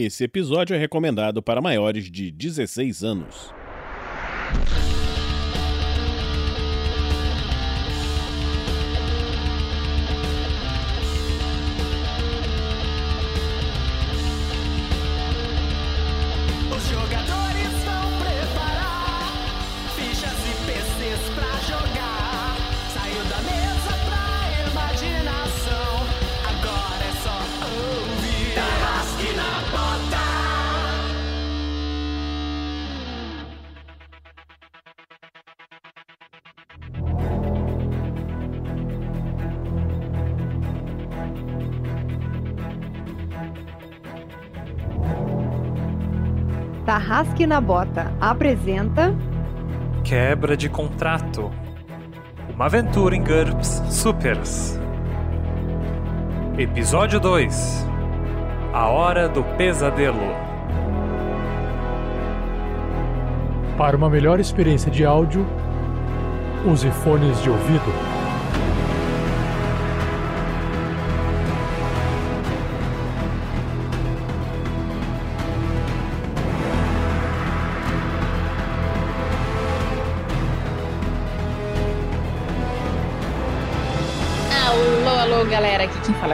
Esse 0.00 0.22
episódio 0.22 0.76
é 0.76 0.78
recomendado 0.78 1.42
para 1.42 1.60
maiores 1.60 2.08
de 2.08 2.30
16 2.30 3.02
anos. 3.02 3.52
Tarrasque 47.18 47.48
na 47.48 47.60
Bota 47.60 48.12
apresenta 48.20 49.12
Quebra 50.04 50.56
de 50.56 50.68
contrato. 50.68 51.50
Uma 52.54 52.66
aventura 52.66 53.16
em 53.16 53.24
GURPS 53.24 53.82
Supers. 53.90 54.78
Episódio 56.56 57.18
2 57.18 57.84
A 58.72 58.86
Hora 58.86 59.28
do 59.28 59.42
Pesadelo. 59.56 60.32
Para 63.76 63.96
uma 63.96 64.08
melhor 64.08 64.38
experiência 64.38 64.88
de 64.88 65.04
áudio, 65.04 65.44
use 66.64 66.88
fones 67.02 67.42
de 67.42 67.50
ouvido. 67.50 68.07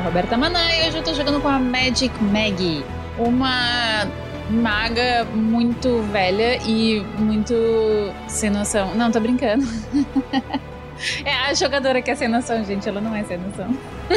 Roberta 0.05 0.37
Maná 0.37 0.77
e 0.77 0.87
hoje 0.87 0.99
eu 0.99 1.03
tô 1.03 1.15
jogando 1.15 1.41
com 1.41 1.49
a 1.49 1.59
Magic 1.59 2.13
Maggie, 2.23 2.85
uma 3.19 4.07
maga 4.51 5.25
muito 5.33 6.03
velha 6.13 6.59
e 6.63 7.01
muito 7.19 7.55
sem 8.29 8.51
noção. 8.51 8.95
Não, 8.95 9.11
tô 9.11 9.19
brincando. 9.19 9.65
É 11.25 11.51
a 11.51 11.53
jogadora 11.53 12.01
que 12.01 12.09
é 12.09 12.15
sem 12.15 12.29
noção, 12.29 12.65
gente. 12.65 12.89
Ela 12.89 13.01
não 13.01 13.13
é 13.17 13.25
sem 13.25 13.37
noção. 13.37 13.77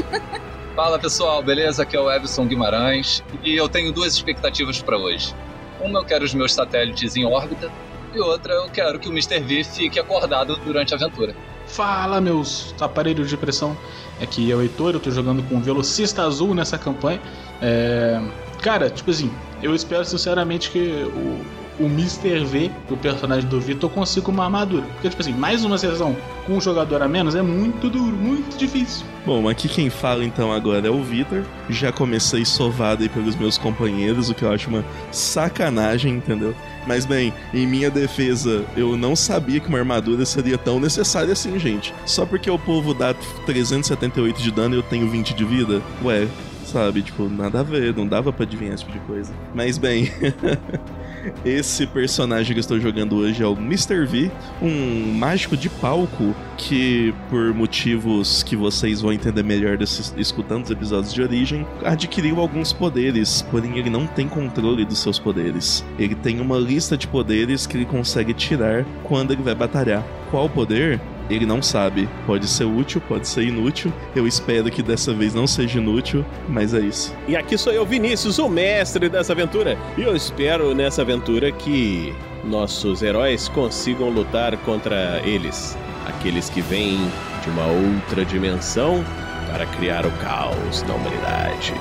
Fala 0.75 0.99
pessoal, 0.99 1.41
beleza? 1.41 1.81
Aqui 1.81 1.97
é 1.97 1.99
o 1.99 2.09
Everson 2.09 2.45
Guimarães 2.45 3.23
e 3.43 3.55
eu 3.55 3.67
tenho 3.67 3.91
duas 3.91 4.13
expectativas 4.13 4.79
para 4.79 4.95
hoje. 4.95 5.33
Uma 5.81 5.99
eu 5.99 6.05
quero 6.05 6.23
os 6.23 6.35
meus 6.35 6.53
satélites 6.53 7.15
em 7.15 7.25
órbita 7.25 7.71
e 8.13 8.19
outra 8.19 8.53
eu 8.53 8.69
quero 8.69 8.99
que 8.99 9.09
o 9.09 9.11
Mr. 9.11 9.39
V 9.39 9.63
fique 9.63 9.99
acordado 9.99 10.55
durante 10.57 10.93
a 10.93 10.97
aventura. 10.97 11.35
Fala, 11.67 12.19
meus 12.19 12.73
aparelhos 12.79 13.29
de 13.29 13.37
pressão. 13.37 13.77
Aqui 14.21 14.51
é 14.51 14.55
o 14.55 14.61
Heitor, 14.61 14.93
eu 14.93 14.99
tô 14.99 15.11
jogando 15.11 15.43
com 15.43 15.57
o 15.57 15.61
Velocista 15.61 16.23
Azul 16.23 16.55
nessa 16.55 16.77
campanha. 16.77 17.21
É... 17.61 18.19
Cara, 18.61 18.89
tipo 18.89 19.11
assim, 19.11 19.31
eu 19.61 19.75
espero 19.75 20.03
sinceramente 20.03 20.71
que 20.71 20.79
o, 20.79 21.45
o 21.79 21.85
Mr. 21.85 22.43
V, 22.45 22.71
o 22.89 22.97
personagem 22.97 23.47
do 23.49 23.59
Vitor, 23.59 23.89
consiga 23.89 24.29
uma 24.29 24.45
armadura. 24.45 24.83
Porque, 24.93 25.09
tipo 25.09 25.21
assim, 25.21 25.33
mais 25.33 25.63
uma 25.63 25.77
sessão 25.77 26.15
com 26.45 26.53
um 26.53 26.61
jogador 26.61 27.01
a 27.01 27.07
menos 27.07 27.35
é 27.35 27.41
muito 27.41 27.89
duro, 27.89 28.15
muito 28.15 28.57
difícil. 28.57 29.05
Bom, 29.25 29.49
aqui 29.49 29.67
quem 29.67 29.89
fala 29.89 30.23
então 30.23 30.51
agora 30.51 30.87
é 30.87 30.89
o 30.89 31.03
Vitor. 31.03 31.43
Já 31.69 31.91
comecei 31.91 32.45
sovado 32.45 33.03
aí 33.03 33.09
pelos 33.09 33.35
meus 33.35 33.57
companheiros, 33.57 34.29
o 34.29 34.33
que 34.33 34.43
eu 34.43 34.51
acho 34.51 34.69
uma 34.69 34.83
sacanagem, 35.11 36.13
entendeu? 36.15 36.55
Mas 36.87 37.05
bem, 37.05 37.33
em 37.53 37.67
minha 37.67 37.91
defesa, 37.91 38.63
eu 38.75 38.95
não 38.95 39.15
sabia 39.15 39.59
que 39.59 39.67
uma 39.67 39.79
armadura 39.79 40.25
seria 40.25 40.57
tão 40.57 40.79
necessária 40.79 41.33
assim, 41.33 41.59
gente. 41.59 41.93
Só 42.05 42.25
porque 42.25 42.49
o 42.49 42.57
povo 42.57 42.93
dá 42.93 43.13
378 43.45 44.41
de 44.41 44.51
dano 44.51 44.75
e 44.75 44.77
eu 44.77 44.83
tenho 44.83 45.09
20 45.09 45.33
de 45.33 45.43
vida? 45.43 45.81
Ué, 46.03 46.27
sabe? 46.65 47.01
Tipo, 47.01 47.27
nada 47.27 47.59
a 47.59 47.63
ver, 47.63 47.93
não 47.93 48.07
dava 48.07 48.31
pra 48.31 48.45
adivinhar 48.45 48.73
esse 48.73 48.85
tipo 48.85 48.97
de 48.97 49.05
coisa. 49.05 49.33
Mas 49.53 49.77
bem. 49.77 50.11
Esse 51.45 51.85
personagem 51.87 52.53
que 52.53 52.59
eu 52.59 52.61
estou 52.61 52.79
jogando 52.79 53.15
hoje 53.15 53.43
é 53.43 53.47
o 53.47 53.53
Mr. 53.53 54.05
V, 54.05 54.31
um 54.61 55.13
mágico 55.13 55.55
de 55.55 55.69
palco 55.69 56.35
que, 56.57 57.13
por 57.29 57.53
motivos 57.53 58.43
que 58.43 58.55
vocês 58.55 59.01
vão 59.01 59.13
entender 59.13 59.43
melhor 59.43 59.77
desses, 59.77 60.13
escutando 60.17 60.65
os 60.65 60.71
episódios 60.71 61.13
de 61.13 61.21
origem, 61.21 61.65
adquiriu 61.83 62.39
alguns 62.39 62.73
poderes, 62.73 63.41
porém 63.43 63.77
ele 63.77 63.89
não 63.89 64.07
tem 64.07 64.27
controle 64.27 64.85
dos 64.85 64.99
seus 64.99 65.19
poderes. 65.19 65.85
Ele 65.99 66.15
tem 66.15 66.39
uma 66.39 66.57
lista 66.57 66.97
de 66.97 67.07
poderes 67.07 67.65
que 67.65 67.77
ele 67.77 67.85
consegue 67.85 68.33
tirar 68.33 68.85
quando 69.03 69.31
ele 69.31 69.43
vai 69.43 69.55
batalhar. 69.55 70.03
Qual 70.29 70.49
poder? 70.49 70.99
Ele 71.29 71.45
não 71.45 71.61
sabe. 71.61 72.07
Pode 72.25 72.47
ser 72.47 72.65
útil, 72.65 73.01
pode 73.07 73.27
ser 73.27 73.43
inútil. 73.43 73.91
Eu 74.15 74.27
espero 74.27 74.69
que 74.69 74.81
dessa 74.81 75.13
vez 75.13 75.33
não 75.33 75.47
seja 75.47 75.79
inútil, 75.79 76.25
mas 76.47 76.73
é 76.73 76.79
isso. 76.79 77.13
E 77.27 77.35
aqui 77.35 77.57
sou 77.57 77.73
eu, 77.73 77.85
Vinícius, 77.85 78.39
o 78.39 78.49
mestre 78.49 79.09
dessa 79.09 79.33
aventura. 79.33 79.77
E 79.97 80.01
eu 80.01 80.15
espero 80.15 80.73
nessa 80.73 81.01
aventura 81.01 81.51
que 81.51 82.13
nossos 82.43 83.01
heróis 83.01 83.47
consigam 83.49 84.09
lutar 84.09 84.55
contra 84.57 85.21
eles. 85.25 85.77
Aqueles 86.05 86.49
que 86.49 86.61
vêm 86.61 86.97
de 87.43 87.49
uma 87.49 87.65
outra 87.65 88.23
dimensão 88.23 89.03
para 89.51 89.65
criar 89.65 90.05
o 90.05 90.11
caos 90.19 90.83
na 90.83 90.93
humanidade. 90.93 91.73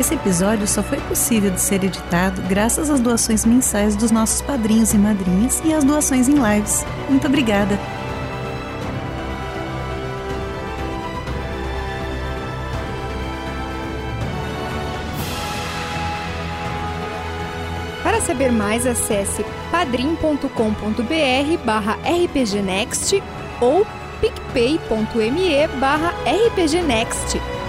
Esse 0.00 0.14
episódio 0.14 0.66
só 0.66 0.82
foi 0.82 0.98
possível 0.98 1.50
de 1.50 1.60
ser 1.60 1.84
editado 1.84 2.40
graças 2.48 2.88
às 2.88 3.00
doações 3.00 3.44
mensais 3.44 3.94
dos 3.94 4.10
nossos 4.10 4.40
padrinhos 4.40 4.94
e 4.94 4.96
madrinhas 4.96 5.60
e 5.62 5.74
às 5.74 5.84
doações 5.84 6.26
em 6.26 6.36
lives. 6.36 6.86
Muito 7.06 7.26
obrigada! 7.26 7.78
Para 18.02 18.22
saber 18.22 18.50
mais, 18.50 18.86
acesse 18.86 19.44
padrim.com.br 19.70 20.48
barra 21.62 21.98
rpgnext 22.06 23.22
ou 23.60 23.86
picpay.me 24.18 25.68
barra 25.78 26.14
rpgnext. 26.24 27.59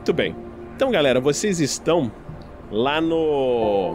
Muito 0.00 0.14
bem. 0.14 0.34
Então, 0.74 0.90
galera, 0.90 1.20
vocês 1.20 1.60
estão 1.60 2.10
lá 2.72 3.02
no 3.02 3.94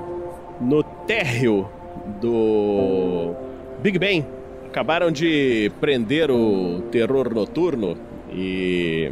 no 0.61 0.83
térreo 0.83 1.67
do 2.21 3.33
Big 3.81 3.97
Ben, 3.97 4.23
acabaram 4.67 5.09
de 5.09 5.71
prender 5.81 6.29
o 6.29 6.83
terror 6.91 7.33
noturno 7.33 7.97
e 8.31 9.11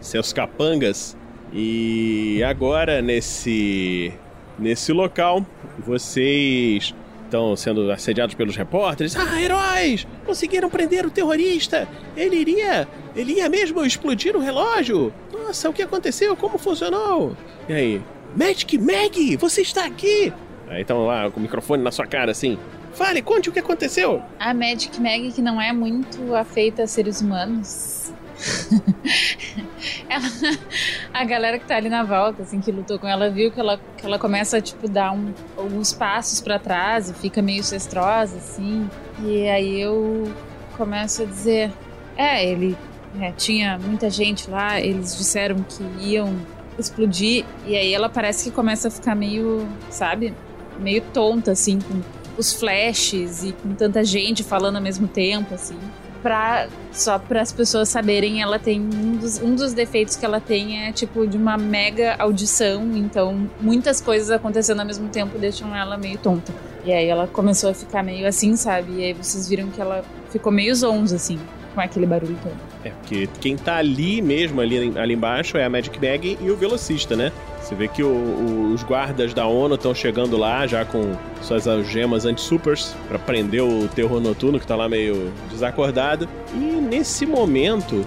seus 0.00 0.32
capangas. 0.32 1.16
E 1.52 2.40
agora 2.44 3.02
nesse 3.02 4.12
nesse 4.56 4.92
local 4.92 5.44
vocês 5.80 6.94
estão 7.30 7.54
sendo 7.54 7.90
assediados 7.92 8.34
pelos 8.34 8.56
repórteres. 8.56 9.14
Ah, 9.16 9.40
heróis! 9.40 10.06
Conseguiram 10.26 10.68
prender 10.68 11.06
o 11.06 11.10
terrorista! 11.10 11.88
Ele 12.16 12.36
iria. 12.36 12.88
Ele 13.14 13.34
ia 13.34 13.48
mesmo 13.48 13.84
explodir 13.84 14.36
o 14.36 14.40
relógio! 14.40 15.12
Nossa, 15.32 15.70
o 15.70 15.72
que 15.72 15.82
aconteceu? 15.82 16.36
Como 16.36 16.58
funcionou? 16.58 17.36
E 17.68 17.72
aí? 17.72 18.02
Magic 18.36 18.76
Mag, 18.78 19.36
você 19.36 19.62
está 19.62 19.86
aqui! 19.86 20.32
Aí 20.68 20.82
estão 20.82 21.06
lá 21.06 21.30
com 21.30 21.38
o 21.38 21.42
microfone 21.42 21.82
na 21.82 21.90
sua 21.90 22.06
cara 22.06 22.32
assim. 22.32 22.58
Fale, 22.92 23.22
conte 23.22 23.48
o 23.48 23.52
que 23.52 23.60
aconteceu! 23.60 24.20
A 24.38 24.52
Magic 24.52 25.00
Mag, 25.00 25.32
que 25.32 25.40
não 25.40 25.60
é 25.60 25.72
muito 25.72 26.34
afeita 26.34 26.82
a 26.82 26.86
seres 26.86 27.20
humanos. 27.20 28.12
ela, 30.10 30.26
a 31.14 31.24
galera 31.24 31.58
que 31.58 31.64
tá 31.64 31.76
ali 31.76 31.88
na 31.88 32.02
volta, 32.02 32.42
assim, 32.42 32.60
que 32.60 32.72
lutou 32.72 32.98
com 32.98 33.06
ela, 33.06 33.30
viu 33.30 33.52
que 33.52 33.60
ela, 33.60 33.80
que 33.96 34.04
ela 34.04 34.18
começa 34.18 34.56
a, 34.56 34.60
tipo, 34.60 34.88
dar 34.88 35.12
um, 35.12 35.32
alguns 35.56 35.92
passos 35.92 36.40
para 36.40 36.58
trás 36.58 37.08
e 37.08 37.14
fica 37.14 37.40
meio 37.40 37.62
cestrosa, 37.62 38.36
assim. 38.38 38.90
E 39.22 39.48
aí 39.48 39.80
eu 39.80 40.30
começo 40.76 41.22
a 41.22 41.24
dizer: 41.24 41.72
É, 42.16 42.44
ele 42.44 42.76
é, 43.20 43.30
tinha 43.30 43.78
muita 43.78 44.10
gente 44.10 44.50
lá, 44.50 44.80
eles 44.80 45.16
disseram 45.16 45.62
que 45.62 45.84
iam 46.00 46.34
explodir. 46.76 47.44
E 47.64 47.76
aí 47.76 47.94
ela 47.94 48.08
parece 48.08 48.50
que 48.50 48.54
começa 48.54 48.88
a 48.88 48.90
ficar 48.90 49.14
meio, 49.14 49.68
sabe, 49.90 50.34
meio 50.80 51.02
tonta, 51.12 51.52
assim, 51.52 51.78
com 51.78 52.00
os 52.36 52.52
flashes 52.52 53.44
e 53.44 53.52
com 53.52 53.74
tanta 53.74 54.02
gente 54.02 54.42
falando 54.42 54.76
ao 54.76 54.82
mesmo 54.82 55.06
tempo, 55.06 55.54
assim 55.54 55.78
pra, 56.22 56.68
só 56.92 57.18
para 57.18 57.40
as 57.40 57.52
pessoas 57.52 57.88
saberem, 57.88 58.42
ela 58.42 58.58
tem 58.58 58.80
um 58.80 59.16
dos, 59.16 59.40
um 59.40 59.54
dos 59.54 59.72
defeitos 59.72 60.16
que 60.16 60.24
ela 60.24 60.40
tem 60.40 60.86
é 60.86 60.92
tipo 60.92 61.26
de 61.26 61.36
uma 61.36 61.56
mega 61.56 62.16
audição, 62.18 62.96
então 62.96 63.48
muitas 63.60 64.00
coisas 64.00 64.30
acontecendo 64.30 64.80
ao 64.80 64.86
mesmo 64.86 65.08
tempo 65.08 65.38
deixam 65.38 65.74
ela 65.74 65.96
meio 65.96 66.18
tonta. 66.18 66.52
E 66.84 66.92
aí 66.92 67.06
ela 67.06 67.26
começou 67.26 67.70
a 67.70 67.74
ficar 67.74 68.02
meio 68.02 68.26
assim, 68.26 68.56
sabe? 68.56 69.00
E 69.00 69.04
aí 69.04 69.12
vocês 69.12 69.48
viram 69.48 69.68
que 69.68 69.80
ela 69.80 70.02
ficou 70.30 70.50
meio 70.50 70.74
zonza 70.74 71.16
assim, 71.16 71.38
com 71.80 71.84
aquele 71.84 72.06
barulho 72.06 72.36
todo. 72.42 72.54
É, 72.84 72.90
porque 72.90 73.28
quem 73.40 73.56
tá 73.56 73.76
ali 73.76 74.20
mesmo, 74.20 74.60
ali, 74.60 74.92
ali 74.98 75.14
embaixo, 75.14 75.56
é 75.56 75.64
a 75.64 75.70
Magic 75.70 75.98
Bag 75.98 76.38
e 76.40 76.50
o 76.50 76.56
velocista, 76.56 77.16
né? 77.16 77.32
Você 77.60 77.74
vê 77.74 77.88
que 77.88 78.02
o, 78.02 78.08
o, 78.08 78.72
os 78.74 78.82
guardas 78.82 79.32
da 79.32 79.46
ONU 79.46 79.76
estão 79.76 79.94
chegando 79.94 80.36
lá 80.36 80.66
já 80.66 80.84
com 80.84 81.12
suas 81.40 81.66
algemas 81.66 82.26
anti-supers 82.26 82.94
para 83.08 83.18
prender 83.18 83.62
o 83.62 83.88
terror 83.88 84.20
noturno 84.20 84.60
que 84.60 84.66
tá 84.66 84.76
lá 84.76 84.88
meio 84.88 85.32
desacordado. 85.50 86.28
E 86.54 86.58
nesse 86.58 87.24
momento, 87.24 88.04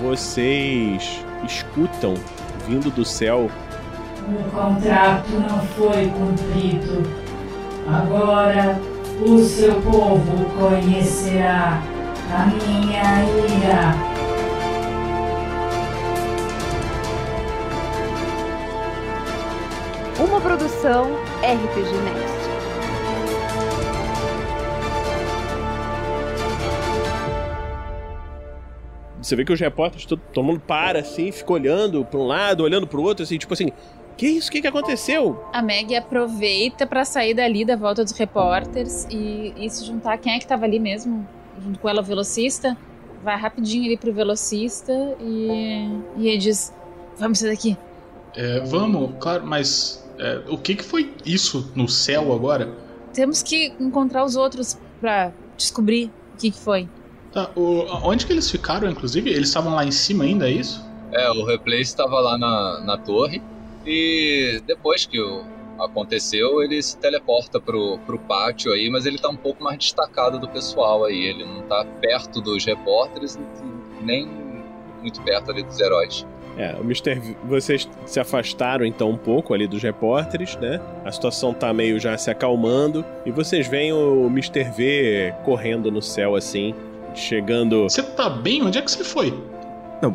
vocês 0.00 1.24
escutam 1.44 2.14
vindo 2.68 2.90
do 2.90 3.04
céu. 3.04 3.50
O 4.28 4.50
contrato 4.50 5.30
não 5.30 5.60
foi 5.60 6.08
cumprido. 6.08 7.02
Agora 7.88 8.78
o 9.20 9.38
seu 9.38 9.80
povo 9.80 10.44
conhecerá 10.58 11.80
a 12.32 12.46
minha 12.46 13.24
ira. 13.56 14.16
Uma 20.18 20.40
produção 20.40 21.04
RPG 21.42 21.92
Next. 22.04 22.46
Você 29.22 29.34
vê 29.34 29.44
que 29.44 29.52
os 29.52 29.60
repórteres, 29.60 30.06
todo, 30.06 30.22
todo 30.32 30.44
mundo 30.44 30.60
para 30.60 31.00
assim, 31.00 31.32
fica 31.32 31.52
olhando 31.52 32.04
para 32.04 32.18
um 32.18 32.26
lado, 32.26 32.62
olhando 32.62 32.86
para 32.86 32.98
o 32.98 33.02
outro, 33.02 33.24
assim, 33.24 33.36
tipo 33.38 33.52
assim, 33.52 33.70
que 34.16 34.26
isso? 34.26 34.48
O 34.48 34.52
que, 34.52 34.60
que 34.62 34.66
aconteceu? 34.66 35.44
A 35.52 35.60
Meg 35.60 35.94
aproveita 35.94 36.86
para 36.86 37.04
sair 37.04 37.34
dali 37.34 37.64
da 37.64 37.76
volta 37.76 38.02
dos 38.02 38.12
repórteres 38.12 39.06
e, 39.10 39.52
e 39.56 39.68
se 39.68 39.84
juntar. 39.84 40.16
Quem 40.18 40.34
é 40.34 40.38
que 40.38 40.46
tava 40.46 40.64
ali 40.64 40.78
mesmo? 40.78 41.26
Junto 41.62 41.78
com 41.78 41.88
ela, 41.88 42.00
o 42.00 42.04
velocista? 42.04 42.76
Vai 43.22 43.36
rapidinho 43.38 43.86
ali 43.86 43.96
pro 43.96 44.12
velocista 44.12 44.92
e, 45.20 45.88
e 46.16 46.28
ele 46.28 46.38
diz: 46.38 46.72
Vamos 47.18 47.38
sair 47.38 47.50
daqui. 47.50 47.76
É, 48.34 48.60
vamos, 48.60 49.14
claro, 49.18 49.46
mas 49.46 50.06
é, 50.18 50.42
o 50.48 50.58
que, 50.58 50.74
que 50.76 50.84
foi 50.84 51.12
isso 51.24 51.72
no 51.74 51.88
céu 51.88 52.32
agora? 52.32 52.70
Temos 53.12 53.42
que 53.42 53.72
encontrar 53.80 54.24
os 54.24 54.36
outros 54.36 54.78
para 55.00 55.32
descobrir 55.56 56.10
o 56.34 56.36
que, 56.36 56.50
que 56.50 56.58
foi. 56.58 56.88
Tá, 57.32 57.50
o, 57.56 57.86
onde 58.02 58.26
que 58.26 58.32
eles 58.32 58.50
ficaram, 58.50 58.88
inclusive? 58.90 59.30
Eles 59.30 59.48
estavam 59.48 59.74
lá 59.74 59.84
em 59.84 59.90
cima 59.90 60.24
ainda, 60.24 60.48
é 60.48 60.52
isso? 60.52 60.84
É, 61.12 61.30
o 61.30 61.44
replay 61.44 61.80
estava 61.80 62.20
lá 62.20 62.36
na, 62.36 62.80
na 62.80 62.98
torre 62.98 63.40
e 63.86 64.60
depois 64.66 65.06
que 65.06 65.20
o, 65.20 65.44
aconteceu, 65.78 66.62
ele 66.62 66.82
se 66.82 66.96
teleporta 66.98 67.60
pro, 67.60 67.98
pro 68.06 68.18
pátio 68.18 68.72
aí, 68.72 68.88
mas 68.90 69.06
ele 69.06 69.18
tá 69.18 69.28
um 69.28 69.36
pouco 69.36 69.62
mais 69.62 69.78
destacado 69.78 70.38
do 70.38 70.48
pessoal 70.48 71.04
aí. 71.04 71.24
Ele 71.24 71.44
não 71.44 71.62
tá 71.62 71.84
perto 72.00 72.40
dos 72.40 72.64
repórteres, 72.64 73.38
nem 74.00 74.26
muito 75.00 75.22
perto 75.22 75.50
ali 75.50 75.62
dos 75.62 75.80
heróis. 75.80 76.26
É, 76.56 76.74
o 76.80 76.80
Mr. 76.80 77.14
V, 77.16 77.36
vocês 77.44 77.86
se 78.06 78.18
afastaram 78.18 78.84
então 78.86 79.10
um 79.10 79.16
pouco 79.16 79.52
ali 79.52 79.66
dos 79.66 79.82
repórteres, 79.82 80.56
né? 80.56 80.80
A 81.04 81.12
situação 81.12 81.52
tá 81.52 81.70
meio 81.72 82.00
já 82.00 82.16
se 82.16 82.30
acalmando 82.30 83.04
e 83.26 83.30
vocês 83.30 83.68
veem 83.68 83.92
o 83.92 84.26
Mr. 84.28 84.64
V 84.64 85.34
correndo 85.44 85.90
no 85.90 86.00
céu 86.00 86.34
assim, 86.34 86.74
chegando. 87.14 87.82
Você 87.82 88.02
tá 88.02 88.30
bem? 88.30 88.62
Onde 88.62 88.78
é 88.78 88.82
que 88.82 88.90
você 88.90 89.04
foi? 89.04 89.34
Não, 90.00 90.14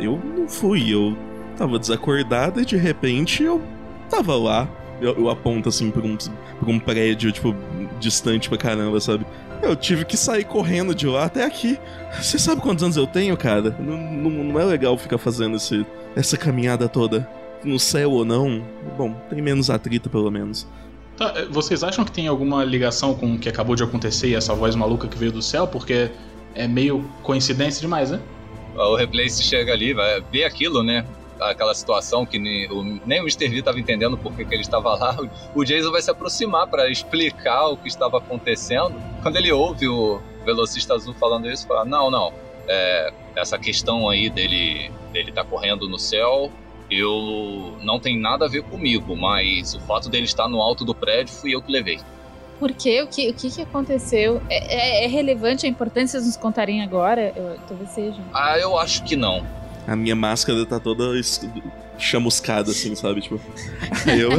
eu 0.00 0.18
não 0.18 0.48
fui, 0.48 0.92
eu 0.92 1.16
tava 1.56 1.78
desacordado 1.78 2.60
e 2.60 2.64
de 2.64 2.76
repente 2.76 3.42
eu 3.42 3.60
tava 4.08 4.34
lá. 4.34 4.68
Eu, 5.02 5.16
eu 5.16 5.28
aponto 5.28 5.68
assim 5.68 5.90
pra 5.90 6.02
um, 6.02 6.16
pra 6.16 6.70
um 6.70 6.78
prédio, 6.78 7.32
tipo, 7.32 7.54
distante 7.98 8.48
pra 8.48 8.56
caramba, 8.56 9.00
sabe? 9.00 9.26
Eu 9.62 9.76
tive 9.76 10.04
que 10.04 10.16
sair 10.16 10.44
correndo 10.44 10.94
de 10.94 11.06
lá 11.06 11.24
até 11.24 11.44
aqui. 11.44 11.78
Você 12.20 12.38
sabe 12.38 12.60
quantos 12.60 12.82
anos 12.82 12.96
eu 12.96 13.06
tenho, 13.06 13.36
cara? 13.36 13.76
Não, 13.78 13.96
não, 13.96 14.44
não 14.44 14.60
é 14.60 14.64
legal 14.64 14.96
ficar 14.96 15.18
fazendo 15.18 15.56
esse, 15.56 15.84
essa 16.16 16.36
caminhada 16.36 16.88
toda. 16.88 17.28
No 17.64 17.78
céu 17.78 18.10
ou 18.10 18.24
não. 18.24 18.64
Bom, 18.96 19.14
tem 19.30 19.40
menos 19.40 19.70
atrito, 19.70 20.10
pelo 20.10 20.30
menos. 20.30 20.66
Tá, 21.16 21.46
vocês 21.50 21.84
acham 21.84 22.04
que 22.04 22.10
tem 22.10 22.26
alguma 22.26 22.64
ligação 22.64 23.14
com 23.14 23.34
o 23.34 23.38
que 23.38 23.48
acabou 23.48 23.76
de 23.76 23.84
acontecer 23.84 24.28
e 24.28 24.34
essa 24.34 24.54
voz 24.54 24.74
maluca 24.74 25.06
que 25.06 25.16
veio 25.16 25.30
do 25.30 25.42
céu? 25.42 25.66
Porque 25.66 26.10
é 26.54 26.66
meio 26.66 27.04
coincidência 27.22 27.80
demais, 27.80 28.10
né? 28.10 28.20
O 28.74 28.96
replace 28.96 29.42
chega 29.42 29.72
ali, 29.72 29.92
vai 29.92 30.22
ver 30.32 30.44
aquilo, 30.44 30.82
né? 30.82 31.04
Aquela 31.50 31.74
situação 31.74 32.24
que 32.24 32.38
nem 32.38 32.70
o, 32.70 32.82
nem 33.04 33.20
o 33.20 33.22
Mr. 33.22 33.48
V 33.48 33.58
estava 33.58 33.80
entendendo 33.80 34.16
por 34.16 34.32
que, 34.34 34.44
que 34.44 34.54
ele 34.54 34.62
estava 34.62 34.94
lá. 34.94 35.16
O 35.54 35.64
Jason 35.64 35.90
vai 35.90 36.02
se 36.02 36.10
aproximar 36.10 36.66
para 36.66 36.90
explicar 36.90 37.68
o 37.68 37.76
que 37.76 37.88
estava 37.88 38.18
acontecendo. 38.18 38.94
Quando 39.22 39.36
ele 39.36 39.52
ouve 39.52 39.88
o 39.88 40.20
velocista 40.44 40.94
azul 40.94 41.14
falando 41.14 41.50
isso, 41.50 41.66
fala: 41.66 41.84
Não, 41.84 42.10
não. 42.10 42.32
É, 42.68 43.12
essa 43.36 43.58
questão 43.58 44.08
aí 44.08 44.30
dele 44.30 44.90
dele 45.12 45.30
tá 45.30 45.44
correndo 45.44 45.88
no 45.88 45.98
céu, 45.98 46.50
eu 46.90 47.76
não 47.82 48.00
tem 48.00 48.18
nada 48.18 48.46
a 48.46 48.48
ver 48.48 48.62
comigo, 48.62 49.14
mas 49.14 49.74
o 49.74 49.80
fato 49.80 50.08
dele 50.08 50.24
estar 50.24 50.48
no 50.48 50.60
alto 50.60 50.84
do 50.84 50.94
prédio 50.94 51.34
fui 51.34 51.54
eu 51.54 51.62
que 51.62 51.70
levei. 51.70 52.00
Por 52.58 52.72
quê? 52.72 53.02
O 53.02 53.06
que, 53.06 53.28
o 53.28 53.34
que, 53.34 53.50
que 53.50 53.62
aconteceu? 53.62 54.40
É, 54.48 55.02
é, 55.02 55.04
é 55.04 55.06
relevante? 55.08 55.66
É 55.66 55.68
importante 55.68 56.10
vocês 56.10 56.26
nos 56.26 56.36
contarem 56.36 56.82
agora? 56.82 57.32
Eu, 57.34 57.56
talvez 57.66 57.90
seja. 57.90 58.20
Ah, 58.32 58.58
eu 58.58 58.78
acho 58.78 59.02
que 59.04 59.16
não. 59.16 59.44
A 59.86 59.96
minha 59.96 60.14
máscara 60.14 60.64
tá 60.64 60.78
toda 60.78 61.04
chamuscada, 61.98 62.70
assim, 62.70 62.94
sabe? 62.96 63.20
Tipo. 63.20 63.40
Aí 64.06 64.20
eu. 64.20 64.30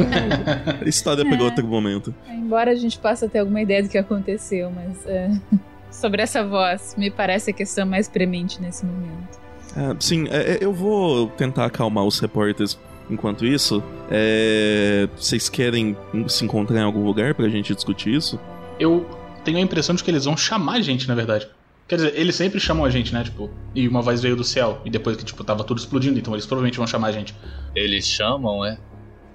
A 0.84 0.88
história 0.88 1.24
pegou 1.24 1.46
outro 1.46 1.66
momento. 1.66 2.14
Embora 2.28 2.70
a 2.70 2.74
gente 2.74 2.98
possa 2.98 3.28
ter 3.28 3.40
alguma 3.40 3.60
ideia 3.60 3.82
do 3.82 3.88
que 3.88 3.98
aconteceu, 3.98 4.70
mas 4.70 5.06
é, 5.06 5.30
sobre 5.90 6.22
essa 6.22 6.46
voz, 6.46 6.94
me 6.96 7.10
parece 7.10 7.50
a 7.50 7.54
questão 7.54 7.86
mais 7.86 8.08
premente 8.08 8.60
nesse 8.60 8.84
momento. 8.84 9.38
Ah, 9.76 9.94
sim, 9.98 10.26
é, 10.28 10.52
é, 10.52 10.58
eu 10.60 10.72
vou 10.72 11.28
tentar 11.28 11.64
acalmar 11.66 12.04
os 12.04 12.18
repórteres 12.20 12.78
enquanto 13.10 13.44
isso. 13.44 13.82
É, 14.10 15.08
vocês 15.16 15.48
querem 15.48 15.96
se 16.28 16.44
encontrar 16.44 16.80
em 16.80 16.84
algum 16.84 17.04
lugar 17.04 17.34
pra 17.34 17.48
gente 17.48 17.74
discutir 17.74 18.14
isso? 18.14 18.38
Eu 18.78 19.06
tenho 19.44 19.58
a 19.58 19.60
impressão 19.60 19.94
de 19.94 20.02
que 20.02 20.10
eles 20.10 20.24
vão 20.24 20.36
chamar 20.36 20.74
a 20.74 20.80
gente, 20.80 21.08
na 21.08 21.14
verdade. 21.14 21.48
Quer 21.86 21.96
dizer, 21.96 22.18
eles 22.18 22.34
sempre 22.34 22.58
chamam 22.58 22.84
a 22.84 22.90
gente, 22.90 23.12
né? 23.12 23.22
Tipo, 23.24 23.50
e 23.74 23.86
uma 23.86 24.00
voz 24.00 24.22
veio 24.22 24.34
do 24.34 24.44
céu, 24.44 24.80
e 24.84 24.90
depois 24.90 25.16
que, 25.16 25.24
tipo, 25.24 25.44
tava 25.44 25.62
tudo 25.64 25.78
explodindo, 25.78 26.18
então 26.18 26.32
eles 26.32 26.46
provavelmente 26.46 26.78
vão 26.78 26.86
chamar 26.86 27.08
a 27.08 27.12
gente. 27.12 27.34
Eles 27.74 28.06
chamam, 28.06 28.64
é? 28.64 28.78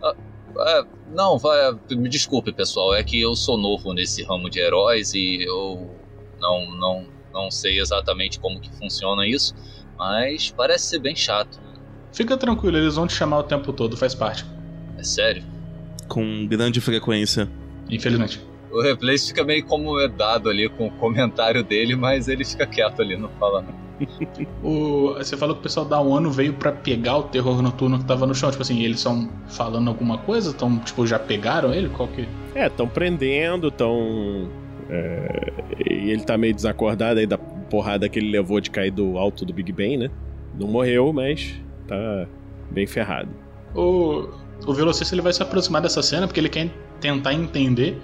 Ah, 0.01 0.15
é, 0.57 0.83
não, 1.13 1.37
vai, 1.37 1.57
me 1.91 2.09
desculpe, 2.09 2.51
pessoal, 2.51 2.95
é 2.95 3.03
que 3.03 3.21
eu 3.21 3.35
sou 3.35 3.57
novo 3.57 3.93
nesse 3.93 4.23
ramo 4.23 4.49
de 4.49 4.59
heróis 4.59 5.13
e 5.13 5.43
eu 5.43 5.89
não, 6.39 6.75
não, 6.75 7.05
não 7.31 7.51
sei 7.51 7.79
exatamente 7.79 8.39
como 8.39 8.59
que 8.59 8.71
funciona 8.77 9.27
isso, 9.27 9.53
mas 9.97 10.49
parece 10.49 10.87
ser 10.87 10.99
bem 10.99 11.15
chato. 11.15 11.59
Fica 12.11 12.35
tranquilo, 12.35 12.77
eles 12.77 12.95
vão 12.95 13.05
te 13.05 13.13
chamar 13.13 13.39
o 13.39 13.43
tempo 13.43 13.71
todo, 13.71 13.95
faz 13.95 14.15
parte. 14.15 14.43
É 14.97 15.03
sério? 15.03 15.43
Com 16.07 16.47
grande 16.47 16.81
frequência. 16.81 17.47
Infelizmente. 17.89 18.41
O 18.71 18.81
Replace 18.81 19.27
fica 19.29 19.43
meio 19.43 19.59
incomodado 19.59 20.49
ali 20.49 20.69
com 20.69 20.87
o 20.87 20.91
comentário 20.91 21.63
dele, 21.63 21.95
mas 21.95 22.27
ele 22.27 22.45
fica 22.45 22.65
quieto 22.65 23.01
ali, 23.01 23.17
não 23.17 23.29
fala 23.39 23.61
nada. 23.61 23.89
O, 24.63 25.13
você 25.15 25.35
falou 25.35 25.55
que 25.55 25.59
o 25.59 25.63
pessoal 25.63 25.85
da 25.85 25.99
ONU 25.99 26.31
veio 26.31 26.53
pra 26.53 26.71
pegar 26.71 27.17
o 27.17 27.23
terror 27.23 27.61
noturno 27.61 27.99
que 27.99 28.05
tava 28.05 28.25
no 28.25 28.33
chão. 28.33 28.49
Tipo 28.49 28.61
assim, 28.61 28.81
eles 28.81 28.97
estão 28.97 29.29
falando 29.47 29.89
alguma 29.89 30.17
coisa? 30.17 30.51
Estão, 30.51 30.79
tipo, 30.79 31.05
já 31.05 31.19
pegaram 31.19 31.73
ele? 31.73 31.89
Qual 31.89 32.07
que. 32.07 32.27
É, 32.55 32.67
estão 32.67 32.87
prendendo, 32.87 33.67
estão. 33.67 34.49
É, 34.89 35.51
e 35.89 36.11
ele 36.11 36.23
tá 36.23 36.37
meio 36.37 36.53
desacordado 36.53 37.19
aí 37.19 37.27
da 37.27 37.37
porrada 37.37 38.09
que 38.09 38.19
ele 38.19 38.31
levou 38.31 38.59
de 38.59 38.71
cair 38.71 38.91
do 38.91 39.17
alto 39.17 39.45
do 39.45 39.53
Big 39.53 39.71
Ben, 39.71 39.97
né? 39.97 40.09
Não 40.57 40.67
morreu, 40.67 41.13
mas 41.13 41.55
tá 41.87 42.27
bem 42.71 42.87
ferrado. 42.87 43.29
O, 43.75 44.29
o 44.65 44.73
velocista 44.73 45.13
ele 45.13 45.21
vai 45.21 45.31
se 45.31 45.43
aproximar 45.43 45.81
dessa 45.81 46.01
cena 46.01 46.27
porque 46.27 46.39
ele 46.39 46.49
quer 46.49 46.69
tentar 46.99 47.33
entender. 47.33 47.99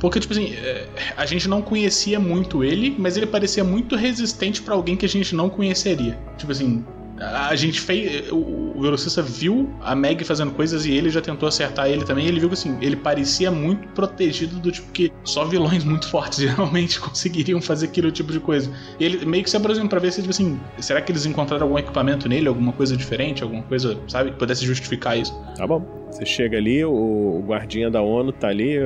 Porque, 0.00 0.20
tipo 0.20 0.32
assim, 0.32 0.54
é, 0.54 0.86
a 1.16 1.26
gente 1.26 1.48
não 1.48 1.60
conhecia 1.60 2.20
muito 2.20 2.62
ele, 2.62 2.94
mas 2.98 3.16
ele 3.16 3.26
parecia 3.26 3.64
muito 3.64 3.96
resistente 3.96 4.62
pra 4.62 4.74
alguém 4.74 4.96
que 4.96 5.06
a 5.06 5.08
gente 5.08 5.34
não 5.34 5.48
conheceria. 5.48 6.18
Tipo 6.36 6.52
assim, 6.52 6.84
a 7.20 7.54
gente 7.56 7.80
fez. 7.80 8.30
O, 8.30 8.76
o 8.76 8.82
velocista 8.82 9.20
viu 9.20 9.68
a 9.80 9.94
Meg 9.94 10.22
fazendo 10.24 10.52
coisas 10.52 10.86
e 10.86 10.92
ele 10.92 11.10
já 11.10 11.20
tentou 11.20 11.48
acertar 11.48 11.88
ele 11.88 12.04
também. 12.04 12.26
Ele 12.26 12.38
viu 12.38 12.48
que 12.48 12.54
assim, 12.54 12.78
ele 12.80 12.96
parecia 12.96 13.50
muito 13.50 13.88
protegido 13.88 14.56
do 14.56 14.70
tipo 14.70 14.90
que 14.92 15.12
só 15.24 15.44
vilões 15.44 15.84
muito 15.84 16.08
fortes 16.08 16.38
geralmente 16.42 17.00
conseguiriam 17.00 17.60
fazer 17.60 17.86
aquele 17.86 18.12
tipo 18.12 18.32
de 18.32 18.40
coisa. 18.40 18.70
E 18.98 19.04
ele 19.04 19.26
meio 19.26 19.42
que 19.42 19.50
se 19.50 19.56
aproxima 19.56 19.88
pra 19.88 19.98
ver 19.98 20.12
se, 20.12 20.20
tipo 20.20 20.30
assim, 20.30 20.60
será 20.78 21.00
que 21.00 21.10
eles 21.10 21.26
encontraram 21.26 21.64
algum 21.64 21.78
equipamento 21.78 22.28
nele, 22.28 22.46
alguma 22.46 22.72
coisa 22.72 22.96
diferente, 22.96 23.42
alguma 23.42 23.62
coisa, 23.62 23.98
sabe, 24.06 24.30
que 24.30 24.36
pudesse 24.36 24.64
justificar 24.64 25.18
isso. 25.18 25.34
Tá 25.56 25.66
bom. 25.66 25.84
Você 26.10 26.24
chega 26.24 26.56
ali, 26.56 26.84
o 26.84 27.42
guardinha 27.46 27.90
da 27.90 28.00
ONU 28.00 28.32
tá 28.32 28.48
ali 28.48 28.78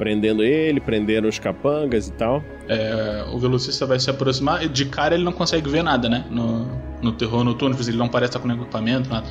prendendo 0.00 0.42
ele, 0.42 0.80
prendendo 0.80 1.28
os 1.28 1.38
capangas 1.38 2.08
e 2.08 2.12
tal. 2.12 2.42
É, 2.66 3.22
o 3.30 3.38
velocista 3.38 3.84
vai 3.84 4.00
se 4.00 4.08
aproximar. 4.08 4.66
De 4.66 4.86
cara 4.86 5.14
ele 5.14 5.22
não 5.22 5.32
consegue 5.32 5.68
ver 5.68 5.82
nada, 5.82 6.08
né? 6.08 6.24
No, 6.30 6.66
no 7.02 7.12
terror 7.12 7.44
noturno, 7.44 7.76
ele 7.78 7.98
não 7.98 8.08
parece 8.08 8.30
estar 8.30 8.40
com 8.40 8.48
nenhum 8.48 8.62
equipamento, 8.62 9.10
nada. 9.10 9.28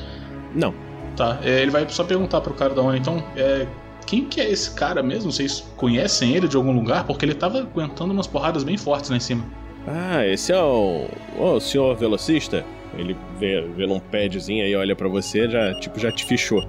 Não. 0.54 0.72
Tá, 1.16 1.40
é, 1.42 1.60
ele 1.60 1.72
vai 1.72 1.84
só 1.88 2.04
perguntar 2.04 2.40
pro 2.40 2.54
cara 2.54 2.72
da 2.72 2.82
ONU, 2.82 2.96
então, 2.96 3.22
é, 3.36 3.66
quem 4.06 4.24
que 4.24 4.40
é 4.40 4.48
esse 4.48 4.72
cara 4.76 5.02
mesmo? 5.02 5.32
Vocês 5.32 5.68
conhecem 5.76 6.36
ele 6.36 6.46
de 6.46 6.56
algum 6.56 6.70
lugar? 6.70 7.04
Porque 7.04 7.24
ele 7.24 7.34
tava 7.34 7.58
aguentando 7.58 8.12
umas 8.12 8.28
porradas 8.28 8.62
bem 8.62 8.76
fortes 8.76 9.10
lá 9.10 9.16
em 9.16 9.20
cima. 9.20 9.44
Ah, 9.88 10.24
esse 10.24 10.52
é 10.52 10.62
o, 10.62 11.08
o 11.36 11.58
senhor 11.58 11.96
velocista? 11.96 12.64
Ele 12.96 13.16
vê, 13.40 13.60
vê 13.76 13.88
num 13.88 13.98
padzinho 13.98 14.64
aí, 14.64 14.76
olha 14.76 14.94
pra 14.94 15.08
você, 15.08 15.48
já 15.50 15.74
tipo 15.80 15.98
já 15.98 16.12
te 16.12 16.24
fichou. 16.24 16.62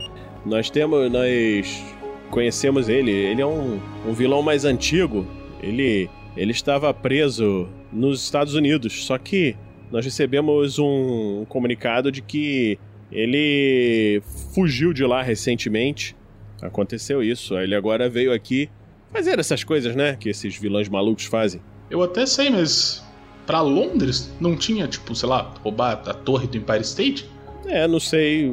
Nós 0.43 0.71
temos, 0.71 1.11
nós 1.11 1.83
conhecemos 2.31 2.89
ele. 2.89 3.11
Ele 3.11 3.41
é 3.41 3.45
um, 3.45 3.79
um 4.07 4.13
vilão 4.13 4.41
mais 4.41 4.65
antigo. 4.65 5.27
Ele 5.61 6.09
ele 6.35 6.51
estava 6.51 6.93
preso 6.93 7.67
nos 7.91 8.23
Estados 8.23 8.55
Unidos, 8.55 9.05
só 9.05 9.17
que 9.17 9.55
nós 9.91 10.05
recebemos 10.05 10.79
um 10.79 11.45
comunicado 11.49 12.09
de 12.09 12.21
que 12.21 12.79
ele 13.11 14.23
fugiu 14.53 14.93
de 14.93 15.03
lá 15.03 15.21
recentemente. 15.21 16.15
Aconteceu 16.61 17.21
isso. 17.21 17.57
Ele 17.57 17.75
agora 17.75 18.09
veio 18.09 18.31
aqui 18.31 18.69
fazer 19.11 19.37
essas 19.39 19.63
coisas, 19.63 19.93
né? 19.93 20.15
Que 20.17 20.29
esses 20.29 20.55
vilões 20.55 20.87
malucos 20.87 21.25
fazem. 21.25 21.61
Eu 21.89 22.01
até 22.01 22.25
sei, 22.25 22.49
mas 22.49 23.03
pra 23.45 23.59
Londres 23.59 24.33
não 24.39 24.55
tinha, 24.55 24.87
tipo, 24.87 25.13
sei 25.13 25.27
lá, 25.27 25.53
roubar 25.61 26.01
a 26.05 26.13
torre 26.13 26.47
do 26.47 26.55
Empire 26.55 26.81
State? 26.81 27.29
É, 27.65 27.85
não 27.85 27.99
sei. 27.99 28.49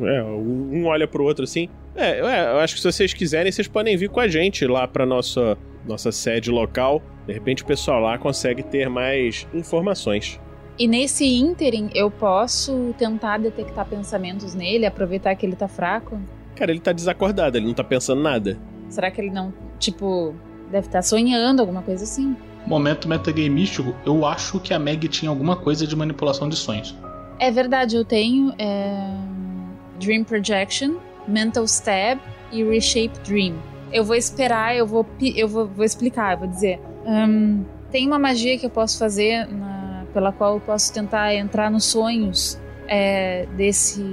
É, 0.00 0.22
um 0.22 0.86
olha 0.86 1.06
pro 1.06 1.22
outro 1.24 1.44
assim. 1.44 1.68
É, 1.96 2.18
é, 2.20 2.52
eu 2.52 2.58
acho 2.58 2.74
que 2.74 2.80
se 2.80 2.92
vocês 2.92 3.14
quiserem, 3.14 3.50
vocês 3.50 3.66
podem 3.66 3.96
vir 3.96 4.10
com 4.10 4.20
a 4.20 4.28
gente 4.28 4.66
lá 4.66 4.86
pra 4.86 5.06
nossa, 5.06 5.56
nossa 5.86 6.12
sede 6.12 6.50
local. 6.50 7.02
De 7.26 7.32
repente 7.32 7.62
o 7.62 7.66
pessoal 7.66 8.00
lá 8.00 8.18
consegue 8.18 8.62
ter 8.62 8.88
mais 8.88 9.46
informações. 9.54 10.38
E 10.78 10.86
nesse 10.86 11.24
ínterim, 11.24 11.88
eu 11.94 12.10
posso 12.10 12.94
tentar 12.98 13.38
detectar 13.38 13.86
pensamentos 13.86 14.54
nele, 14.54 14.84
aproveitar 14.84 15.34
que 15.34 15.46
ele 15.46 15.56
tá 15.56 15.66
fraco? 15.66 16.20
Cara, 16.54 16.70
ele 16.70 16.80
tá 16.80 16.92
desacordado, 16.92 17.56
ele 17.56 17.66
não 17.66 17.72
tá 17.72 17.82
pensando 17.82 18.20
nada. 18.20 18.58
Será 18.90 19.10
que 19.10 19.18
ele 19.18 19.30
não, 19.30 19.54
tipo, 19.78 20.34
deve 20.70 20.86
estar 20.86 21.00
sonhando, 21.00 21.60
alguma 21.60 21.80
coisa 21.80 22.04
assim? 22.04 22.36
Momento 22.66 23.08
metagame 23.08 23.48
místico, 23.48 23.94
eu 24.04 24.26
acho 24.26 24.60
que 24.60 24.74
a 24.74 24.78
Meg 24.78 25.08
tinha 25.08 25.30
alguma 25.30 25.56
coisa 25.56 25.86
de 25.86 25.96
manipulação 25.96 26.48
de 26.48 26.56
sonhos. 26.56 26.94
É 27.38 27.50
verdade, 27.50 27.96
eu 27.96 28.04
tenho 28.04 28.52
é, 28.58 29.14
Dream 29.98 30.24
Projection, 30.24 30.96
Mental 31.28 31.64
Stab 31.64 32.20
e 32.52 32.62
Reshape 32.62 33.18
Dream. 33.24 33.54
Eu 33.92 34.04
vou 34.04 34.16
esperar, 34.16 34.76
eu 34.76 34.86
vou, 34.86 35.06
eu 35.20 35.48
vou, 35.48 35.66
vou 35.66 35.84
explicar, 35.84 36.34
eu 36.34 36.38
vou 36.38 36.48
dizer. 36.48 36.80
Hum, 37.06 37.64
tem 37.90 38.06
uma 38.06 38.18
magia 38.18 38.58
que 38.58 38.66
eu 38.66 38.70
posso 38.70 38.98
fazer 38.98 39.46
na- 39.46 40.04
pela 40.12 40.32
qual 40.32 40.54
eu 40.54 40.60
posso 40.60 40.92
tentar 40.92 41.34
entrar 41.34 41.70
nos 41.70 41.84
sonhos 41.84 42.58
é, 42.88 43.46
desse 43.56 44.04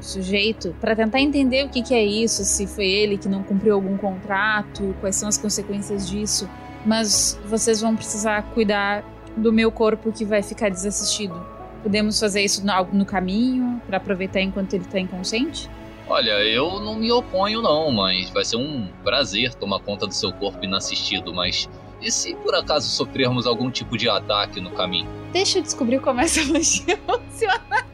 sujeito 0.00 0.74
para 0.80 0.96
tentar 0.96 1.20
entender 1.20 1.64
o 1.64 1.68
que, 1.68 1.82
que 1.82 1.94
é 1.94 2.02
isso, 2.04 2.44
se 2.44 2.66
foi 2.66 2.86
ele 2.86 3.18
que 3.18 3.28
não 3.28 3.42
cumpriu 3.42 3.74
algum 3.74 3.96
contrato, 3.96 4.94
quais 5.00 5.16
são 5.16 5.28
as 5.28 5.36
consequências 5.38 6.08
disso. 6.08 6.48
Mas 6.86 7.38
vocês 7.46 7.80
vão 7.80 7.94
precisar 7.94 8.42
cuidar 8.54 9.04
do 9.36 9.52
meu 9.52 9.70
corpo 9.70 10.12
que 10.12 10.24
vai 10.24 10.42
ficar 10.42 10.68
desassistido. 10.70 11.34
Podemos 11.82 12.18
fazer 12.18 12.42
isso 12.42 12.64
no, 12.64 12.84
no 12.92 13.04
caminho 13.04 13.80
para 13.86 13.96
aproveitar 13.98 14.40
enquanto 14.40 14.74
ele 14.74 14.84
tá 14.84 14.98
inconsciente? 14.98 15.68
Olha, 16.06 16.32
eu 16.44 16.80
não 16.80 16.96
me 16.96 17.10
oponho 17.10 17.62
não, 17.62 17.90
mas 17.90 18.28
vai 18.30 18.44
ser 18.44 18.56
um 18.56 18.88
prazer 19.02 19.54
tomar 19.54 19.80
conta 19.80 20.06
do 20.06 20.12
seu 20.12 20.32
corpo 20.32 20.62
inassistido, 20.64 21.32
mas 21.32 21.68
e 22.02 22.10
se 22.10 22.34
por 22.34 22.54
acaso 22.54 22.88
sofrermos 22.88 23.46
algum 23.46 23.70
tipo 23.70 23.96
de 23.96 24.08
ataque 24.08 24.60
no 24.60 24.70
caminho? 24.70 25.08
Deixa 25.32 25.58
eu 25.58 25.62
descobrir 25.62 26.00
como 26.00 26.20
essa 26.20 26.44
magia 26.44 26.98
funciona. 27.08 27.86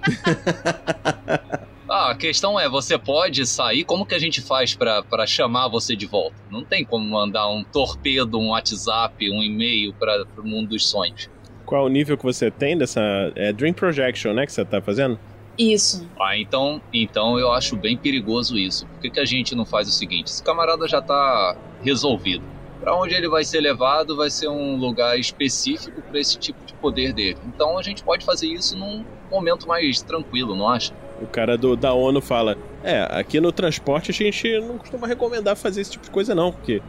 Ah, 1.88 2.10
a 2.10 2.14
questão 2.16 2.58
é, 2.58 2.68
você 2.68 2.98
pode 2.98 3.46
sair, 3.46 3.84
como 3.84 4.04
que 4.04 4.14
a 4.14 4.18
gente 4.18 4.40
faz 4.40 4.74
pra 4.74 5.02
pra 5.02 5.26
chamar 5.26 5.68
você 5.68 5.94
de 5.94 6.06
volta? 6.06 6.36
Não 6.50 6.64
tem 6.64 6.84
como 6.84 7.04
mandar 7.04 7.48
um 7.48 7.62
torpedo, 7.62 8.38
um 8.38 8.50
WhatsApp, 8.50 9.30
um 9.30 9.42
e-mail 9.42 9.92
para 9.94 10.24
o 10.36 10.46
mundo 10.46 10.70
dos 10.70 10.88
sonhos. 10.88 11.30
Qual 11.64 11.82
é 11.82 11.86
o 11.86 11.88
nível 11.88 12.16
que 12.16 12.24
você 12.24 12.50
tem 12.50 12.76
dessa. 12.76 13.00
É 13.36 13.52
Dream 13.52 13.72
Projection, 13.72 14.32
né? 14.32 14.44
Que 14.46 14.52
você 14.52 14.64
tá 14.64 14.80
fazendo? 14.82 15.18
Isso. 15.60 16.08
Ah, 16.18 16.38
então, 16.38 16.80
então 16.90 17.38
eu 17.38 17.52
acho 17.52 17.76
bem 17.76 17.94
perigoso 17.94 18.56
isso. 18.56 18.86
Por 18.86 19.00
que, 19.00 19.10
que 19.10 19.20
a 19.20 19.26
gente 19.26 19.54
não 19.54 19.66
faz 19.66 19.86
o 19.88 19.92
seguinte? 19.92 20.28
Esse 20.28 20.42
camarada 20.42 20.88
já 20.88 21.02
tá 21.02 21.54
resolvido. 21.82 22.42
Pra 22.80 22.96
onde 22.96 23.14
ele 23.14 23.28
vai 23.28 23.44
ser 23.44 23.60
levado 23.60 24.16
vai 24.16 24.30
ser 24.30 24.48
um 24.48 24.76
lugar 24.76 25.18
específico 25.18 26.00
para 26.00 26.18
esse 26.18 26.38
tipo 26.38 26.64
de 26.64 26.72
poder 26.72 27.12
dele. 27.12 27.36
Então 27.46 27.76
a 27.76 27.82
gente 27.82 28.02
pode 28.02 28.24
fazer 28.24 28.46
isso 28.46 28.74
num 28.74 29.04
momento 29.30 29.68
mais 29.68 30.00
tranquilo, 30.00 30.56
não 30.56 30.66
acha? 30.66 30.94
O 31.20 31.26
cara 31.26 31.58
do, 31.58 31.76
da 31.76 31.92
ONU 31.92 32.22
fala: 32.22 32.56
É, 32.82 33.06
aqui 33.10 33.38
no 33.38 33.52
transporte 33.52 34.10
a 34.10 34.14
gente 34.14 34.58
não 34.60 34.78
costuma 34.78 35.06
recomendar 35.06 35.56
fazer 35.56 35.82
esse 35.82 35.90
tipo 35.90 36.04
de 36.04 36.10
coisa, 36.10 36.34
não, 36.34 36.52
porque 36.52 36.80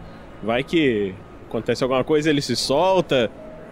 vai 0.42 0.64
que 0.64 1.14
acontece 1.50 1.84
alguma 1.84 2.06
coisa 2.06 2.30
ele 2.30 2.42
se 2.42 2.56
solta. 2.56 3.30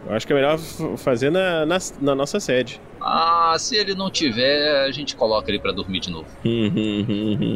Eu 0.07 0.15
acho 0.15 0.25
que 0.25 0.33
é 0.33 0.35
melhor 0.35 0.57
fazer 0.97 1.29
na, 1.29 1.65
na, 1.65 1.77
na 2.01 2.15
nossa 2.15 2.39
sede. 2.39 2.79
Ah, 3.01 3.55
se 3.57 3.75
ele 3.75 3.93
não 3.95 4.09
tiver, 4.09 4.85
a 4.85 4.91
gente 4.91 5.15
coloca 5.15 5.49
ele 5.49 5.59
pra 5.59 5.71
dormir 5.71 5.99
de 5.99 6.09
novo. 6.09 6.27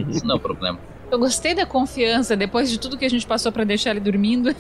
Isso 0.10 0.26
não 0.26 0.36
é 0.36 0.40
problema. 0.40 0.80
Eu 1.12 1.20
gostei 1.20 1.54
da 1.54 1.66
confiança 1.66 2.36
depois 2.36 2.72
de 2.72 2.80
tudo 2.80 2.98
que 2.98 3.06
a 3.06 3.10
gente 3.10 3.26
passou 3.26 3.52
para 3.52 3.64
deixar 3.64 3.92
ele 3.92 4.00
dormindo. 4.00 4.56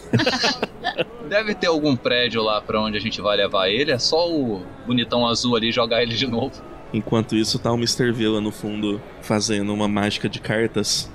Deve 1.28 1.56
ter 1.56 1.68
algum 1.68 1.96
prédio 1.96 2.44
lá 2.44 2.62
pra 2.62 2.80
onde 2.80 2.96
a 2.96 3.00
gente 3.02 3.20
vai 3.22 3.36
levar 3.38 3.70
ele. 3.70 3.92
É 3.92 3.98
só 3.98 4.30
o 4.30 4.62
bonitão 4.86 5.26
azul 5.28 5.56
ali 5.56 5.72
jogar 5.72 6.04
ele 6.04 6.14
de 6.14 6.28
novo. 6.28 6.62
Enquanto 6.94 7.36
isso, 7.36 7.58
tá 7.58 7.72
o 7.72 7.76
Mr. 7.76 8.12
V 8.12 8.28
lá 8.28 8.42
no 8.42 8.52
fundo 8.52 9.02
fazendo 9.22 9.74
uma 9.74 9.88
mágica 9.88 10.30
de 10.30 10.40
cartas, 10.40 11.12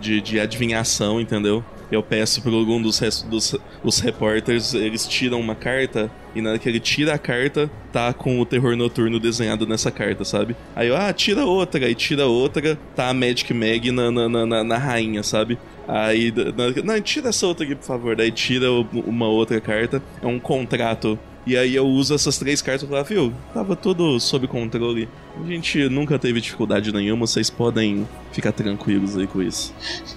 de, 0.00 0.22
de 0.22 0.40
adivinhação, 0.40 1.20
entendeu? 1.20 1.62
Eu 1.90 2.02
peço 2.02 2.42
para 2.42 2.52
algum 2.52 2.80
dos, 2.82 3.00
dos 3.30 3.56
os 3.82 3.98
repórteres, 4.00 4.74
eles 4.74 5.06
tiram 5.06 5.40
uma 5.40 5.54
carta, 5.54 6.10
e 6.34 6.40
na 6.42 6.50
hora 6.50 6.58
que 6.58 6.68
ele 6.68 6.78
tira 6.80 7.14
a 7.14 7.18
carta, 7.18 7.70
tá 7.92 8.12
com 8.12 8.38
o 8.40 8.44
terror 8.44 8.76
noturno 8.76 9.18
desenhado 9.18 9.66
nessa 9.66 9.90
carta, 9.90 10.24
sabe? 10.24 10.54
Aí 10.76 10.88
eu, 10.88 10.96
ah, 10.96 11.12
tira 11.12 11.46
outra, 11.46 11.84
aí 11.86 11.94
tira 11.94 12.26
outra, 12.26 12.78
tá 12.94 13.08
a 13.08 13.14
Magic 13.14 13.52
Mag 13.54 13.90
na, 13.90 14.10
na, 14.10 14.28
na, 14.46 14.64
na- 14.64 14.76
rainha, 14.78 15.22
sabe? 15.22 15.58
Aí, 15.86 16.30
na- 16.32 16.82
não, 16.84 17.00
tira 17.00 17.30
essa 17.30 17.46
outra 17.46 17.64
aqui, 17.64 17.74
por 17.74 17.84
favor. 17.86 18.14
Daí 18.14 18.30
tira 18.30 18.66
uma 18.92 19.26
outra 19.26 19.58
carta, 19.60 20.02
é 20.22 20.26
um 20.26 20.38
contrato. 20.38 21.18
E 21.48 21.56
aí 21.56 21.74
eu 21.74 21.86
uso 21.86 22.14
essas 22.14 22.36
três 22.36 22.60
cartas 22.60 22.82
e 22.82 22.86
falo, 22.86 23.02
viu, 23.04 23.32
tava 23.54 23.74
tudo 23.74 24.20
sob 24.20 24.46
controle. 24.46 25.08
A 25.42 25.46
gente 25.46 25.88
nunca 25.88 26.18
teve 26.18 26.42
dificuldade 26.42 26.92
nenhuma, 26.92 27.26
vocês 27.26 27.48
podem 27.48 28.06
ficar 28.32 28.52
tranquilos 28.52 29.16
aí 29.16 29.26
com 29.26 29.40
isso. 29.40 29.74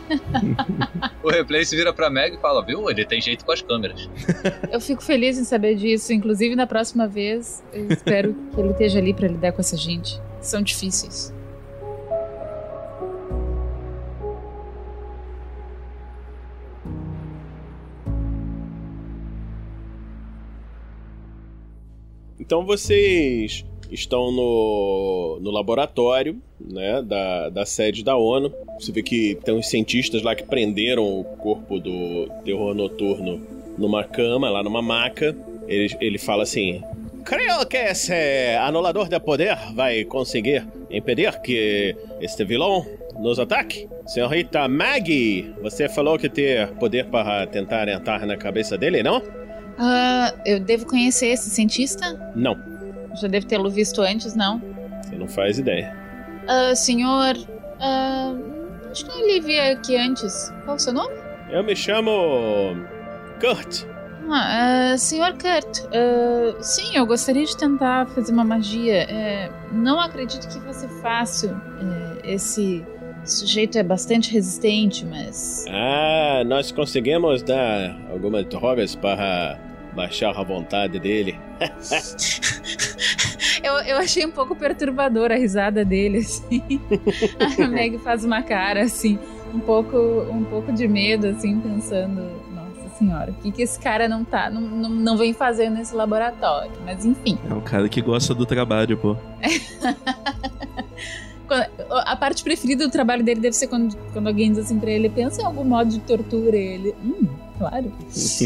O 1.23 1.29
replay 1.29 1.63
se 1.63 1.75
vira 1.75 1.93
pra 1.93 2.09
Meg 2.09 2.35
e 2.35 2.39
fala, 2.39 2.65
viu? 2.65 2.89
Ele 2.89 3.05
tem 3.05 3.21
jeito 3.21 3.45
com 3.45 3.51
as 3.51 3.61
câmeras. 3.61 4.09
Eu 4.71 4.81
fico 4.81 5.01
feliz 5.01 5.37
em 5.37 5.43
saber 5.43 5.75
disso. 5.75 6.11
Inclusive, 6.11 6.55
na 6.55 6.65
próxima 6.65 7.07
vez, 7.07 7.63
eu 7.71 7.87
espero 7.87 8.35
que 8.53 8.59
ele 8.59 8.71
esteja 8.71 8.99
ali 8.99 9.13
para 9.13 9.27
lidar 9.27 9.51
com 9.51 9.61
essa 9.61 9.77
gente. 9.77 10.19
São 10.41 10.61
difíceis. 10.61 11.31
Então 22.51 22.65
vocês 22.65 23.63
estão 23.89 24.29
no, 24.29 25.39
no 25.39 25.49
laboratório 25.51 26.37
né, 26.59 27.01
da, 27.01 27.49
da 27.49 27.65
sede 27.65 28.03
da 28.03 28.17
ONU. 28.17 28.53
Você 28.77 28.91
vê 28.91 29.01
que 29.01 29.35
tem 29.41 29.55
uns 29.55 29.69
cientistas 29.69 30.21
lá 30.21 30.35
que 30.35 30.43
prenderam 30.43 31.01
o 31.01 31.23
corpo 31.23 31.79
do 31.79 32.27
terror 32.43 32.75
noturno 32.75 33.41
numa 33.77 34.03
cama, 34.03 34.49
lá 34.49 34.61
numa 34.61 34.81
maca. 34.81 35.33
Ele, 35.65 35.95
ele 36.01 36.17
fala 36.17 36.43
assim: 36.43 36.83
Creio 37.23 37.65
que 37.65 37.77
esse 37.77 38.11
anulador 38.59 39.07
de 39.07 39.17
poder 39.17 39.57
vai 39.73 40.03
conseguir 40.03 40.67
impedir 40.89 41.39
que 41.39 41.95
este 42.19 42.43
vilão 42.43 42.85
nos 43.17 43.39
ataque. 43.39 43.87
Senhorita 44.05 44.67
Maggie, 44.67 45.53
você 45.61 45.87
falou 45.87 46.19
que 46.19 46.27
ter 46.27 46.67
poder 46.73 47.05
para 47.05 47.47
tentar 47.47 47.87
entrar 47.87 48.25
na 48.25 48.35
cabeça 48.35 48.77
dele, 48.77 49.01
não? 49.01 49.21
Ah, 49.83 50.33
eu 50.45 50.59
devo 50.59 50.85
conhecer 50.85 51.27
esse 51.29 51.49
cientista? 51.49 52.31
Não, 52.35 52.55
Já 53.19 53.27
devo 53.27 53.47
tê-lo 53.47 53.69
visto 53.69 53.99
antes, 54.01 54.35
não? 54.35 54.61
você 55.03 55.15
não 55.15 55.27
faz 55.27 55.57
ideia. 55.57 55.95
Ah, 56.47 56.75
senhor. 56.75 57.35
ah, 57.79 58.35
acho 58.91 59.05
que 59.05 59.11
eu 59.11 59.25
lhe 59.27 59.39
vi 59.41 59.59
aqui 59.59 59.97
antes. 59.97 60.53
Qual 60.65 60.75
o 60.77 60.79
seu 60.79 60.93
nome? 60.93 61.13
Eu 61.49 61.63
me 61.63 61.75
chamo. 61.75 62.11
Kurt. 63.39 63.85
Ah, 64.29 64.91
ah, 64.93 64.97
senhor 64.97 65.33
Kurt, 65.33 65.79
ah, 65.93 66.55
sim, 66.61 66.95
eu 66.95 67.05
gostaria 67.05 67.43
de 67.43 67.57
tentar 67.57 68.05
fazer 68.09 68.31
uma 68.31 68.43
magia. 68.43 69.03
É, 69.09 69.49
não 69.71 69.99
acredito 69.99 70.47
que 70.47 70.59
vai 70.59 70.73
ser 70.73 70.89
fácil. 71.01 71.49
É, 72.23 72.33
esse 72.33 72.85
sujeito 73.25 73.77
é 73.77 73.83
bastante 73.83 74.31
resistente, 74.31 75.05
mas. 75.05 75.65
Ah, 75.69 76.43
nós 76.45 76.71
conseguimos 76.71 77.41
dar 77.41 77.97
algumas 78.11 78.45
drogas 78.45 78.95
para 78.95 79.59
baixar 79.93 80.37
a 80.37 80.43
vontade 80.43 80.99
dele. 80.99 81.39
Eu, 83.63 83.73
eu 83.73 83.97
achei 83.97 84.25
um 84.25 84.31
pouco 84.31 84.55
perturbadora 84.55 85.35
a 85.35 85.37
risada 85.37 85.85
dele, 85.85 86.19
assim. 86.19 86.63
a 87.63 87.67
Meg 87.67 87.99
faz 87.99 88.25
uma 88.25 88.41
cara, 88.41 88.81
assim, 88.81 89.19
um 89.53 89.59
pouco, 89.59 89.97
um 90.31 90.43
pouco 90.43 90.71
de 90.71 90.87
medo, 90.87 91.27
assim, 91.27 91.59
pensando. 91.59 92.41
Nossa 92.53 92.89
senhora, 92.97 93.31
o 93.31 93.35
que, 93.35 93.51
que 93.51 93.61
esse 93.61 93.79
cara 93.79 94.07
não 94.07 94.23
tá. 94.23 94.49
Não, 94.49 94.61
não, 94.61 94.89
não 94.89 95.17
vem 95.17 95.33
fazendo 95.33 95.75
nesse 95.75 95.93
laboratório? 95.93 96.71
Mas 96.83 97.05
enfim. 97.05 97.37
É 97.47 97.53
um 97.53 97.61
cara 97.61 97.87
que 97.87 98.01
gosta 98.01 98.33
do 98.33 98.45
trabalho, 98.45 98.97
pô. 98.97 99.15
A 101.89 102.15
parte 102.15 102.45
preferida 102.45 102.87
do 102.87 102.91
trabalho 102.91 103.25
dele 103.25 103.41
deve 103.41 103.53
ser 103.57 103.67
quando, 103.67 103.93
quando 104.13 104.27
alguém 104.27 104.51
diz 104.51 104.59
assim 104.59 104.79
pra 104.79 104.89
ele, 104.89 105.09
pensa 105.09 105.41
em 105.41 105.45
algum 105.45 105.65
modo 105.65 105.89
de 105.89 105.99
tortura. 105.99 106.55
E 106.55 106.65
ele, 106.65 106.95
hum, 107.03 107.27
claro. 107.61 107.91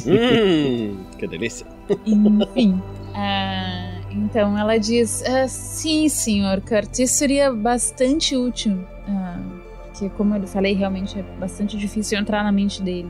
hum, 0.06 0.98
que 1.18 1.28
delícia. 1.28 1.66
Enfim. 2.06 2.82
ah, 3.16 4.02
então 4.12 4.58
ela 4.58 4.78
diz: 4.78 5.24
ah, 5.24 5.48
sim, 5.48 6.10
senhor 6.10 6.62
Kurt, 6.62 7.00
isso 7.00 7.16
seria 7.16 7.54
bastante 7.54 8.36
útil. 8.36 8.78
Ah, 9.08 9.40
porque, 9.88 10.10
como 10.10 10.36
eu 10.36 10.46
falei, 10.48 10.74
realmente 10.74 11.18
é 11.18 11.24
bastante 11.40 11.78
difícil 11.78 12.20
entrar 12.20 12.44
na 12.44 12.52
mente 12.52 12.82
dele. 12.82 13.10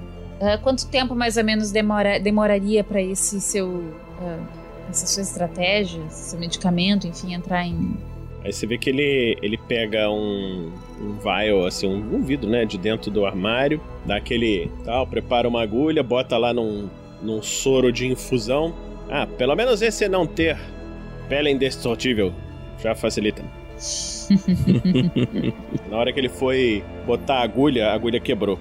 Quanto 0.61 0.85
tempo 0.87 1.15
mais 1.15 1.37
ou 1.37 1.43
menos 1.45 1.71
demora, 1.71 2.19
demoraria 2.19 2.83
para 2.83 3.01
esse 3.01 3.41
seu. 3.41 3.95
essa 4.89 5.07
sua 5.07 5.23
estratégia, 5.23 6.03
esse 6.07 6.29
seu 6.31 6.39
medicamento, 6.39 7.07
enfim, 7.07 7.33
entrar 7.33 7.65
em. 7.65 7.97
Aí 8.45 8.53
você 8.53 8.67
vê 8.67 8.77
que 8.77 8.91
ele, 8.91 9.39
ele 9.41 9.57
pega 9.57 10.07
um, 10.07 10.71
um 11.01 11.17
vial, 11.17 11.65
assim, 11.65 11.87
um, 11.87 12.15
um 12.15 12.21
vidro, 12.21 12.47
né, 12.47 12.63
de 12.63 12.77
dentro 12.77 13.09
do 13.09 13.25
armário, 13.25 13.81
dá 14.05 14.17
aquele 14.17 14.69
tal, 14.83 15.07
prepara 15.07 15.47
uma 15.47 15.63
agulha, 15.63 16.03
bota 16.03 16.37
lá 16.37 16.53
num, 16.53 16.87
num 17.23 17.41
soro 17.41 17.91
de 17.91 18.05
infusão. 18.05 18.75
Ah, 19.09 19.25
pelo 19.25 19.55
menos 19.55 19.81
esse 19.81 20.07
não 20.07 20.27
ter 20.27 20.59
pele 21.27 21.49
indestrutível 21.49 22.31
já 22.83 22.93
facilita. 22.93 23.43
Na 25.89 25.97
hora 25.97 26.13
que 26.13 26.19
ele 26.19 26.29
foi 26.29 26.83
botar 27.07 27.37
a 27.37 27.41
agulha, 27.41 27.87
a 27.87 27.93
agulha 27.95 28.19
quebrou. 28.19 28.59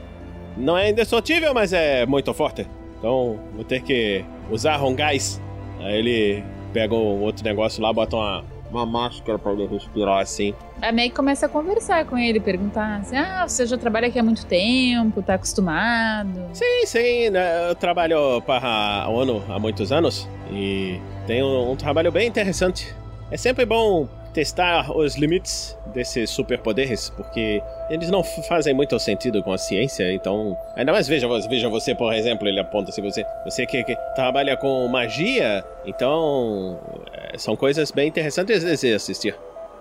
Não 0.56 0.78
é 0.78 0.88
indestrutível, 0.88 1.52
mas 1.52 1.74
é 1.74 2.06
muito 2.06 2.32
forte. 2.32 2.66
Então 2.98 3.38
vou 3.54 3.64
ter 3.64 3.82
que 3.82 4.24
usar 4.50 4.82
um 4.82 4.94
gás. 4.94 5.42
Aí 5.80 5.98
ele 5.98 6.42
pega 6.72 6.94
um 6.94 7.20
outro 7.20 7.44
negócio 7.44 7.82
lá, 7.82 7.92
bota 7.92 8.16
uma, 8.16 8.53
uma 8.74 8.84
máscara 8.84 9.38
pra 9.38 9.52
ele 9.52 9.66
respirar 9.66 10.20
assim. 10.20 10.54
A 10.82 10.90
Meg 10.90 11.14
começa 11.14 11.46
a 11.46 11.48
conversar 11.48 12.04
com 12.06 12.18
ele, 12.18 12.40
perguntar 12.40 12.96
assim: 12.96 13.16
ah, 13.16 13.46
você 13.46 13.66
já 13.66 13.78
trabalha 13.78 14.08
aqui 14.08 14.18
há 14.18 14.22
muito 14.22 14.44
tempo, 14.46 15.22
tá 15.22 15.34
acostumado? 15.34 16.40
Sim, 16.52 16.86
sim, 16.86 17.30
né, 17.30 17.70
eu 17.70 17.74
trabalho 17.74 18.42
para 18.42 19.02
a 19.04 19.08
ONU 19.08 19.42
há 19.48 19.58
muitos 19.58 19.92
anos 19.92 20.28
e 20.50 21.00
tenho 21.26 21.70
um 21.70 21.76
trabalho 21.76 22.10
bem 22.10 22.26
interessante. 22.28 22.94
É 23.30 23.36
sempre 23.36 23.64
bom 23.64 24.08
testar 24.34 24.90
os 24.94 25.14
limites 25.14 25.78
desses 25.86 26.28
superpoderes, 26.28 27.08
porque 27.10 27.62
eles 27.88 28.10
não 28.10 28.22
fazem 28.22 28.74
muito 28.74 28.98
sentido 28.98 29.42
com 29.42 29.52
a 29.52 29.58
ciência, 29.58 30.12
então... 30.12 30.56
Ainda 30.76 30.92
mais 30.92 31.08
veja, 31.08 31.26
veja 31.48 31.68
você, 31.68 31.94
por 31.94 32.12
exemplo, 32.12 32.46
ele 32.46 32.60
aponta 32.60 32.92
se 32.92 33.00
você... 33.00 33.24
Você 33.44 33.64
que, 33.64 33.82
que 33.84 33.96
trabalha 34.14 34.56
com 34.56 34.86
magia, 34.88 35.64
então... 35.86 36.78
é, 37.12 37.38
São 37.38 37.56
coisas 37.56 37.90
bem 37.90 38.08
interessantes 38.08 38.62
de 38.62 38.76
se 38.76 38.92
assistir. 38.92 39.34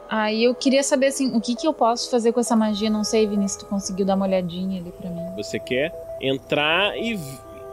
Aí 0.09 0.43
eu 0.43 0.53
queria 0.53 0.83
saber 0.83 1.07
assim, 1.07 1.35
o 1.35 1.41
que, 1.41 1.55
que 1.55 1.65
eu 1.65 1.73
posso 1.73 2.11
fazer 2.11 2.31
com 2.31 2.39
essa 2.39 2.55
magia? 2.55 2.89
Não 2.89 3.03
sei, 3.03 3.25
Vinícius, 3.25 3.63
tu 3.63 3.65
conseguiu 3.65 4.05
dar 4.05 4.15
uma 4.15 4.25
olhadinha 4.25 4.79
ali 4.79 4.91
pra 4.91 5.09
mim. 5.09 5.21
Você 5.35 5.57
quer 5.57 5.91
entrar 6.21 6.95
e, 6.97 7.19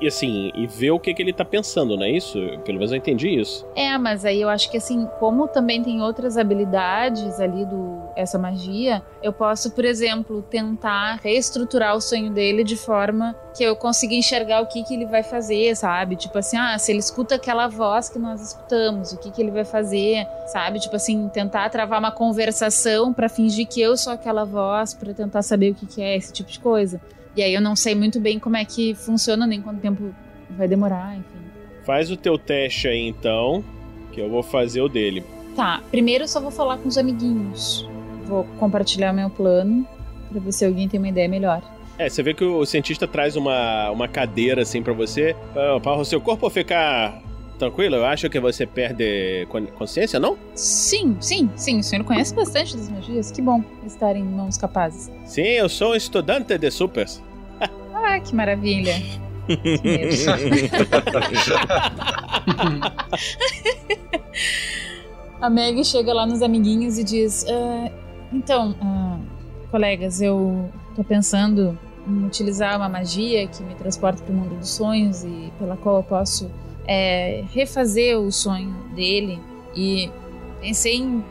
e 0.01 0.07
assim, 0.07 0.51
e 0.55 0.67
ver 0.67 0.91
o 0.93 0.99
que, 0.99 1.13
que 1.13 1.23
ele 1.23 1.33
tá 1.33 1.45
pensando, 1.45 1.97
não 1.97 2.05
é 2.05 2.11
isso? 2.11 2.39
Pelo 2.65 2.79
menos 2.79 2.91
eu 2.91 2.97
entendi 2.97 3.29
isso. 3.29 3.67
É, 3.77 3.97
mas 3.99 4.25
aí 4.25 4.41
eu 4.41 4.49
acho 4.49 4.71
que 4.71 4.77
assim, 4.77 5.07
como 5.19 5.47
também 5.47 5.83
tem 5.83 6.01
outras 6.01 6.37
habilidades 6.37 7.39
ali 7.39 7.65
do 7.65 8.01
essa 8.17 8.39
magia, 8.39 9.03
eu 9.23 9.33
posso, 9.33 9.71
por 9.71 9.85
exemplo, 9.85 10.43
tentar 10.43 11.21
reestruturar 11.23 11.97
o 11.97 12.01
sonho 12.01 12.31
dele 12.31 12.65
de 12.65 12.77
forma 12.77 13.35
que 13.57 13.63
eu 13.63 13.77
consiga 13.77 14.15
enxergar 14.15 14.61
o 14.63 14.67
que 14.67 14.83
que 14.83 14.95
ele 14.95 15.07
vai 15.07 15.23
fazer, 15.23 15.77
sabe? 15.77 16.17
Tipo 16.17 16.39
assim, 16.39 16.57
ah, 16.57 16.79
se 16.79 16.93
ele 16.93 16.99
escuta 16.99 17.35
aquela 17.37 17.69
voz 17.69 18.09
que 18.09 18.19
nós 18.19 18.41
escutamos, 18.41 19.13
o 19.13 19.19
que 19.19 19.31
que 19.31 19.41
ele 19.41 19.51
vai 19.51 19.65
fazer, 19.65 20.27
sabe? 20.47 20.81
Tipo 20.81 20.97
assim, 20.97 21.29
tentar 21.29 21.69
travar 21.71 21.99
uma 21.99 22.13
conversação 22.13 23.13
pra 23.13 23.29
fingir 23.29 23.67
que 23.67 23.81
eu 23.81 23.97
sou 23.97 24.13
aquela 24.13 24.45
voz, 24.45 24.95
pra 24.95 25.13
tentar 25.15 25.43
saber 25.43 25.71
o 25.71 25.75
que 25.75 25.87
que 25.87 26.03
é 26.03 26.17
esse 26.17 26.33
tipo 26.33 26.51
de 26.51 26.61
coisa. 26.61 27.01
E 27.37 27.43
aí 27.43 27.55
eu 27.55 27.61
não 27.61 27.77
sei 27.77 27.95
muito 27.95 28.19
bem 28.21 28.39
como 28.39 28.57
é 28.57 28.65
que 28.65 28.95
funciona, 28.95 29.47
nem 29.47 29.61
quanto 29.63 29.81
tempo 29.81 30.15
vai 30.57 30.67
demorar, 30.67 31.15
enfim. 31.17 31.39
Faz 31.85 32.11
o 32.11 32.17
teu 32.17 32.37
teste 32.39 32.89
aí 32.89 33.07
então, 33.07 33.65
que 34.13 34.21
eu 34.21 34.29
vou 34.29 34.43
fazer 34.43 34.81
o 34.81 34.89
dele. 34.89 35.25
Tá, 35.57 35.81
primeiro 35.91 36.25
eu 36.25 36.29
só 36.29 36.41
vou 36.41 36.51
falar 36.51 36.79
com 36.79 36.89
os 36.89 36.99
amiguinhos. 36.99 37.89
Vou 38.27 38.45
compartilhar 38.59 39.13
o 39.13 39.17
meu 39.17 39.31
plano 39.31 39.87
pra 40.31 40.41
ver 40.41 40.53
se 40.53 40.65
alguém 40.65 40.89
tem 40.89 40.99
uma 40.99 41.09
ideia 41.09 41.29
melhor. 41.29 41.63
É, 41.99 42.09
você 42.09 42.23
vê 42.23 42.33
que 42.35 42.45
o 42.45 42.65
cientista 42.65 43.07
traz 43.07 43.37
uma, 43.37 43.91
uma 43.91 44.09
cadeira 44.09 44.63
assim 44.63 44.83
pra 44.83 44.93
você, 44.93 45.37
pra- 45.53 45.79
para 45.81 45.97
o 46.01 46.05
seu 46.05 46.21
corpo 46.21 46.49
ficar 46.49 47.21
tranquilo. 47.61 47.95
Eu 47.97 48.05
acho 48.05 48.29
que 48.29 48.41
você 48.41 48.67
perde 48.67 49.47
con- 49.49 49.67
consciência, 49.79 50.19
não? 50.19 50.37
Sim, 50.57 51.17
sim, 51.21 51.49
sim. 51.55 51.79
O 51.79 51.83
senhor 51.85 52.05
conhece 52.05 52.35
bastante 52.35 52.77
das 52.77 52.89
magias. 52.89 53.31
Que 53.31 53.41
bom 53.41 53.63
estar 53.87 54.17
em 54.17 54.25
mãos 54.25 54.57
capazes. 54.59 55.09
Sim, 55.25 55.43
eu 55.43 55.69
sou 55.69 55.93
um 55.93 55.95
estudante 55.95 56.59
de 56.59 56.71
supers. 56.71 57.23
Ah, 58.03 58.19
que 58.19 58.35
maravilha. 58.35 58.95
Que 59.47 59.57
medo. 59.85 60.17
A 65.41 65.49
Meg 65.49 65.85
chega 65.85 66.13
lá 66.13 66.27
nos 66.27 66.43
amiguinhos 66.43 66.99
e 66.99 67.05
diz: 67.05 67.45
"Ah, 67.49 67.91
Então, 68.33 68.75
ah, 68.81 69.19
colegas, 69.71 70.21
eu 70.21 70.69
tô 70.95 71.03
pensando 71.05 71.79
em 72.07 72.27
utilizar 72.27 72.77
uma 72.77 72.89
magia 72.89 73.47
que 73.49 73.63
me 73.63 73.75
transporta 73.75 74.23
para 74.23 74.33
o 74.33 74.37
mundo 74.37 74.57
dos 74.59 74.71
sonhos 74.71 75.25
e 75.25 75.53
pela 75.59 75.77
qual 75.77 75.97
eu 75.97 76.03
posso 76.03 76.51
é, 76.91 77.45
refazer 77.55 78.19
o 78.19 78.33
sonho 78.33 78.75
dele. 78.97 79.41
E 79.77 80.11
pensei 80.61 80.97
em 80.97 81.25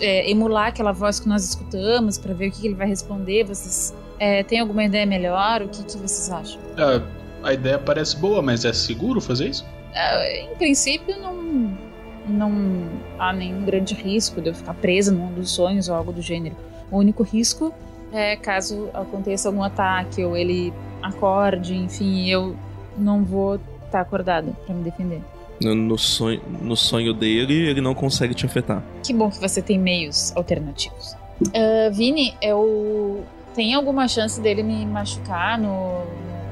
é, 0.00 0.28
emular 0.28 0.66
aquela 0.66 0.90
voz 0.90 1.20
que 1.20 1.28
nós 1.28 1.44
escutamos 1.44 2.18
para 2.18 2.34
ver 2.34 2.48
o 2.48 2.50
que 2.50 2.60
que 2.60 2.66
ele 2.66 2.74
vai 2.74 2.88
responder. 2.88 3.44
Vocês 3.44 3.94
é, 4.18 4.42
têm 4.42 4.58
alguma 4.58 4.82
ideia 4.82 5.06
melhor? 5.06 5.62
O 5.62 5.68
que, 5.68 5.84
que 5.84 5.96
vocês 5.96 6.28
acham? 6.30 6.60
Ah, 6.76 7.00
a 7.44 7.54
ideia 7.54 7.78
parece 7.78 8.16
boa, 8.16 8.42
mas 8.42 8.64
é 8.64 8.72
seguro 8.72 9.20
fazer 9.20 9.50
isso? 9.50 9.64
Ah, 9.94 10.28
em 10.32 10.56
princípio, 10.56 11.16
não, 11.20 11.78
não 12.26 12.88
há 13.20 13.32
nenhum 13.32 13.64
grande 13.64 13.94
risco 13.94 14.40
de 14.40 14.48
eu 14.48 14.54
ficar 14.54 14.74
presa 14.74 15.12
no 15.12 15.18
mundo 15.20 15.36
dos 15.36 15.52
sonhos 15.52 15.88
ou 15.88 15.94
algo 15.94 16.12
do 16.12 16.20
gênero. 16.20 16.56
O 16.90 16.98
único 16.98 17.22
risco 17.22 17.72
é 18.12 18.34
caso 18.34 18.90
aconteça 18.92 19.48
algum 19.48 19.62
ataque 19.62 20.24
ou 20.24 20.36
ele 20.36 20.72
acorde, 21.00 21.76
enfim, 21.76 22.28
eu 22.28 22.56
não 22.96 23.22
vou 23.22 23.60
estar 23.88 24.00
acordada 24.00 24.52
para 24.64 24.74
me 24.74 24.84
defender. 24.84 25.20
No, 25.62 25.74
no 25.74 25.98
sonho, 25.98 26.40
no 26.62 26.76
sonho 26.76 27.12
dele, 27.12 27.68
ele 27.68 27.80
não 27.80 27.94
consegue 27.94 28.34
te 28.34 28.46
afetar. 28.46 28.82
Que 29.02 29.12
bom 29.12 29.28
que 29.28 29.40
você 29.40 29.60
tem 29.60 29.78
meios 29.78 30.34
alternativos. 30.36 31.16
Ah, 31.54 31.90
Vini, 31.90 32.34
eu 32.40 33.24
tem 33.54 33.74
alguma 33.74 34.06
chance 34.06 34.40
dele 34.40 34.62
me 34.62 34.86
machucar 34.86 35.58
no, 35.58 36.04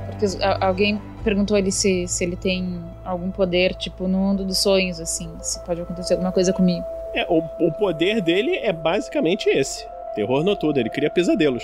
porque 0.06 0.26
alguém 0.60 1.00
perguntou 1.22 1.56
ele 1.56 1.70
se, 1.70 2.08
se 2.08 2.24
ele 2.24 2.36
tem 2.36 2.82
algum 3.04 3.30
poder, 3.30 3.74
tipo, 3.74 4.08
no 4.08 4.18
mundo 4.18 4.44
dos 4.44 4.58
sonhos, 4.58 4.98
assim. 4.98 5.30
Se 5.40 5.60
pode 5.64 5.80
acontecer 5.80 6.14
alguma 6.14 6.32
coisa 6.32 6.52
comigo. 6.52 6.84
É, 7.14 7.26
o, 7.28 7.38
o 7.60 7.72
poder 7.72 8.20
dele 8.20 8.56
é 8.56 8.72
basicamente 8.72 9.48
esse. 9.48 9.86
Terror 10.14 10.42
noturno, 10.42 10.80
ele 10.80 10.90
cria 10.90 11.10
pesadelos. 11.10 11.62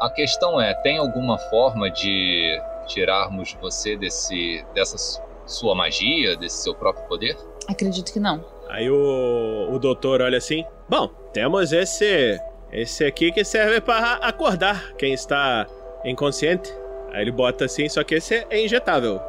A 0.00 0.08
questão 0.08 0.60
é, 0.60 0.72
tem 0.74 0.96
alguma 0.96 1.36
forma 1.36 1.90
de 1.90 2.60
tirarmos 2.90 3.56
você 3.60 3.96
desse 3.96 4.64
dessa 4.74 4.98
su- 4.98 5.20
sua 5.46 5.74
magia, 5.74 6.36
desse 6.36 6.62
seu 6.62 6.74
próprio 6.74 7.04
poder? 7.06 7.36
Acredito 7.68 8.12
que 8.12 8.20
não. 8.20 8.44
Aí 8.68 8.90
o, 8.90 9.68
o 9.72 9.78
doutor 9.78 10.20
olha 10.20 10.38
assim: 10.38 10.64
Bom, 10.88 11.08
temos 11.32 11.72
esse. 11.72 12.38
Esse 12.72 13.04
aqui 13.04 13.32
que 13.32 13.42
serve 13.44 13.80
para 13.80 14.14
acordar 14.22 14.92
quem 14.94 15.12
está 15.12 15.66
inconsciente. 16.04 16.72
Aí 17.12 17.22
ele 17.22 17.32
bota 17.32 17.64
assim, 17.64 17.88
só 17.88 18.04
que 18.04 18.14
esse 18.14 18.46
é 18.48 18.64
injetável. 18.64 19.20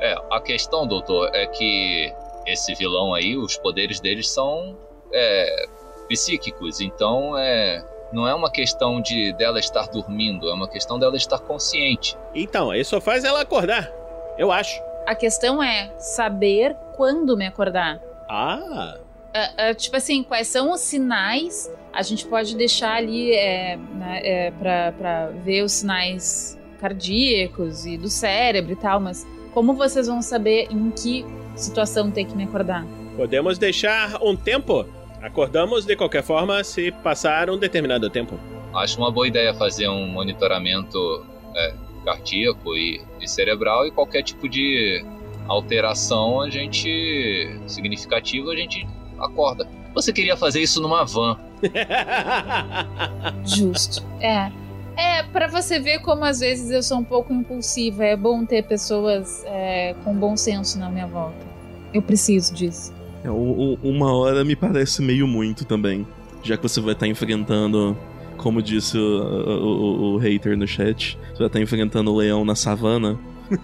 É, 0.00 0.14
a 0.30 0.38
questão, 0.40 0.86
doutor, 0.86 1.30
é 1.34 1.46
que 1.46 2.12
esse 2.46 2.74
vilão 2.74 3.14
aí, 3.14 3.36
os 3.38 3.56
poderes 3.56 4.00
deles 4.00 4.28
são 4.28 4.76
é, 5.12 5.66
psíquicos, 6.08 6.80
então 6.82 7.38
é 7.38 7.82
não 8.12 8.26
é 8.26 8.34
uma 8.34 8.50
questão 8.50 9.00
de 9.00 9.32
dela 9.34 9.58
estar 9.58 9.86
dormindo, 9.88 10.48
é 10.48 10.54
uma 10.54 10.68
questão 10.68 10.98
dela 10.98 11.16
estar 11.16 11.38
consciente. 11.38 12.16
Então, 12.34 12.70
aí 12.70 12.84
só 12.84 13.00
faz 13.00 13.24
ela 13.24 13.40
acordar. 13.42 13.90
Eu 14.36 14.50
acho. 14.50 14.80
A 15.06 15.14
questão 15.14 15.62
é 15.62 15.92
saber 15.98 16.76
quando 16.96 17.36
me 17.36 17.46
acordar. 17.46 18.00
Ah! 18.28 18.96
Ah, 19.32 19.50
ah, 19.56 19.74
tipo 19.74 19.96
assim, 19.96 20.22
quais 20.22 20.48
são 20.48 20.72
os 20.72 20.80
sinais? 20.80 21.70
A 21.92 22.02
gente 22.02 22.26
pode 22.26 22.56
deixar 22.56 22.96
ali 22.96 23.32
é, 23.32 23.76
né, 23.76 24.20
é, 24.24 24.50
pra, 24.50 24.92
pra 24.92 25.26
ver 25.28 25.62
os 25.62 25.72
sinais 25.72 26.58
cardíacos 26.80 27.86
e 27.86 27.96
do 27.96 28.08
cérebro 28.08 28.72
e 28.72 28.76
tal, 28.76 28.98
mas 28.98 29.26
como 29.52 29.74
vocês 29.74 30.06
vão 30.06 30.22
saber 30.22 30.68
em 30.70 30.90
que 30.90 31.24
situação 31.54 32.10
tem 32.10 32.24
que 32.26 32.36
me 32.36 32.44
acordar? 32.44 32.84
Podemos 33.16 33.58
deixar 33.58 34.20
um 34.22 34.34
tempo? 34.34 34.86
Acordamos 35.22 35.84
de 35.84 35.96
qualquer 35.96 36.22
forma 36.22 36.62
se 36.64 36.90
passar 36.90 37.50
um 37.50 37.58
determinado 37.58 38.08
tempo. 38.08 38.38
Acho 38.74 38.98
uma 38.98 39.10
boa 39.10 39.28
ideia 39.28 39.52
fazer 39.52 39.88
um 39.88 40.06
monitoramento 40.06 41.26
é, 41.54 41.74
cardíaco 42.04 42.76
e, 42.76 43.02
e 43.20 43.28
cerebral 43.28 43.86
e 43.86 43.90
qualquer 43.90 44.22
tipo 44.22 44.48
de 44.48 45.04
alteração 45.46 46.40
a 46.40 46.48
gente 46.48 47.50
significativa 47.66 48.50
a 48.50 48.56
gente 48.56 48.86
acorda. 49.18 49.68
Você 49.94 50.12
queria 50.12 50.36
fazer 50.36 50.60
isso 50.60 50.80
numa 50.80 51.04
van? 51.04 51.36
Justo. 53.44 54.04
É. 54.20 54.50
É, 54.96 55.22
pra 55.24 55.46
você 55.46 55.78
ver 55.78 56.00
como 56.00 56.24
às 56.24 56.40
vezes 56.40 56.70
eu 56.70 56.82
sou 56.82 56.98
um 56.98 57.04
pouco 57.04 57.32
impulsiva. 57.32 58.04
É 58.04 58.16
bom 58.16 58.44
ter 58.44 58.62
pessoas 58.62 59.44
é, 59.46 59.94
com 60.04 60.14
bom 60.14 60.36
senso 60.36 60.78
na 60.78 60.88
minha 60.88 61.06
volta. 61.06 61.46
Eu 61.92 62.02
preciso 62.02 62.54
disso. 62.54 62.94
É, 63.24 63.30
o- 63.30 63.34
o- 63.34 63.78
uma 63.82 64.12
hora 64.14 64.44
me 64.44 64.56
parece 64.56 65.02
meio 65.02 65.26
muito 65.26 65.64
também. 65.64 66.06
Já 66.42 66.56
que 66.56 66.62
você 66.62 66.80
vai 66.80 66.94
estar 66.94 67.06
enfrentando, 67.06 67.96
como 68.38 68.62
disse 68.62 68.96
o, 68.96 69.00
o- 69.00 69.66
o- 69.66 70.14
o 70.14 70.16
hater 70.18 70.56
no 70.56 70.66
chat, 70.66 71.18
você 71.32 71.38
vai 71.38 71.46
estar 71.48 71.60
enfrentando 71.60 72.12
o 72.12 72.16
leão 72.16 72.44
na 72.44 72.54
savana. 72.54 73.18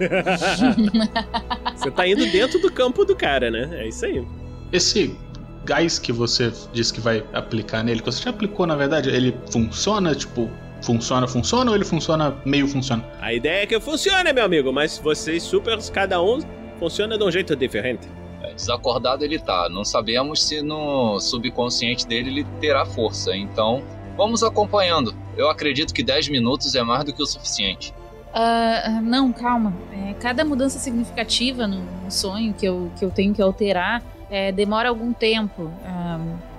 Você 1.77 1.91
tá 1.91 2.07
indo 2.09 2.27
dentro 2.31 2.59
do 2.61 2.71
campo 2.73 3.05
do 3.05 3.15
cara, 3.15 3.51
né? 3.51 3.69
É 3.73 3.89
isso 3.89 4.05
aí. 4.05 4.25
Esse 4.73 5.15
gás 5.65 5.99
que 5.99 6.13
você 6.13 6.53
disse 6.73 6.93
que 6.93 7.01
vai 7.01 7.25
aplicar 7.33 7.83
nele, 7.85 8.01
que 8.01 8.07
você 8.07 8.23
já 8.23 8.31
aplicou 8.31 8.67
na 8.67 8.75
verdade, 8.77 9.09
ele 9.11 9.35
funciona? 9.51 10.15
Tipo, 10.15 10.51
funciona, 10.83 11.27
funciona 11.29 11.71
ou 11.71 11.77
ele 11.77 11.85
funciona 11.85 12.35
meio 12.45 12.67
funciona? 12.69 13.05
A 13.21 13.33
ideia 13.33 13.63
é 13.63 13.67
que 13.67 13.79
funcione, 13.81 14.33
meu 14.33 14.45
amigo, 14.45 14.73
mas 14.73 14.99
vocês 14.99 15.43
supers, 15.43 15.89
cada 15.91 16.21
um 16.23 16.41
funciona 16.79 17.17
de 17.17 17.25
um 17.25 17.31
jeito 17.31 17.55
diferente. 17.57 18.09
É, 18.47 18.55
Desacordado 18.55 19.25
ele 19.25 19.39
tá. 19.39 19.69
Não 19.69 19.85
sabemos 19.85 20.45
se 20.45 20.63
no 20.63 21.21
subconsciente 21.21 22.07
dele 22.07 22.31
ele 22.31 22.47
terá 22.61 22.87
força. 22.87 23.37
Então, 23.37 23.83
vamos 24.17 24.43
acompanhando. 24.43 25.15
Eu 25.37 25.51
acredito 25.51 25.93
que 25.93 26.03
10 26.03 26.29
minutos 26.29 26.75
é 26.75 26.83
mais 26.83 27.05
do 27.05 27.13
que 27.13 27.23
o 27.23 27.27
suficiente. 27.27 27.93
Ah, 28.33 29.01
não, 29.03 29.33
calma. 29.33 29.73
É, 29.93 30.15
cada 30.15 30.45
mudança 30.45 30.79
significativa 30.79 31.67
no, 31.67 32.11
sonho 32.11 32.55
que 32.55 32.67
eu, 32.67 32.91
que 32.99 33.05
eu 33.05 33.11
tenho 33.11 33.35
que 33.35 33.43
alterar 33.43 34.03
é, 34.31 34.53
demora 34.53 34.89
algum 34.89 35.13
tempo. 35.13 35.71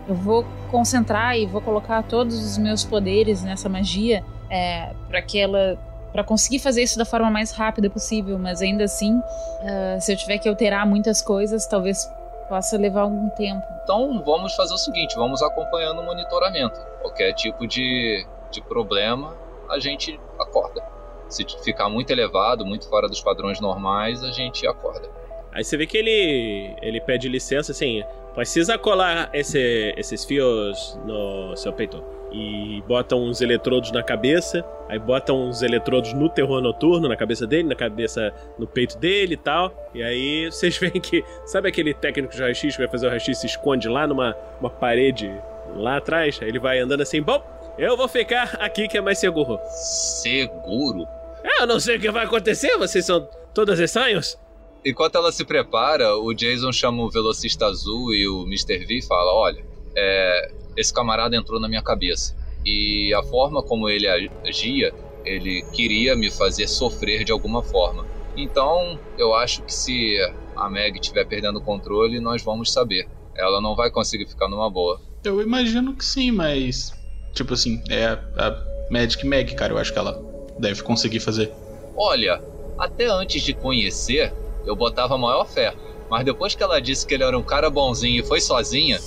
Eu 0.08 0.16
vou 0.16 0.46
concentrar 0.72 1.38
e 1.38 1.46
vou 1.46 1.62
colocar 1.62 2.02
todos 2.02 2.42
os 2.42 2.58
meus 2.58 2.86
poderes 2.86 3.44
nessa 3.44 3.68
magia 3.68 4.24
é, 4.50 4.94
para 5.08 5.22
que 5.22 5.38
ela. 5.38 5.78
Para 6.12 6.24
conseguir 6.24 6.60
fazer 6.60 6.82
isso 6.84 6.98
da 6.98 7.06
forma 7.06 7.30
mais 7.30 7.52
rápida 7.52 7.90
possível, 7.90 8.38
mas 8.40 8.62
ainda 8.62 8.84
assim, 8.86 9.22
ah, 9.62 10.00
se 10.00 10.12
eu 10.12 10.18
tiver 10.18 10.38
que 10.40 10.48
alterar 10.50 10.86
muitas 10.88 11.22
coisas, 11.22 11.66
talvez 11.68 12.10
possa 12.50 12.78
levar 12.78 13.02
algum 13.02 13.30
tempo. 13.30 13.62
Então, 13.84 14.24
vamos 14.26 14.56
fazer 14.56 14.74
o 14.74 14.78
seguinte: 14.78 15.16
vamos 15.16 15.42
acompanhando 15.42 16.00
o 16.02 16.04
monitoramento. 16.06 16.80
Qualquer 17.02 17.34
tipo 17.34 17.68
de, 17.68 18.26
de 18.52 18.62
problema, 18.62 19.36
a 19.70 19.80
gente 19.80 20.20
acorda. 20.40 20.82
Se 21.30 21.46
ficar 21.64 21.90
muito 21.90 22.10
elevado, 22.10 22.66
muito 22.66 22.88
fora 22.90 23.08
dos 23.10 23.20
padrões 23.22 23.60
normais, 23.60 24.24
a 24.24 24.32
gente 24.32 24.66
acorda. 24.66 25.10
Aí 25.52 25.64
você 25.64 25.76
vê 25.76 25.86
que 25.86 25.98
ele 25.98 26.76
ele 26.82 27.02
pede 27.02 27.28
licença 27.28 27.72
assim, 27.74 28.02
precisa 28.34 28.78
colar 28.78 29.30
esse- 29.34 29.94
esses 29.98 30.24
fios 30.24 30.98
no 31.06 31.56
seu 31.58 31.74
peito. 31.74 32.02
E 32.38 32.84
bota 32.88 33.16
uns 33.16 33.42
eletrodos 33.42 33.92
na 33.92 34.04
cabeça, 34.04 34.64
aí 34.88 35.00
bota 35.00 35.34
uns 35.34 35.64
eletrodos 35.64 36.14
no 36.14 36.30
terror 36.30 36.62
noturno, 36.62 37.10
na 37.10 37.16
cabeça 37.18 37.48
dele, 37.48 37.68
na 37.68 37.74
cabeça, 37.74 38.32
no 38.60 38.68
peito 38.68 38.96
dele 39.00 39.34
e 39.34 39.38
tal. 39.38 39.90
E 39.92 40.04
aí 40.04 40.46
vocês 40.46 40.78
veem 40.80 41.02
que, 41.02 41.24
sabe 41.48 41.68
aquele 41.68 41.96
técnico 41.96 42.36
de 42.36 42.40
raio-x 42.40 42.76
que 42.76 42.82
vai 42.82 42.88
fazer 42.88 43.08
o 43.08 43.10
raio-x 43.10 43.40
se 43.40 43.48
esconde 43.48 43.90
lá 43.90 44.06
numa 44.06 44.36
uma 44.62 44.70
parede 44.70 45.34
lá 45.76 45.98
atrás? 45.98 46.38
Aí 46.40 46.48
ele 46.48 46.60
vai 46.60 46.78
andando 46.78 47.02
assim, 47.02 47.24
bom, 47.24 47.44
eu 47.76 47.98
vou 47.98 48.08
ficar 48.08 48.56
aqui 48.60 48.88
que 48.88 49.00
é 49.00 49.02
mais 49.02 49.18
seguro. 49.18 49.60
Seguro? 49.72 51.08
É, 51.44 51.64
eu 51.64 51.68
não 51.68 51.80
sei 51.80 51.98
o 51.98 52.00
que 52.00 52.12
vai 52.12 52.26
acontecer, 52.26 52.78
vocês 52.78 53.04
são 53.04 53.28
todos 53.52 53.80
estranhos. 53.80 54.38
Enquanto 54.86 55.16
ela 55.16 55.32
se 55.32 55.44
prepara, 55.44 56.16
o 56.16 56.34
Jason 56.34 56.72
chama 56.72 57.04
o 57.04 57.10
velocista 57.10 57.66
azul 57.66 58.14
e 58.14 58.28
o 58.28 58.44
Mr. 58.44 58.86
V 58.86 59.00
e 59.00 59.02
fala: 59.02 59.34
Olha, 59.34 59.66
é, 59.98 60.52
esse 60.78 60.94
camarada 60.94 61.36
entrou 61.36 61.60
na 61.60 61.68
minha 61.68 61.82
cabeça. 61.82 62.36
E 62.64 63.14
a 63.14 63.24
forma 63.24 63.64
como 63.64 63.90
ele 63.90 64.08
agia, 64.46 64.94
ele 65.26 65.64
queria 65.74 66.16
me 66.16 66.30
fazer 66.30 66.68
sofrer 66.68 67.24
de 67.24 67.32
alguma 67.32 67.64
forma. 67.64 68.06
Então, 68.36 69.00
eu 69.18 69.34
acho 69.34 69.64
que 69.64 69.74
se 69.74 70.16
a 70.56 70.70
Meg 70.70 71.00
estiver 71.00 71.26
perdendo 71.26 71.58
o 71.58 71.62
controle, 71.62 72.20
nós 72.20 72.44
vamos 72.44 72.72
saber. 72.72 73.08
Ela 73.36 73.60
não 73.60 73.76
vai 73.76 73.90
conseguir 73.90 74.28
ficar 74.28 74.48
numa 74.48 74.70
boa. 74.70 75.00
Eu 75.24 75.42
imagino 75.42 75.96
que 75.96 76.06
sim, 76.06 76.32
mas. 76.32 76.92
Tipo 77.34 77.54
assim, 77.54 77.82
é 77.90 78.06
a, 78.06 78.14
a 78.38 78.64
Magic 78.92 79.26
Mag, 79.26 79.56
cara. 79.56 79.74
Eu 79.74 79.78
acho 79.78 79.92
que 79.92 80.00
ela 80.00 80.22
deve 80.60 80.84
conseguir 80.84 81.20
fazer. 81.20 81.52
Olha, 81.96 82.42
até 82.78 83.06
antes 83.06 83.42
de 83.42 83.54
conhecer, 83.54 84.34
eu 84.66 84.76
botava 84.76 85.18
maior 85.18 85.46
fé. 85.46 85.74
Mas 86.10 86.24
depois 86.24 86.56
que 86.56 86.64
ela 86.64 86.80
disse 86.80 87.06
que 87.06 87.14
ele 87.14 87.24
era 87.24 87.38
um 87.38 87.44
cara 87.44 87.70
bonzinho 87.70 88.22
e 88.22 88.26
foi 88.26 88.40
sozinha, 88.40 89.00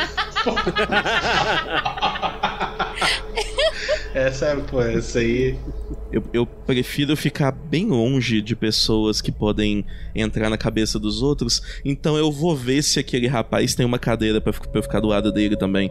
Essa, 4.14 4.56
pô, 4.56 4.82
essa 4.82 5.20
aí. 5.20 5.56
Eu, 6.12 6.22
eu 6.32 6.44
prefiro 6.44 7.16
ficar 7.16 7.52
bem 7.52 7.86
longe 7.86 8.42
de 8.42 8.56
pessoas 8.56 9.20
que 9.20 9.30
podem 9.30 9.84
entrar 10.14 10.50
na 10.50 10.58
cabeça 10.58 10.98
dos 10.98 11.22
outros, 11.22 11.62
então 11.84 12.16
eu 12.16 12.32
vou 12.32 12.56
ver 12.56 12.82
se 12.82 12.98
aquele 12.98 13.28
rapaz 13.28 13.76
tem 13.76 13.86
uma 13.86 13.98
cadeira 13.98 14.40
pra, 14.40 14.52
pra 14.52 14.68
eu 14.74 14.82
ficar 14.82 14.98
do 14.98 15.06
lado 15.06 15.30
dele 15.30 15.56
também. 15.56 15.90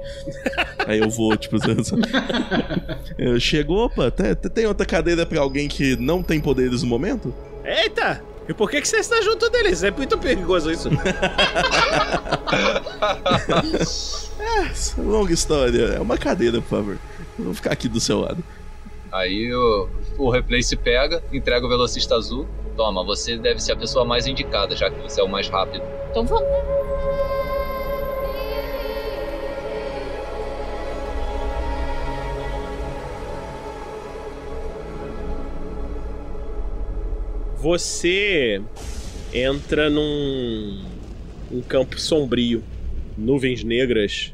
Aí 0.86 1.00
eu 1.00 1.10
vou, 1.10 1.38
tipo, 1.38 1.56
eu 3.18 3.40
chego, 3.40 3.86
opa, 3.86 4.12
tem, 4.12 4.36
tem 4.36 4.66
outra 4.66 4.86
cadeira 4.86 5.26
pra 5.26 5.40
alguém 5.40 5.70
que 5.70 5.96
não 5.96 6.22
tem 6.22 6.42
poderes 6.42 6.84
no 6.84 6.90
momento? 6.90 7.34
Eita! 7.64 8.22
E 8.50 8.54
por 8.54 8.70
que, 8.72 8.82
que 8.82 8.88
você 8.88 8.98
está 8.98 9.22
junto 9.22 9.48
deles? 9.52 9.84
É 9.84 9.92
muito 9.92 10.18
perigoso 10.18 10.72
isso. 10.72 10.90
é, 14.40 15.00
longa 15.00 15.32
história. 15.32 15.84
É 15.94 16.00
uma 16.00 16.18
cadeira, 16.18 16.60
por 16.60 16.70
favor. 16.70 16.98
Eu 17.38 17.46
vou 17.46 17.54
ficar 17.54 17.72
aqui 17.72 17.88
do 17.88 18.00
seu 18.00 18.22
lado. 18.22 18.44
Aí 19.12 19.54
o, 19.54 19.88
o 20.18 20.32
replay 20.32 20.64
se 20.64 20.76
pega, 20.76 21.24
entrega 21.32 21.64
o 21.64 21.70
velocista 21.70 22.16
azul. 22.16 22.48
Toma, 22.76 23.04
você 23.04 23.38
deve 23.38 23.60
ser 23.60 23.74
a 23.74 23.76
pessoa 23.76 24.04
mais 24.04 24.26
indicada, 24.26 24.76
já 24.76 24.90
que 24.90 25.00
você 25.00 25.22
é 25.22 25.24
o 25.24 25.30
mais 25.30 25.48
rápido. 25.48 25.84
Então 26.10 26.26
vamos. 26.26 26.79
Você 37.62 38.62
entra 39.34 39.90
num 39.90 40.82
um 41.52 41.62
campo 41.62 42.00
sombrio. 42.00 42.64
Nuvens 43.18 43.66
negras 43.66 44.34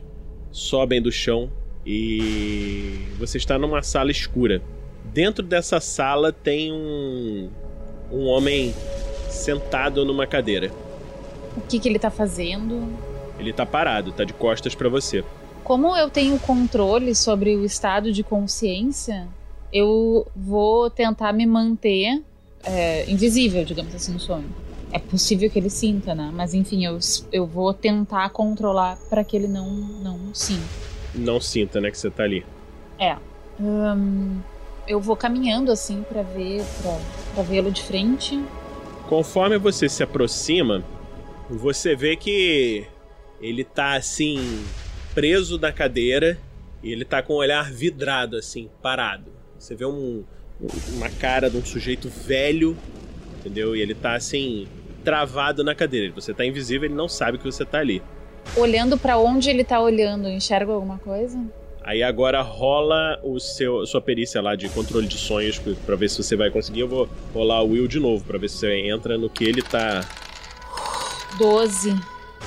sobem 0.52 1.02
do 1.02 1.12
chão 1.12 1.50
e 1.84 3.00
você 3.18 3.40
está 3.40 3.58
numa 3.58 3.82
sala 3.82 4.12
escura. 4.12 4.62
Dentro 5.06 5.44
dessa 5.44 5.80
sala 5.80 6.32
tem 6.32 6.72
um 6.72 7.50
um 8.12 8.28
homem 8.28 8.74
sentado 9.28 10.06
numa 10.06 10.28
cadeira. 10.28 10.72
O 11.58 11.62
que, 11.62 11.80
que 11.80 11.90
ele 11.90 11.98
tá 11.98 12.12
fazendo? 12.12 12.88
Ele 13.40 13.52
tá 13.52 13.66
parado, 13.66 14.12
tá 14.12 14.24
de 14.24 14.34
costas 14.34 14.76
pra 14.76 14.88
você. 14.88 15.24
Como 15.64 15.98
eu 15.98 16.12
tenho 16.12 16.38
controle 16.38 17.16
sobre 17.16 17.56
o 17.56 17.66
estado 17.66 18.14
de 18.14 18.22
consciência, 18.22 19.28
eu 19.74 20.28
vou 20.36 20.92
tentar 20.92 21.34
me 21.34 21.48
manter 21.48 22.22
é, 22.66 23.10
invisível, 23.10 23.64
digamos 23.64 23.94
assim, 23.94 24.14
no 24.14 24.20
sonho. 24.20 24.50
É 24.92 25.00
possível 25.00 25.50
que 25.50 25.60
ele 25.60 25.70
sinta, 25.70 26.16
né? 26.16 26.32
Mas 26.34 26.54
enfim, 26.54 26.86
eu, 26.86 26.98
eu 27.32 27.46
vou 27.46 27.74
tentar 27.74 28.30
controlar 28.30 28.98
para 29.10 29.24
que 29.24 29.36
ele 29.36 29.48
não, 29.48 29.70
não 29.70 30.34
sinta. 30.34 30.64
Não 31.14 31.40
sinta, 31.40 31.80
né, 31.80 31.92
que 31.92 31.98
você 31.98 32.10
tá 32.10 32.24
ali. 32.24 32.46
É. 33.00 33.18
Hum, 33.60 34.40
eu 34.88 35.00
vou 35.00 35.16
caminhando 35.16 35.72
assim 35.72 36.04
para 36.04 36.22
ver, 36.22 36.64
pra, 36.82 37.00
pra 37.34 37.44
vê-lo 37.44 37.72
de 37.72 37.82
frente. 37.82 38.42
Conforme 39.08 39.58
você 39.58 39.88
se 39.88 40.04
aproxima, 40.04 40.84
você 41.50 41.96
vê 41.96 42.16
que 42.16 42.86
ele 43.40 43.64
tá 43.64 43.96
assim, 43.96 44.64
preso 45.14 45.60
na 45.60 45.72
cadeira 45.72 46.38
e 46.82 46.92
ele 46.92 47.06
tá 47.06 47.22
com 47.22 47.34
o 47.34 47.38
olhar 47.38 47.72
vidrado, 47.72 48.38
assim, 48.38 48.70
parado. 48.82 49.32
Você 49.58 49.76
vê 49.76 49.86
um, 49.86 50.24
uma 50.94 51.10
cara 51.10 51.50
de 51.50 51.58
um 51.58 51.66
sujeito 51.66 52.10
velho, 52.10 52.78
entendeu? 53.40 53.76
E 53.76 53.82
ele 53.82 53.94
tá 53.94 54.16
assim, 54.16 54.68
travado 55.04 55.64
na 55.64 55.76
cadeira. 55.76 56.14
Você 56.14 56.34
tá 56.34 56.46
invisível, 56.46 56.88
ele 56.88 56.96
não 56.96 57.08
sabe 57.08 57.38
que 57.38 57.46
você 57.46 57.66
tá 57.66 57.80
ali. 57.80 58.02
Olhando 58.56 58.98
para 58.98 59.18
onde 59.18 59.50
ele 59.50 59.64
tá 59.64 59.80
olhando, 59.80 60.30
enxerga 60.30 60.72
alguma 60.72 60.98
coisa? 61.00 61.40
Aí 61.84 62.02
agora 62.02 62.42
rola 62.42 63.20
o 63.24 63.40
seu 63.40 63.86
sua 63.86 64.02
perícia 64.02 64.42
lá 64.42 64.56
de 64.56 64.68
controle 64.70 65.08
de 65.08 65.18
sonhos 65.18 65.60
para 65.60 65.96
ver 65.96 66.10
se 66.10 66.24
você 66.24 66.36
vai 66.36 66.50
conseguir. 66.50 66.80
Eu 66.80 66.88
vou 66.88 67.10
rolar 67.32 67.62
o 67.62 67.70
Will 67.70 67.88
de 67.88 68.00
novo 68.00 68.24
para 68.26 68.40
ver 68.40 68.50
se 68.50 68.58
você 68.58 68.74
entra 68.88 69.20
no 69.20 69.30
que 69.30 69.44
ele 69.44 69.62
tá 69.62 70.02
12. 71.38 71.90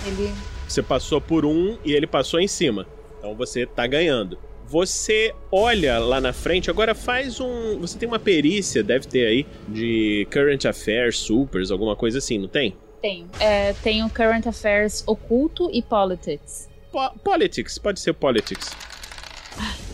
Ele 0.07 0.35
Você 0.67 0.83
passou 0.83 1.21
por 1.21 1.45
um 1.45 1.79
e 1.85 1.93
ele 1.93 2.07
passou 2.07 2.41
em 2.41 2.49
cima. 2.49 2.85
Então 3.19 3.35
você 3.37 3.65
tá 3.65 3.87
ganhando. 3.87 4.39
Você 4.69 5.35
olha 5.51 5.99
lá 5.99 6.21
na 6.21 6.33
frente, 6.33 6.71
agora 6.71 6.95
faz 6.95 7.41
um. 7.41 7.79
Você 7.79 7.99
tem 7.99 8.07
uma 8.07 8.19
perícia, 8.19 8.83
deve 8.83 9.07
ter 9.07 9.27
aí, 9.27 9.47
de 9.67 10.27
Current 10.31 10.65
Affairs, 10.67 11.17
Supers, 11.17 11.71
alguma 11.71 11.97
coisa 11.97 12.19
assim, 12.19 12.39
não 12.39 12.49
tem? 12.49 12.77
tem. 13.01 13.27
É, 13.41 13.73
tem 13.75 14.05
o 14.05 14.11
Current 14.11 14.47
Affairs 14.47 15.03
oculto 15.07 15.71
e 15.73 15.83
Politics. 15.83 16.69
Po 16.91 17.11
politics, 17.23 17.79
pode 17.79 18.01
ser 18.01 18.13
Politics. 18.15 18.71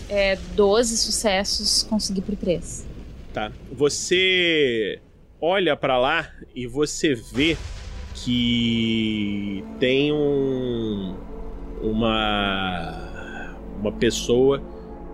É 0.08 0.36
12 0.54 0.96
sucessos, 0.98 1.82
consegui 1.82 2.20
por 2.20 2.36
3. 2.36 2.86
Tá. 3.32 3.52
Você 3.72 5.00
olha 5.40 5.76
pra 5.76 5.98
lá 5.98 6.30
e 6.54 6.66
você 6.66 7.14
vê 7.14 7.56
que 8.14 9.64
tem 9.80 10.12
um 10.12 11.16
uma 11.82 13.13
uma 13.84 13.92
pessoa 13.92 14.62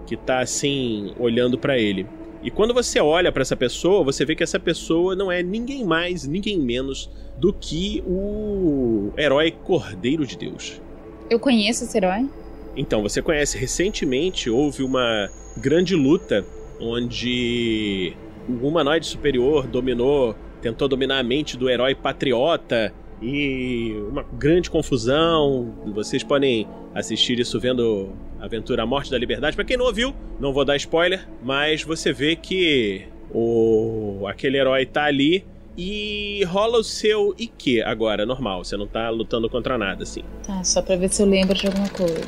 que 0.07 0.17
tá 0.17 0.41
assim 0.41 1.13
olhando 1.19 1.59
pra 1.59 1.79
ele. 1.79 2.07
E 2.43 2.51
quando 2.51 2.73
você 2.73 3.01
olha 3.01 3.31
pra 3.31 3.43
essa 3.43 3.57
pessoa, 3.57 4.03
você 4.03 4.25
vê 4.25 4.35
que 4.35 4.43
essa 4.43 4.59
pessoa 4.59 5.15
não 5.15 5.31
é 5.31 5.43
ninguém 5.43 5.85
mais, 5.85 6.27
ninguém 6.27 6.59
menos 6.59 7.11
do 7.37 7.53
que 7.53 8.03
o 8.07 9.13
herói 9.17 9.51
Cordeiro 9.51 10.27
de 10.27 10.39
Deus. 10.39 10.81
Eu 11.29 11.39
conheço 11.39 11.85
esse 11.85 11.97
herói? 11.97 12.29
Então, 12.77 13.03
você 13.03 13.21
conhece, 13.21 13.59
recentemente 13.59 14.49
houve 14.49 14.83
uma 14.83 15.29
grande 15.57 15.95
luta 15.95 16.45
onde 16.81 18.15
o 18.49 18.67
humanoide 18.67 19.07
superior 19.07 19.67
dominou, 19.67 20.35
tentou 20.63 20.89
dominar 20.89 21.19
a 21.19 21.23
mente 21.23 21.57
do 21.57 21.69
herói 21.69 21.95
patriota 21.95 22.93
e 23.21 23.95
uma 24.09 24.23
grande 24.23 24.71
confusão. 24.71 25.75
Vocês 25.95 26.23
podem 26.23 26.67
assistir 26.95 27.39
isso 27.39 27.59
vendo 27.61 28.11
Aventura 28.41 28.83
A 28.83 28.87
Morte 28.87 29.11
da 29.11 29.19
Liberdade. 29.19 29.55
Pra 29.55 29.65
quem 29.65 29.77
não 29.77 29.87
ouviu, 29.87 30.15
não 30.39 30.53
vou 30.53 30.65
dar 30.65 30.77
spoiler, 30.77 31.29
mas 31.43 31.83
você 31.83 32.13
vê 32.13 32.35
que 32.37 33.07
o 33.33 34.27
aquele 34.27 34.59
herói 34.59 34.87
tá 34.87 35.05
ali 35.05 35.45
e 35.77 36.43
rola 36.45 36.79
o 36.79 36.85
seu 36.85 37.35
IQ 37.39 37.83
agora, 37.83 38.27
normal. 38.27 38.65
Você 38.65 38.77
não 38.77 38.87
tá 38.87 39.09
lutando 39.11 39.49
contra 39.49 39.79
nada, 39.79 40.03
assim. 40.03 40.23
Tá, 40.47 40.63
só 40.65 40.83
pra 40.83 40.97
ver 40.97 41.11
se 41.11 41.23
eu 41.23 41.27
lembro 41.27 41.55
de 41.55 41.67
alguma 41.67 41.89
coisa. 41.89 42.21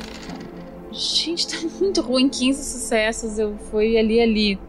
Gente, 0.91 1.47
tá 1.47 1.57
muito 1.79 2.01
ruim. 2.01 2.29
15 2.29 2.63
sucessos, 2.63 3.39
eu 3.39 3.55
fui 3.71 3.97
ali, 3.97 4.21
ali. 4.21 4.59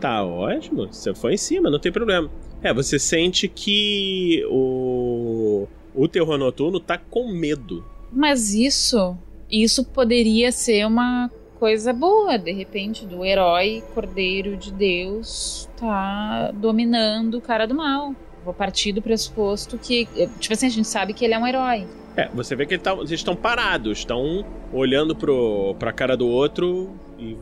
Tá 0.00 0.24
ótimo, 0.24 0.86
você 0.90 1.14
foi 1.14 1.34
em 1.34 1.36
cima, 1.36 1.70
não 1.70 1.78
tem 1.78 1.92
problema. 1.92 2.30
É, 2.62 2.72
você 2.72 2.98
sente 2.98 3.48
que 3.48 4.44
o. 4.48 5.66
O 5.94 6.06
terror 6.06 6.38
noturno 6.38 6.78
tá 6.78 6.96
com 6.96 7.32
medo. 7.32 7.84
Mas 8.12 8.54
isso, 8.54 9.16
isso 9.50 9.84
poderia 9.84 10.52
ser 10.52 10.86
uma 10.86 11.30
coisa 11.58 11.92
boa, 11.92 12.38
de 12.38 12.52
repente, 12.52 13.04
do 13.04 13.24
herói 13.24 13.82
Cordeiro 13.92 14.56
de 14.56 14.72
Deus 14.72 15.68
tá 15.76 16.52
dominando 16.52 17.34
o 17.38 17.40
cara 17.40 17.66
do 17.66 17.74
mal. 17.74 18.14
Vou 18.44 18.54
partir 18.54 18.92
do 18.92 19.02
pressuposto 19.02 19.76
que, 19.76 20.08
tipo 20.38 20.54
assim, 20.54 20.66
a 20.66 20.70
gente 20.70 20.88
sabe 20.88 21.12
que 21.12 21.24
ele 21.24 21.34
é 21.34 21.38
um 21.38 21.46
herói. 21.46 21.86
É, 22.16 22.28
você 22.28 22.56
vê 22.56 22.66
que 22.66 22.74
ele 22.74 22.82
tá, 22.82 22.94
eles 22.94 23.10
estão 23.10 23.36
parados, 23.36 23.98
estão 23.98 24.44
olhando 24.72 25.14
pro, 25.14 25.74
pra 25.78 25.92
cara 25.92 26.16
do 26.16 26.26
outro 26.26 26.90
e 27.18 27.36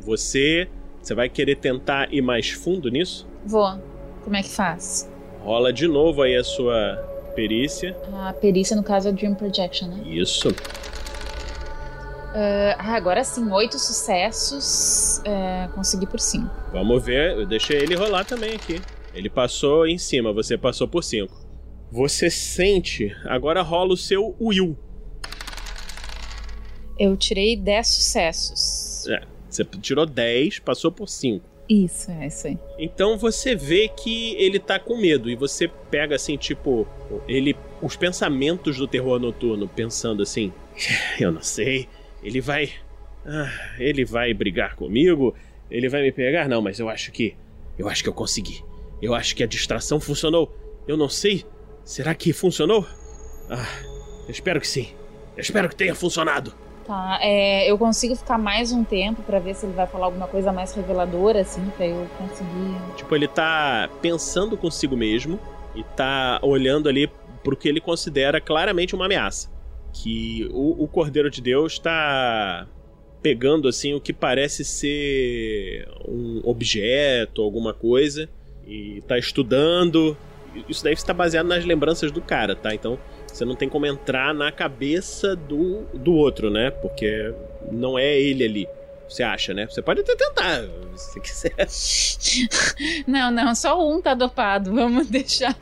você. 0.00 0.68
Você 1.00 1.14
vai 1.14 1.28
querer 1.28 1.56
tentar 1.56 2.12
ir 2.12 2.20
mais 2.20 2.50
fundo 2.50 2.90
nisso? 2.90 3.26
Vou. 3.44 3.78
Como 4.30 4.38
é 4.38 4.44
que 4.44 4.50
faz? 4.50 5.10
Rola 5.40 5.72
de 5.72 5.88
novo 5.88 6.22
aí 6.22 6.36
a 6.36 6.44
sua 6.44 6.94
perícia. 7.34 7.96
A 8.14 8.32
perícia, 8.32 8.76
no 8.76 8.82
caso, 8.84 9.08
é 9.08 9.12
Dream 9.12 9.34
Projection, 9.34 9.88
né? 9.88 10.04
Isso. 10.06 10.54
Ah, 12.32 12.76
ah, 12.78 12.94
agora 12.94 13.24
sim, 13.24 13.50
oito 13.50 13.76
sucessos. 13.76 15.20
é, 15.24 15.68
consegui 15.74 16.06
por 16.06 16.20
cinco. 16.20 16.48
Vamos 16.70 17.04
ver, 17.04 17.38
eu 17.38 17.44
deixei 17.44 17.78
ele 17.78 17.96
rolar 17.96 18.24
também 18.24 18.54
aqui. 18.54 18.80
Ele 19.12 19.28
passou 19.28 19.84
em 19.84 19.98
cima, 19.98 20.32
você 20.32 20.56
passou 20.56 20.86
por 20.86 21.02
5. 21.02 21.34
Você 21.90 22.30
sente, 22.30 23.12
agora 23.24 23.62
rola 23.62 23.94
o 23.94 23.96
seu 23.96 24.36
Will. 24.40 24.78
Eu 26.96 27.16
tirei 27.16 27.56
10 27.56 27.84
sucessos. 27.88 29.08
É, 29.08 29.22
você 29.48 29.64
tirou 29.64 30.06
10, 30.06 30.60
passou 30.60 30.92
por 30.92 31.08
5. 31.08 31.49
Isso, 31.70 32.10
é 32.10 32.26
isso 32.26 32.48
aí. 32.48 32.58
Então 32.76 33.16
você 33.16 33.54
vê 33.54 33.86
que 33.86 34.34
ele 34.34 34.58
tá 34.58 34.80
com 34.80 34.96
medo 34.96 35.30
e 35.30 35.36
você 35.36 35.68
pega 35.68 36.16
assim, 36.16 36.36
tipo, 36.36 36.84
ele 37.28 37.56
os 37.80 37.94
pensamentos 37.94 38.76
do 38.76 38.88
terror 38.88 39.20
noturno, 39.20 39.68
pensando 39.68 40.20
assim, 40.20 40.52
eu 41.20 41.30
não 41.30 41.40
sei, 41.40 41.88
ele 42.24 42.40
vai 42.40 42.72
ah, 43.24 43.52
ele 43.78 44.04
vai 44.04 44.34
brigar 44.34 44.74
comigo, 44.74 45.32
ele 45.70 45.88
vai 45.88 46.02
me 46.02 46.10
pegar? 46.10 46.48
Não, 46.48 46.60
mas 46.60 46.80
eu 46.80 46.88
acho 46.88 47.12
que 47.12 47.36
eu 47.78 47.88
acho 47.88 48.02
que 48.02 48.08
eu 48.08 48.14
consegui. 48.14 48.64
Eu 49.00 49.14
acho 49.14 49.36
que 49.36 49.44
a 49.44 49.46
distração 49.46 50.00
funcionou. 50.00 50.52
Eu 50.88 50.96
não 50.96 51.08
sei. 51.08 51.44
Será 51.84 52.16
que 52.16 52.32
funcionou? 52.32 52.84
Ah, 53.48 53.80
eu 54.26 54.30
espero 54.32 54.60
que 54.60 54.66
sim. 54.66 54.88
Eu 55.36 55.40
espero 55.40 55.68
que 55.68 55.76
tenha 55.76 55.94
funcionado. 55.94 56.52
Tá, 56.90 57.20
é, 57.22 57.70
eu 57.70 57.78
consigo 57.78 58.16
ficar 58.16 58.36
mais 58.36 58.72
um 58.72 58.82
tempo 58.82 59.22
pra 59.22 59.38
ver 59.38 59.54
se 59.54 59.64
ele 59.64 59.72
vai 59.74 59.86
falar 59.86 60.06
alguma 60.06 60.26
coisa 60.26 60.52
mais 60.52 60.74
reveladora, 60.74 61.42
assim, 61.42 61.64
pra 61.76 61.86
eu 61.86 62.04
conseguir. 62.18 62.96
Tipo, 62.96 63.14
ele 63.14 63.28
tá 63.28 63.88
pensando 64.02 64.56
consigo 64.56 64.96
mesmo 64.96 65.38
e 65.72 65.84
tá 65.84 66.40
olhando 66.42 66.88
ali 66.88 67.08
pro 67.44 67.56
que 67.56 67.68
ele 67.68 67.80
considera 67.80 68.40
claramente 68.40 68.96
uma 68.96 69.04
ameaça. 69.04 69.48
Que 69.92 70.48
o, 70.50 70.82
o 70.82 70.88
Cordeiro 70.88 71.30
de 71.30 71.40
Deus 71.40 71.78
tá 71.78 72.66
pegando 73.22 73.68
assim 73.68 73.94
o 73.94 74.00
que 74.00 74.12
parece 74.12 74.64
ser 74.64 75.88
um 76.08 76.40
objeto, 76.42 77.40
alguma 77.40 77.72
coisa, 77.72 78.28
e 78.66 79.00
tá 79.02 79.16
estudando. 79.16 80.16
Isso 80.68 80.82
daí 80.82 80.94
está 80.94 81.14
baseado 81.14 81.46
nas 81.46 81.64
lembranças 81.64 82.10
do 82.10 82.20
cara, 82.20 82.56
tá? 82.56 82.74
Então 82.74 82.98
você 83.36 83.44
não 83.44 83.54
tem 83.54 83.68
como 83.68 83.86
entrar 83.86 84.34
na 84.34 84.50
cabeça 84.52 85.34
do, 85.34 85.82
do 85.94 86.12
outro, 86.14 86.50
né? 86.50 86.70
Porque 86.70 87.34
não 87.70 87.98
é 87.98 88.18
ele 88.18 88.44
ali. 88.44 88.68
Você 89.08 89.24
acha, 89.24 89.52
né? 89.52 89.66
Você 89.66 89.82
pode 89.82 90.00
até 90.00 90.14
tentar, 90.14 90.64
se 90.94 91.20
quiser. 91.20 91.54
Não, 93.08 93.28
não, 93.32 93.56
só 93.56 93.76
um 93.84 94.00
tá 94.00 94.14
dopado. 94.14 94.72
Vamos 94.72 95.08
deixar 95.10 95.56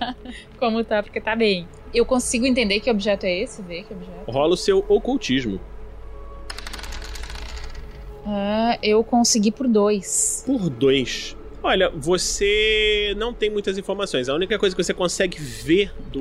como 0.59 0.85
tá, 0.85 1.03
porque 1.03 1.19
tá 1.19 1.35
bem. 1.35 1.67
Eu 1.95 2.05
consigo 2.05 2.45
entender 2.45 2.81
que 2.81 2.91
objeto 2.91 3.25
é 3.25 3.39
esse? 3.39 3.63
Ver 3.63 3.85
que 3.85 3.95
objeto. 3.95 4.31
Rola 4.31 4.53
o 4.53 4.57
seu 4.57 4.85
ocultismo. 4.87 5.59
Ah, 8.27 8.79
eu 8.83 9.03
consegui 9.03 9.51
por 9.51 9.67
dois. 9.67 10.43
Por 10.45 10.69
dois. 10.69 11.35
Olha, 11.63 11.91
você 11.91 13.15
não 13.17 13.33
tem 13.33 13.51
muitas 13.51 13.79
informações. 13.79 14.29
A 14.29 14.35
única 14.35 14.59
coisa 14.59 14.77
que 14.77 14.83
você 14.83 14.93
consegue 14.93 15.39
ver 15.39 15.93
do, 16.13 16.21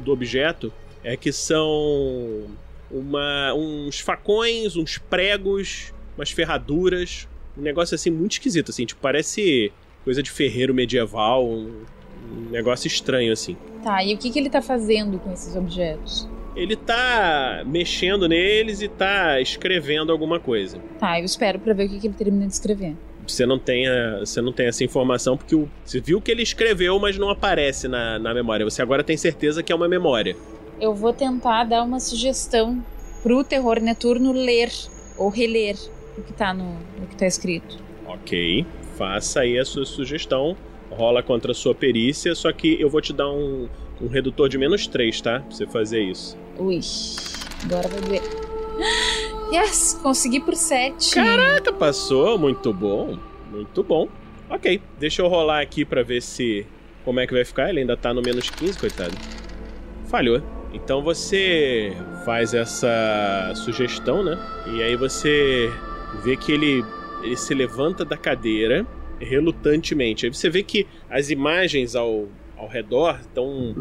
do 0.00 0.12
objeto 0.12 0.72
é 1.02 1.16
que 1.16 1.30
são 1.32 2.44
uma, 2.90 3.52
uns 3.54 4.00
facões, 4.00 4.76
uns 4.76 4.98
pregos, 4.98 5.92
umas 6.16 6.30
ferraduras. 6.30 7.28
Um 7.56 7.62
negócio 7.62 7.94
assim 7.94 8.10
muito 8.10 8.32
esquisito, 8.32 8.70
assim. 8.70 8.86
Tipo, 8.86 9.00
parece 9.00 9.72
coisa 10.02 10.22
de 10.22 10.30
ferreiro 10.30 10.72
medieval. 10.74 11.46
Um, 11.46 11.84
um 12.30 12.50
negócio 12.50 12.86
estranho, 12.86 13.32
assim. 13.32 13.56
Tá, 13.82 14.02
e 14.02 14.14
o 14.14 14.18
que, 14.18 14.30
que 14.30 14.38
ele 14.38 14.48
tá 14.48 14.62
fazendo 14.62 15.18
com 15.18 15.32
esses 15.32 15.54
objetos? 15.54 16.28
Ele 16.56 16.76
tá 16.76 17.62
mexendo 17.66 18.28
neles 18.28 18.80
e 18.80 18.88
tá 18.88 19.40
escrevendo 19.40 20.10
alguma 20.10 20.38
coisa. 20.38 20.78
Tá, 20.98 21.18
eu 21.18 21.24
espero 21.24 21.58
pra 21.58 21.74
ver 21.74 21.86
o 21.86 21.88
que, 21.90 22.00
que 22.00 22.06
ele 22.06 22.14
termina 22.14 22.46
de 22.46 22.52
escrever. 22.52 22.96
Você 23.26 23.46
não 23.46 23.58
tem, 23.58 23.86
a- 23.88 24.18
você 24.20 24.40
não 24.40 24.52
tem 24.52 24.66
essa 24.66 24.84
informação 24.84 25.36
porque 25.36 25.54
o, 25.54 25.68
você 25.84 26.00
viu 26.00 26.20
que 26.20 26.30
ele 26.30 26.42
escreveu, 26.42 26.98
mas 26.98 27.16
não 27.18 27.30
aparece 27.30 27.88
na, 27.88 28.18
na 28.18 28.34
memória. 28.34 28.64
Você 28.64 28.82
agora 28.82 29.02
tem 29.02 29.16
certeza 29.16 29.62
que 29.62 29.72
é 29.72 29.74
uma 29.74 29.88
memória. 29.88 30.36
Eu 30.80 30.94
vou 30.94 31.12
tentar 31.12 31.64
dar 31.64 31.82
uma 31.82 32.00
sugestão 32.00 32.84
pro 33.22 33.42
terror 33.44 33.80
noturno 33.80 34.32
ler 34.32 34.70
ou 35.16 35.28
reler 35.28 35.76
o 36.18 36.22
que 36.22 36.32
tá 36.32 36.52
no, 36.52 36.74
no 37.00 37.06
que 37.08 37.16
tá 37.16 37.26
escrito. 37.26 37.78
Ok, 38.06 38.66
faça 38.98 39.40
aí 39.40 39.58
a 39.58 39.64
sua 39.64 39.84
sugestão. 39.86 40.56
Rola 40.90 41.22
contra 41.22 41.52
a 41.52 41.54
sua 41.54 41.74
perícia, 41.74 42.34
só 42.34 42.52
que 42.52 42.80
eu 42.80 42.88
vou 42.90 43.00
te 43.00 43.12
dar 43.12 43.30
um, 43.30 43.68
um 44.00 44.06
redutor 44.08 44.48
de 44.48 44.58
menos 44.58 44.86
3, 44.86 45.20
tá? 45.20 45.40
Pra 45.40 45.50
você 45.50 45.66
fazer 45.66 46.02
isso. 46.02 46.36
Ui, 46.58 46.78
agora 47.64 47.88
vai 47.88 48.00
doer. 48.02 49.33
Yes, 49.52 49.98
consegui 50.02 50.40
por 50.40 50.54
7. 50.54 51.14
Caraca, 51.14 51.72
passou, 51.72 52.38
muito 52.38 52.72
bom, 52.72 53.18
muito 53.50 53.82
bom. 53.82 54.08
Ok, 54.50 54.80
deixa 54.98 55.22
eu 55.22 55.28
rolar 55.28 55.60
aqui 55.60 55.84
pra 55.84 56.02
ver 56.02 56.20
se 56.22 56.66
como 57.04 57.20
é 57.20 57.26
que 57.26 57.34
vai 57.34 57.44
ficar. 57.44 57.70
Ele 57.70 57.80
ainda 57.80 57.96
tá 57.96 58.12
no 58.12 58.22
menos 58.22 58.50
15, 58.50 58.78
coitado. 58.78 59.14
Falhou. 60.06 60.42
Então 60.72 61.02
você 61.02 61.92
faz 62.24 62.52
essa 62.52 63.52
sugestão, 63.54 64.24
né? 64.24 64.36
E 64.66 64.82
aí 64.82 64.96
você 64.96 65.72
vê 66.22 66.36
que 66.36 66.50
ele, 66.52 66.84
ele 67.22 67.36
se 67.36 67.54
levanta 67.54 68.04
da 68.04 68.16
cadeira 68.16 68.86
relutantemente. 69.20 70.26
Aí 70.26 70.34
você 70.34 70.50
vê 70.50 70.62
que 70.62 70.86
as 71.08 71.30
imagens 71.30 71.94
ao, 71.94 72.28
ao 72.56 72.66
redor 72.66 73.20
estão 73.20 73.74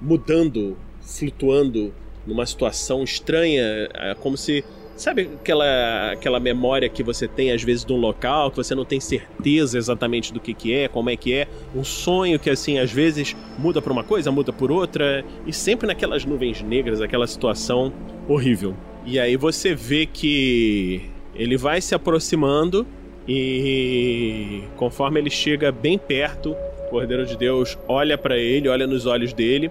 mudando, 0.00 0.76
flutuando 1.00 1.92
numa 2.26 2.46
situação 2.46 3.02
estranha, 3.02 3.88
é 3.94 4.14
como 4.14 4.36
se 4.36 4.64
Sabe 4.98 5.30
aquela, 5.40 6.10
aquela 6.10 6.40
memória 6.40 6.88
que 6.88 7.04
você 7.04 7.28
tem 7.28 7.52
às 7.52 7.62
vezes 7.62 7.84
de 7.84 7.92
um 7.92 7.96
local, 7.96 8.50
que 8.50 8.56
você 8.56 8.74
não 8.74 8.84
tem 8.84 8.98
certeza 8.98 9.78
exatamente 9.78 10.32
do 10.32 10.40
que, 10.40 10.52
que 10.52 10.74
é, 10.74 10.88
como 10.88 11.08
é 11.08 11.16
que 11.16 11.32
é? 11.32 11.46
Um 11.72 11.84
sonho 11.84 12.36
que, 12.36 12.50
assim, 12.50 12.80
às 12.80 12.90
vezes 12.90 13.36
muda 13.56 13.80
pra 13.80 13.92
uma 13.92 14.02
coisa, 14.02 14.32
muda 14.32 14.52
por 14.52 14.72
outra, 14.72 15.24
e 15.46 15.52
sempre 15.52 15.86
naquelas 15.86 16.24
nuvens 16.24 16.62
negras, 16.62 17.00
aquela 17.00 17.28
situação 17.28 17.92
horrível. 18.26 18.74
E 19.06 19.20
aí 19.20 19.36
você 19.36 19.72
vê 19.72 20.04
que 20.04 21.08
ele 21.32 21.56
vai 21.56 21.80
se 21.80 21.94
aproximando 21.94 22.84
e 23.28 24.64
conforme 24.76 25.20
ele 25.20 25.30
chega 25.30 25.70
bem 25.70 25.96
perto, 25.96 26.56
o 26.86 26.90
Cordeiro 26.90 27.24
de 27.24 27.36
Deus 27.36 27.78
olha 27.86 28.18
pra 28.18 28.36
ele, 28.36 28.68
olha 28.68 28.84
nos 28.84 29.06
olhos 29.06 29.32
dele. 29.32 29.70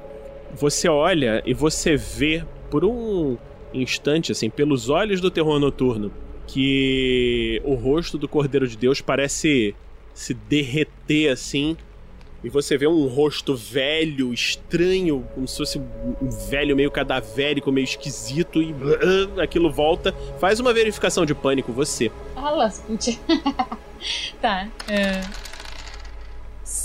Você 0.54 0.88
olha 0.88 1.44
e 1.46 1.54
você 1.54 1.98
vê 1.98 2.46
por 2.72 2.86
um 2.86 3.38
instante, 3.82 4.32
assim, 4.32 4.50
pelos 4.50 4.90
olhos 4.90 5.22
do 5.22 5.32
terror 5.32 5.60
noturno, 5.60 6.12
que 6.48 7.62
o 7.66 7.74
rosto 7.74 8.18
do 8.18 8.28
Cordeiro 8.28 8.68
de 8.68 8.78
Deus 8.78 9.02
parece 9.02 9.76
se 10.14 10.34
derreter 10.34 11.30
assim. 11.30 11.78
E 12.44 12.50
você 12.50 12.78
vê 12.78 12.88
um 12.88 13.08
rosto 13.08 13.56
velho, 13.56 14.34
estranho, 14.34 15.28
como 15.34 15.48
se 15.48 15.58
fosse 15.58 15.80
um 15.80 16.30
velho 16.50 16.76
meio 16.76 16.90
cadavérico, 16.92 17.72
meio 17.72 17.84
esquisito, 17.84 18.62
e 18.62 18.74
aquilo 19.42 19.72
volta. 19.72 20.14
Faz 20.40 20.60
uma 20.60 20.72
verificação 20.72 21.26
de 21.26 21.34
pânico, 21.34 21.74
você. 21.74 22.12
Alas, 22.36 22.80
putz. 22.88 23.20
tá. 24.42 24.70
É... 24.88 25.22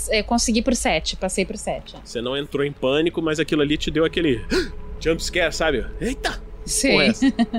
Eu 0.09 0.23
consegui 0.23 0.61
por 0.61 0.75
7, 0.75 1.17
passei 1.17 1.45
por 1.45 1.57
7. 1.57 1.97
Você 2.03 2.21
não 2.21 2.35
entrou 2.35 2.65
em 2.65 2.71
pânico, 2.71 3.21
mas 3.21 3.39
aquilo 3.39 3.61
ali 3.61 3.77
te 3.77 3.91
deu 3.91 4.03
aquele 4.05 4.43
jumpscare, 4.99 5.53
sabe? 5.53 5.85
Eita! 6.01 6.41
Sim. 6.65 6.97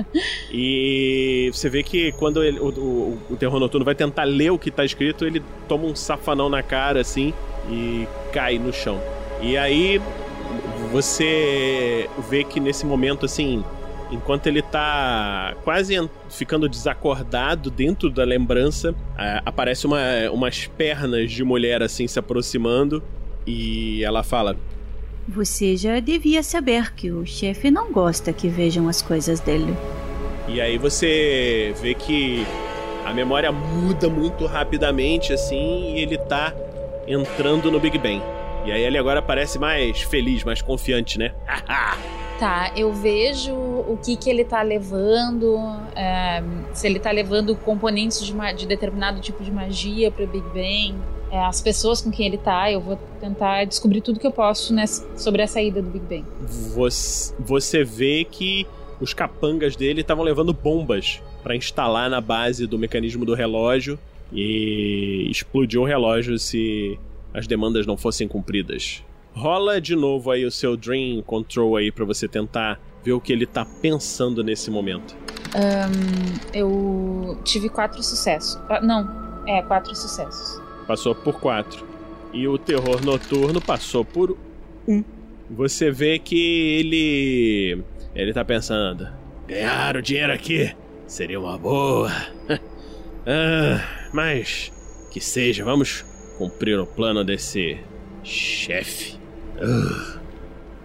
E 0.51 1.49
você 1.53 1.69
vê 1.69 1.83
que 1.83 2.11
quando 2.13 2.43
ele- 2.43 2.59
o, 2.59 2.69
o, 2.69 3.19
o 3.31 3.35
terror 3.35 3.59
noturno 3.59 3.83
vai 3.85 3.95
tentar 3.95 4.23
ler 4.23 4.51
o 4.51 4.57
que 4.59 4.71
tá 4.71 4.83
escrito, 4.85 5.25
ele 5.25 5.41
toma 5.67 5.85
um 5.85 5.95
safanão 5.95 6.49
na 6.49 6.63
cara 6.63 7.01
assim 7.01 7.33
e 7.69 8.07
cai 8.31 8.57
no 8.57 8.71
chão. 8.71 8.99
E 9.41 9.57
aí 9.57 10.01
você 10.91 12.09
vê 12.29 12.43
que 12.43 12.59
nesse 12.59 12.85
momento 12.85 13.25
assim, 13.25 13.63
enquanto 14.11 14.47
ele 14.47 14.61
tá 14.61 15.55
quase 15.63 15.95
ficando 16.29 16.69
desacordado 16.69 17.69
dentro 17.69 18.09
da 18.09 18.23
lembrança, 18.23 18.95
ah, 19.17 19.41
aparece 19.45 19.85
uma, 19.85 19.99
umas 20.31 20.67
pernas 20.67 21.31
de 21.31 21.43
mulher 21.43 21.81
assim 21.83 22.07
se 22.07 22.17
aproximando 22.19 23.03
e 23.45 24.03
ela 24.03 24.23
fala: 24.23 24.55
Você 25.27 25.75
já 25.75 25.99
devia 25.99 26.43
saber 26.43 26.93
que 26.93 27.11
o 27.11 27.25
chefe 27.25 27.71
não 27.71 27.91
gosta 27.91 28.31
que 28.31 28.47
vejam 28.47 28.87
as 28.87 29.01
coisas 29.01 29.39
dele. 29.39 29.75
E 30.47 30.61
aí 30.61 30.77
você 30.77 31.73
vê 31.81 31.95
que 31.95 32.45
a 33.03 33.11
memória 33.13 33.51
muda 33.51 34.07
muito 34.07 34.45
rapidamente, 34.45 35.33
assim, 35.33 35.95
e 35.95 35.99
ele 35.99 36.17
tá 36.17 36.53
entrando 37.07 37.71
no 37.71 37.79
Big 37.79 37.97
Bang. 37.97 38.21
E 38.65 38.71
aí 38.71 38.83
ele 38.83 38.97
agora 38.97 39.21
parece 39.21 39.57
mais 39.57 40.01
feliz, 40.01 40.43
mais 40.43 40.61
confiante, 40.61 41.17
né? 41.17 41.33
Tá, 42.37 42.73
eu 42.75 42.91
vejo 42.91 43.53
o 43.53 43.97
que 44.03 44.17
que 44.17 44.29
ele 44.29 44.43
tá 44.43 44.61
levando, 44.61 45.57
é, 45.95 46.43
se 46.73 46.85
ele 46.85 46.99
tá 46.99 47.09
levando 47.09 47.55
componentes 47.55 48.21
de, 48.21 48.33
de 48.57 48.67
determinado 48.67 49.21
tipo 49.21 49.41
de 49.41 49.49
magia 49.49 50.11
pro 50.11 50.27
Big 50.27 50.45
Bang, 50.49 50.95
é, 51.35 51.45
as 51.45 51.61
pessoas 51.61 52.01
com 52.01 52.09
quem 52.11 52.27
ele 52.27 52.37
tá, 52.37 52.71
eu 52.71 52.79
vou 52.79 52.97
tentar 53.19 53.65
descobrir 53.65 53.99
tudo 54.01 54.19
que 54.19 54.25
eu 54.27 54.31
posso 54.31 54.73
nessa- 54.73 55.05
sobre 55.17 55.41
a 55.41 55.47
saída 55.47 55.81
do 55.81 55.89
Big 55.89 56.05
Bang. 56.05 56.25
Você, 56.73 57.33
você 57.39 57.83
vê 57.83 58.25
que 58.29 58.65
os 59.01 59.13
capangas 59.13 59.75
dele 59.75 60.01
estavam 60.01 60.23
levando 60.23 60.53
bombas 60.53 61.21
pra 61.43 61.55
instalar 61.55 62.09
na 62.09 62.21
base 62.21 62.65
do 62.65 62.79
mecanismo 62.79 63.25
do 63.25 63.33
relógio 63.33 63.99
e 64.31 65.27
explodir 65.29 65.79
o 65.79 65.83
relógio 65.83 66.39
se 66.39 66.97
as 67.33 67.45
demandas 67.47 67.85
não 67.85 67.97
fossem 67.97 68.27
cumpridas. 68.27 69.03
Rola 69.33 69.81
de 69.81 69.95
novo 69.95 70.31
aí 70.31 70.45
o 70.45 70.51
seu 70.51 70.77
Dream 70.77 71.21
Control 71.21 71.75
aí 71.75 71.91
pra 71.91 72.05
você 72.05 72.27
tentar 72.27 72.79
ver 73.03 73.11
o 73.11 73.19
que 73.19 73.33
ele 73.33 73.45
tá 73.45 73.65
pensando 73.81 74.41
nesse 74.43 74.71
momento. 74.71 75.13
Ahn, 75.53 76.39
eu 76.53 77.37
tive 77.43 77.67
quatro 77.67 78.01
sucessos. 78.01 78.57
Ah, 78.69 78.79
não, 78.81 79.07
é, 79.45 79.61
quatro 79.61 79.93
sucessos. 79.93 80.61
Passou 80.87 81.15
por 81.15 81.39
quatro. 81.39 81.85
E 82.33 82.47
o 82.47 82.57
terror 82.57 83.03
noturno 83.03 83.61
passou 83.61 84.03
por 84.03 84.37
um. 84.87 85.03
Você 85.49 85.91
vê 85.91 86.19
que 86.19 86.79
ele. 86.79 87.83
Ele 88.13 88.33
tá 88.33 88.43
pensando. 88.43 89.07
Ganhar 89.47 89.95
o 89.95 90.01
dinheiro 90.01 90.33
aqui 90.33 90.75
seria 91.07 91.39
uma 91.39 91.57
boa. 91.57 92.11
ah, 93.25 94.09
mas. 94.13 94.71
Que 95.11 95.21
seja, 95.21 95.63
vamos 95.63 96.03
cumprir 96.37 96.77
o 96.79 96.85
plano 96.85 97.23
desse. 97.23 97.79
chefe. 98.23 99.17
Ah. 99.61 100.19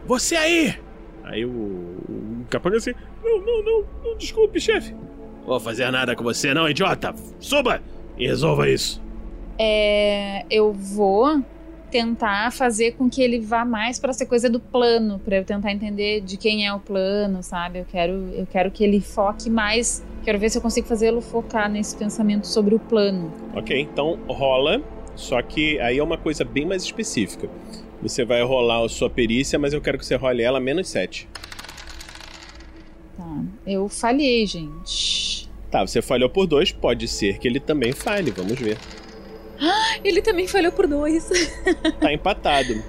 Você 0.07 0.37
aí! 0.37 0.75
Aí 1.25 1.45
o. 1.45 1.51
O 1.51 2.47
capanga 2.49 2.77
assim. 2.77 2.93
Não, 3.23 3.41
não, 3.41 3.63
não, 3.63 3.85
não 4.05 4.17
desculpe, 4.17 4.61
chefe. 4.61 4.95
Vou 5.45 5.59
fazer 5.59 5.91
nada 5.91 6.15
com 6.15 6.23
você, 6.23 6.55
não, 6.55 6.69
idiota! 6.69 7.15
Suba 7.39 7.83
e 8.17 8.27
resolva 8.27 8.69
isso. 8.69 9.03
É, 9.63 10.47
eu 10.51 10.73
vou 10.73 11.45
tentar 11.91 12.51
fazer 12.51 12.93
com 12.93 13.11
que 13.11 13.21
ele 13.21 13.41
vá 13.41 13.63
mais 13.63 13.99
pra 13.99 14.09
essa 14.09 14.25
coisa 14.25 14.49
do 14.49 14.59
plano, 14.59 15.19
pra 15.19 15.37
eu 15.37 15.45
tentar 15.45 15.71
entender 15.71 16.23
de 16.23 16.39
quem 16.39 16.67
é 16.67 16.73
o 16.73 16.81
plano, 16.81 17.43
sabe? 17.43 17.81
Eu 17.81 17.85
quero, 17.85 18.13
eu 18.33 18.47
quero 18.47 18.71
que 18.71 18.83
ele 18.83 19.03
foque 19.03 19.51
mais. 19.51 20.03
Quero 20.25 20.39
ver 20.39 20.49
se 20.49 20.57
eu 20.57 20.63
consigo 20.63 20.87
fazê-lo 20.87 21.21
focar 21.21 21.71
nesse 21.71 21.95
pensamento 21.95 22.47
sobre 22.47 22.75
o 22.75 22.79
plano. 22.79 23.31
Ok, 23.55 23.79
então 23.79 24.19
rola. 24.29 24.83
Só 25.15 25.43
que 25.43 25.79
aí 25.81 25.99
é 25.99 26.03
uma 26.03 26.17
coisa 26.17 26.43
bem 26.43 26.65
mais 26.65 26.83
específica. 26.83 27.47
Você 28.01 28.25
vai 28.25 28.43
rolar 28.43 28.83
a 28.83 28.89
sua 28.89 29.11
perícia, 29.11 29.59
mas 29.59 29.75
eu 29.75 29.81
quero 29.83 29.99
que 29.99 30.07
você 30.07 30.15
role 30.15 30.43
ela 30.43 30.59
menos 30.59 30.89
7. 30.89 31.29
Tá. 33.15 33.45
Eu 33.67 33.91
falhei, 33.91 34.47
gente. 34.47 35.51
Tá, 35.71 35.87
você 35.87 36.01
falhou 36.01 36.31
por 36.31 36.47
dois, 36.47 36.73
pode 36.73 37.07
ser 37.07 37.39
que 37.39 37.47
ele 37.47 37.61
também 37.61 37.93
falhe, 37.93 38.31
vamos 38.31 38.59
ver. 38.59 38.79
Ele 40.05 40.23
também 40.23 40.47
falhou 40.47 40.73
por 40.73 40.87
dois. 40.87 41.29
Tá 42.01 42.13
empatado. 42.13 42.83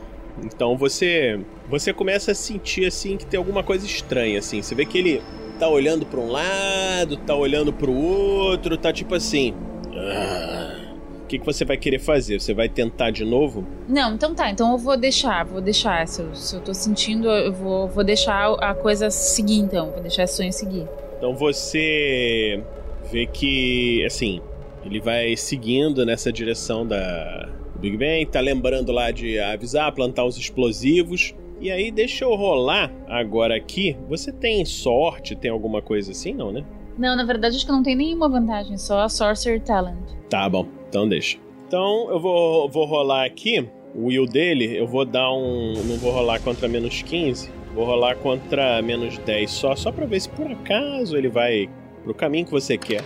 Então 0.43 0.77
você 0.77 1.39
você 1.69 1.93
começa 1.93 2.31
a 2.31 2.35
sentir 2.35 2.85
assim 2.85 3.17
que 3.17 3.25
tem 3.25 3.37
alguma 3.37 3.63
coisa 3.63 3.85
estranha 3.85 4.39
assim. 4.39 4.61
Você 4.61 4.73
vê 4.73 4.85
que 4.85 4.97
ele 4.97 5.21
tá 5.59 5.67
olhando 5.69 6.05
para 6.05 6.19
um 6.19 6.31
lado, 6.31 7.17
tá 7.17 7.35
olhando 7.35 7.71
para 7.71 7.89
o 7.89 7.95
outro, 7.95 8.77
tá 8.77 8.91
tipo 8.91 9.13
assim. 9.15 9.53
"Ah." 9.93 10.77
O 11.23 11.27
que, 11.31 11.39
que 11.39 11.45
você 11.45 11.63
vai 11.63 11.77
querer 11.77 11.99
fazer? 11.99 12.41
Você 12.41 12.53
vai 12.53 12.67
tentar 12.67 13.09
de 13.09 13.23
novo? 13.23 13.65
Não, 13.87 14.13
então 14.15 14.35
tá. 14.35 14.49
Então 14.49 14.73
eu 14.73 14.77
vou 14.77 14.97
deixar, 14.97 15.45
vou 15.45 15.61
deixar. 15.61 16.05
Se 16.05 16.21
eu, 16.21 16.35
se 16.35 16.53
eu 16.53 16.59
tô 16.59 16.73
sentindo, 16.73 17.29
eu 17.29 17.53
vou, 17.53 17.87
vou 17.87 18.03
deixar 18.03 18.53
a 18.55 18.73
coisa 18.75 19.09
seguir, 19.09 19.59
então. 19.59 19.91
Vou 19.91 20.01
deixar 20.01 20.23
esse 20.23 20.35
sonho 20.35 20.51
seguir. 20.51 20.85
Então 21.17 21.33
você 21.33 22.61
vê 23.09 23.25
que, 23.27 24.03
assim, 24.05 24.41
ele 24.83 24.99
vai 24.99 25.35
seguindo 25.35 26.05
nessa 26.05 26.31
direção 26.31 26.85
da 26.85 27.49
do 27.73 27.79
Big 27.79 27.97
Bang, 27.97 28.25
tá 28.27 28.39
lembrando 28.39 28.91
lá 28.91 29.11
de 29.11 29.39
avisar, 29.39 29.91
plantar 29.93 30.25
os 30.25 30.37
explosivos. 30.37 31.33
E 31.59 31.71
aí, 31.71 31.91
deixa 31.91 32.25
eu 32.25 32.33
rolar 32.35 32.91
agora 33.07 33.55
aqui. 33.55 33.95
Você 34.09 34.31
tem 34.31 34.65
sorte, 34.65 35.35
tem 35.35 35.51
alguma 35.51 35.81
coisa 35.81 36.11
assim, 36.11 36.33
não, 36.33 36.51
né? 36.51 36.63
Não, 36.97 37.15
na 37.15 37.23
verdade 37.23 37.55
acho 37.55 37.65
que 37.65 37.71
não 37.71 37.83
tem 37.83 37.95
nenhuma 37.95 38.27
vantagem, 38.27 38.77
só 38.77 39.01
a 39.01 39.09
Sorcerer 39.09 39.61
Talent. 39.61 39.97
Tá 40.29 40.49
bom, 40.49 40.67
então 40.89 41.07
deixa. 41.07 41.37
Então 41.67 42.09
eu 42.09 42.19
vou, 42.19 42.69
vou 42.69 42.85
rolar 42.85 43.25
aqui. 43.25 43.67
O 43.93 44.05
will 44.07 44.25
dele, 44.25 44.77
eu 44.77 44.87
vou 44.87 45.05
dar 45.05 45.31
um. 45.33 45.73
Não 45.85 45.97
vou 45.97 46.11
rolar 46.11 46.39
contra 46.39 46.67
menos 46.67 47.01
15. 47.01 47.49
Vou 47.73 47.85
rolar 47.85 48.15
contra 48.15 48.81
menos 48.81 49.17
10 49.19 49.49
só, 49.49 49.75
só 49.75 49.91
pra 49.91 50.05
ver 50.05 50.19
se 50.19 50.29
por 50.29 50.49
acaso 50.49 51.15
ele 51.17 51.29
vai 51.29 51.69
pro 52.03 52.13
caminho 52.13 52.45
que 52.45 52.51
você 52.51 52.77
quer. 52.77 53.03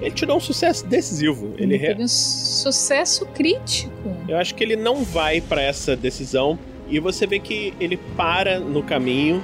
Ele 0.00 0.10
tirou 0.10 0.36
um 0.36 0.40
sucesso 0.40 0.86
decisivo. 0.86 1.54
Ele 1.56 1.76
re- 1.76 1.88
teve 1.88 2.04
um 2.04 2.08
sucesso 2.08 3.24
crítico. 3.26 4.14
Eu 4.28 4.36
acho 4.36 4.54
que 4.54 4.62
ele 4.62 4.76
não 4.76 5.02
vai 5.04 5.40
pra 5.40 5.62
essa 5.62 5.96
decisão 5.96 6.58
e 6.88 7.00
você 7.00 7.26
vê 7.26 7.38
que 7.38 7.72
ele 7.80 7.96
para 8.16 8.60
no 8.60 8.82
caminho, 8.82 9.42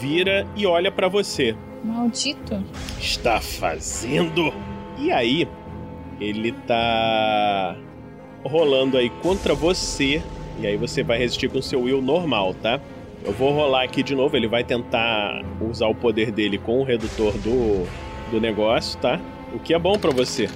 vira 0.00 0.46
e 0.56 0.66
olha 0.66 0.90
pra 0.90 1.08
você. 1.08 1.54
Maldito. 1.84 2.62
Está 3.00 3.40
fazendo? 3.40 4.52
E 4.98 5.10
aí, 5.12 5.46
ele 6.20 6.52
tá 6.66 7.76
rolando 8.44 8.96
aí 8.96 9.10
contra 9.22 9.54
você 9.54 10.22
e 10.60 10.66
aí 10.66 10.76
você 10.76 11.02
vai 11.02 11.18
resistir 11.18 11.48
com 11.48 11.60
seu 11.62 11.82
will 11.82 12.02
normal, 12.02 12.54
tá? 12.54 12.80
Eu 13.24 13.32
vou 13.32 13.52
rolar 13.52 13.82
aqui 13.84 14.02
de 14.02 14.14
novo, 14.14 14.36
ele 14.36 14.48
vai 14.48 14.62
tentar 14.64 15.44
usar 15.60 15.86
o 15.88 15.94
poder 15.94 16.30
dele 16.32 16.56
com 16.58 16.80
o 16.80 16.84
redutor 16.84 17.32
do, 17.38 17.86
do 18.30 18.40
negócio, 18.40 18.98
tá? 19.00 19.20
O 19.54 19.58
que 19.58 19.72
é 19.74 19.78
bom 19.78 19.98
pra 19.98 20.10
você. 20.10 20.48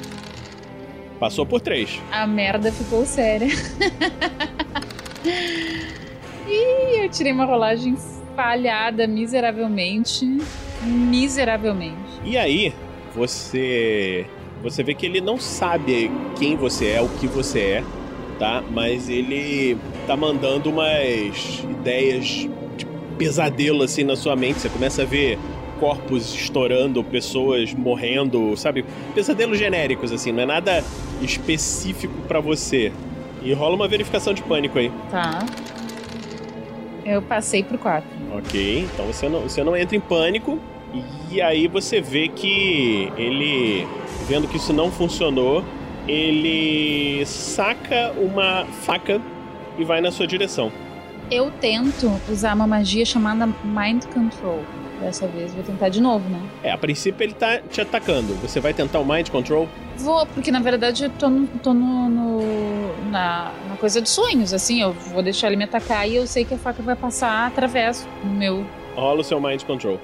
Passou 1.18 1.46
por 1.46 1.60
três. 1.60 2.00
A 2.10 2.26
merda 2.26 2.72
ficou 2.72 3.06
séria. 3.06 3.48
Ih, 6.46 7.04
eu 7.04 7.08
tirei 7.08 7.32
uma 7.32 7.44
rolagem 7.44 7.96
falhada 8.34 9.06
miseravelmente. 9.06 10.26
Miseravelmente. 10.82 12.20
E 12.24 12.36
aí, 12.36 12.74
você 13.14 14.26
você 14.62 14.82
vê 14.82 14.94
que 14.94 15.04
ele 15.04 15.20
não 15.20 15.38
sabe 15.38 16.10
quem 16.38 16.56
você 16.56 16.90
é, 16.90 17.02
o 17.02 17.08
que 17.08 17.26
você 17.26 17.58
é, 17.58 17.84
tá? 18.38 18.62
Mas 18.70 19.08
ele 19.08 19.76
tá 20.06 20.16
mandando 20.16 20.70
umas 20.70 21.64
ideias 21.64 22.24
de 22.76 22.86
pesadelo 23.18 23.82
assim 23.82 24.04
na 24.04 24.14
sua 24.14 24.36
mente. 24.36 24.60
Você 24.60 24.68
começa 24.68 25.02
a 25.02 25.04
ver 25.04 25.38
corpos 25.82 26.32
estourando, 26.32 27.02
pessoas 27.02 27.74
morrendo, 27.74 28.56
sabe? 28.56 28.84
Pesadelos 29.16 29.58
genéricos 29.58 30.12
assim, 30.12 30.30
não 30.30 30.44
é 30.44 30.46
nada 30.46 30.84
específico 31.20 32.14
pra 32.28 32.38
você. 32.38 32.92
E 33.42 33.52
rola 33.52 33.74
uma 33.74 33.88
verificação 33.88 34.32
de 34.32 34.42
pânico 34.42 34.78
aí. 34.78 34.92
Tá. 35.10 35.44
Eu 37.04 37.20
passei 37.20 37.64
pro 37.64 37.76
4. 37.76 38.08
Ok, 38.32 38.86
então 38.94 39.06
você 39.06 39.28
não, 39.28 39.40
você 39.40 39.64
não 39.64 39.76
entra 39.76 39.96
em 39.96 40.00
pânico. 40.00 40.60
E 41.28 41.42
aí 41.42 41.66
você 41.66 42.00
vê 42.00 42.28
que 42.28 43.10
ele, 43.16 43.84
vendo 44.28 44.46
que 44.46 44.58
isso 44.58 44.72
não 44.72 44.88
funcionou, 44.88 45.64
ele 46.06 47.26
saca 47.26 48.12
uma 48.16 48.66
faca 48.66 49.20
e 49.76 49.82
vai 49.82 50.00
na 50.00 50.12
sua 50.12 50.28
direção. 50.28 50.70
Eu 51.28 51.50
tento 51.50 52.08
usar 52.30 52.54
uma 52.54 52.68
magia 52.68 53.04
chamada 53.04 53.48
Mind 53.64 54.04
Control. 54.14 54.62
Dessa 55.02 55.26
vez 55.26 55.52
vou 55.52 55.64
tentar 55.64 55.88
de 55.88 56.00
novo, 56.00 56.28
né? 56.28 56.40
É, 56.62 56.70
a 56.70 56.78
princípio 56.78 57.24
ele 57.24 57.34
tá 57.34 57.58
te 57.58 57.80
atacando. 57.80 58.34
Você 58.36 58.60
vai 58.60 58.72
tentar 58.72 59.00
o 59.00 59.04
Mind 59.04 59.28
Control? 59.30 59.68
Vou, 59.98 60.24
porque 60.26 60.50
na 60.52 60.60
verdade 60.60 61.04
eu 61.04 61.10
tô, 61.10 61.28
no, 61.28 61.46
tô 61.58 61.74
no, 61.74 62.08
no- 62.08 63.10
na, 63.10 63.50
na 63.68 63.76
coisa 63.76 64.00
de 64.00 64.08
sonhos, 64.08 64.52
assim. 64.54 64.80
Eu 64.80 64.92
vou 64.92 65.22
deixar 65.22 65.48
ele 65.48 65.56
me 65.56 65.64
atacar 65.64 66.08
e 66.08 66.14
eu 66.16 66.26
sei 66.26 66.44
que 66.44 66.54
a 66.54 66.58
faca 66.58 66.82
vai 66.82 66.94
passar 66.96 67.46
através 67.48 68.06
do 68.22 68.30
meu. 68.30 68.64
Rola 68.94 69.20
o 69.20 69.24
seu 69.24 69.40
Mind 69.40 69.62
Control. 69.64 69.98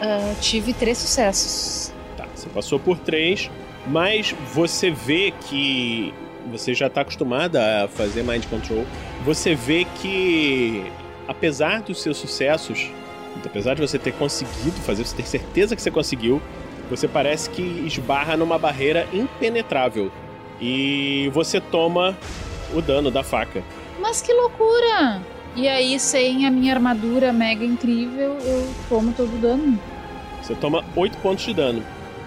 Ah, 0.00 0.34
tive 0.40 0.72
três 0.72 0.98
sucessos. 0.98 1.92
Tá, 2.16 2.26
você 2.34 2.48
passou 2.48 2.78
por 2.78 2.98
três, 2.98 3.50
mas 3.86 4.34
você 4.54 4.90
vê 4.90 5.32
que 5.48 6.14
você 6.50 6.72
já 6.72 6.88
tá 6.88 7.02
acostumada 7.02 7.84
a 7.84 7.88
fazer 7.88 8.22
Mind 8.22 8.44
Control. 8.46 8.84
Você 9.24 9.54
vê 9.54 9.86
que, 10.00 10.84
apesar 11.30 11.80
dos 11.82 12.02
seus 12.02 12.16
sucessos, 12.16 12.90
apesar 13.46 13.74
de 13.74 13.80
você 13.80 14.00
ter 14.00 14.12
conseguido 14.12 14.76
fazer, 14.80 15.04
você 15.04 15.16
ter 15.16 15.26
certeza 15.26 15.76
que 15.76 15.82
você 15.82 15.90
conseguiu, 15.90 16.42
você 16.90 17.06
parece 17.06 17.48
que 17.48 17.62
esbarra 17.62 18.36
numa 18.36 18.58
barreira 18.58 19.06
impenetrável. 19.12 20.10
E 20.60 21.30
você 21.32 21.60
toma 21.60 22.18
o 22.74 22.82
dano 22.82 23.12
da 23.12 23.22
faca. 23.22 23.62
Mas 24.00 24.20
que 24.20 24.32
loucura! 24.32 25.22
E 25.54 25.68
aí, 25.68 25.98
sem 26.00 26.46
a 26.46 26.50
minha 26.50 26.74
armadura 26.74 27.32
mega 27.32 27.64
incrível, 27.64 28.36
eu 28.40 28.68
tomo 28.88 29.12
todo 29.12 29.32
o 29.32 29.38
dano. 29.38 29.78
Você 30.42 30.54
toma 30.56 30.84
8 30.96 31.16
pontos 31.18 31.44
de 31.44 31.54
dano. 31.54 31.82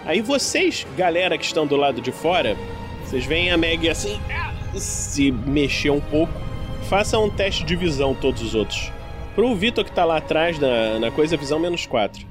Aí 0.05 0.21
vocês, 0.21 0.87
galera 0.97 1.37
que 1.37 1.45
estão 1.45 1.67
do 1.67 1.75
lado 1.75 2.01
de 2.01 2.11
fora, 2.11 2.57
vocês 3.03 3.25
veem 3.25 3.51
a 3.51 3.57
Meg 3.57 3.89
assim, 3.89 4.19
ah, 4.31 4.53
se 4.77 5.31
mexer 5.31 5.89
um 5.89 6.01
pouco. 6.01 6.33
Façam 6.93 7.25
um 7.25 7.29
teste 7.31 7.63
de 7.63 7.75
visão, 7.75 8.13
todos 8.13 8.43
os 8.43 8.53
outros. 8.53 8.91
Pro 9.33 9.55
Vitor 9.55 9.83
que 9.83 9.91
tá 9.91 10.05
lá 10.05 10.17
atrás 10.17 10.59
na, 10.59 10.99
na 10.99 11.09
coisa, 11.09 11.35
visão 11.35 11.57
menos 11.57 11.87
4. 11.87 12.23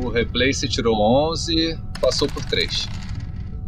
O 0.00 0.10
Replace 0.10 0.68
tirou 0.68 0.94
11, 1.32 1.76
passou 2.00 2.28
por 2.28 2.44
3. 2.44 2.88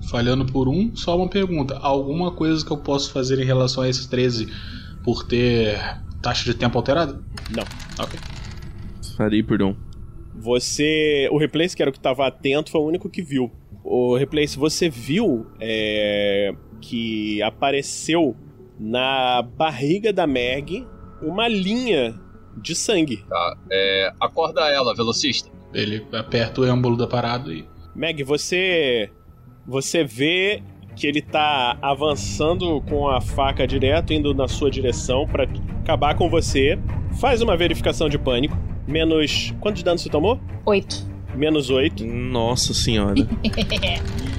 Falhando 0.09 0.47
por 0.47 0.69
um, 0.69 0.95
só 0.95 1.17
uma 1.17 1.29
pergunta. 1.29 1.77
Alguma 1.79 2.31
coisa 2.31 2.65
que 2.65 2.71
eu 2.71 2.77
posso 2.77 3.13
fazer 3.13 3.41
em 3.41 3.45
relação 3.45 3.83
a 3.83 3.89
esses 3.89 4.07
13 4.07 4.47
por 5.03 5.25
ter 5.25 5.77
taxa 6.23 6.45
de 6.45 6.55
tempo 6.55 6.79
alterada? 6.79 7.21
Não. 7.51 7.65
Ok. 7.99 8.21
Farei 9.17 9.43
por 9.43 9.61
um. 9.61 9.75
Você. 10.37 11.29
O 11.33 11.37
Replace, 11.37 11.75
que 11.75 11.83
era 11.83 11.91
o 11.91 11.93
que 11.93 11.99
tava 11.99 12.29
atento, 12.29 12.71
foi 12.71 12.81
o 12.81 12.87
único 12.87 13.11
que 13.11 13.23
viu. 13.23 13.51
O 13.83 14.17
Replace, 14.17 14.57
você 14.57 14.89
viu 14.89 15.49
é, 15.59 16.55
que 16.81 17.43
apareceu 17.43 18.37
na 18.83 19.43
barriga 19.43 20.13
da 20.13 20.27
Meg 20.27 20.85
uma 21.23 21.47
linha 21.47 22.19
de 22.57 22.75
sangue. 22.75 23.25
Tá, 23.29 23.57
é, 23.71 24.13
acorda 24.21 24.63
ela, 24.69 24.95
velocista. 24.95 25.49
Ele 25.73 26.05
aperta 26.13 26.61
o 26.61 26.67
êmbolo 26.67 26.97
da 26.97 27.07
parada 27.07 27.53
e. 27.53 27.65
Meg, 27.95 28.25
você. 28.25 29.09
Você 29.67 30.03
vê 30.03 30.61
que 30.97 31.07
ele 31.07 31.23
tá 31.23 31.79
avançando 31.81 32.83
com 32.83 33.09
a 33.09 33.21
faca 33.21 33.67
direto, 33.67 34.13
indo 34.13 34.35
na 34.35 34.49
sua 34.49 34.71
direção 34.71 35.27
pra 35.27 35.47
acabar 35.81 36.17
com 36.17 36.29
você. 36.29 36.77
Faz 37.21 37.41
uma 37.41 37.57
verificação 37.57 38.09
de 38.09 38.19
pânico. 38.19 38.59
Menos. 38.87 39.55
Quantos 39.61 39.83
danos 39.85 40.03
você 40.03 40.11
tomou? 40.11 40.41
Oito. 40.67 41.07
Menos 41.35 41.71
8. 41.71 42.05
Nossa 42.05 42.75
senhora. 42.75 43.15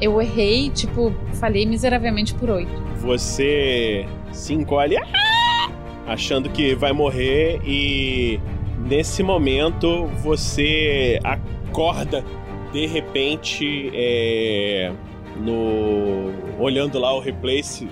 eu 0.00 0.20
errei, 0.20 0.70
tipo, 0.70 1.12
falhei 1.34 1.66
miseravelmente 1.66 2.34
por 2.34 2.50
oito. 2.50 2.72
Você 2.96 4.06
se 4.32 4.54
encolhe. 4.54 4.96
"Ah!", 4.96 5.70
Achando 6.06 6.48
que 6.48 6.74
vai 6.74 6.92
morrer 6.92 7.60
e. 7.64 8.40
Nesse 8.78 9.22
momento 9.22 10.06
você 10.22 11.20
acorda 11.22 12.24
de 12.72 12.86
repente 12.86 13.90
é, 13.94 14.90
no 15.36 16.32
olhando 16.58 16.98
lá 16.98 17.14
o 17.14 17.20
replace 17.20 17.86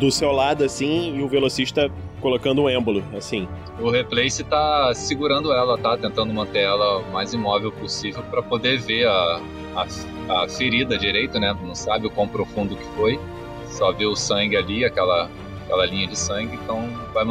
do 0.00 0.10
seu 0.10 0.32
lado 0.32 0.64
assim 0.64 1.16
e 1.16 1.22
o 1.22 1.28
velocista 1.28 1.90
colocando 2.20 2.62
um 2.62 2.68
êmbolo 2.68 3.02
assim. 3.16 3.48
O 3.80 3.88
Replace 3.90 4.44
tá 4.44 4.92
segurando 4.94 5.52
ela, 5.52 5.78
tá? 5.78 5.96
Tentando 5.96 6.34
manter 6.34 6.60
ela 6.64 6.98
o 6.98 7.12
mais 7.12 7.32
imóvel 7.32 7.72
possível 7.72 8.22
para 8.24 8.42
poder 8.42 8.78
ver 8.78 9.06
a, 9.06 9.40
a, 9.74 10.42
a 10.42 10.48
ferida 10.48 10.98
direito, 10.98 11.38
né? 11.38 11.54
Não 11.62 11.74
sabe 11.74 12.06
o 12.06 12.10
quão 12.10 12.28
profundo 12.28 12.76
que 12.76 12.84
foi. 12.96 13.20
Só 13.68 13.92
vê 13.92 14.06
o 14.06 14.16
sangue 14.16 14.56
ali, 14.56 14.84
aquela, 14.84 15.30
aquela 15.64 15.86
linha 15.86 16.06
de 16.06 16.18
sangue. 16.18 16.56
Então, 16.56 16.88
vai 17.12 17.24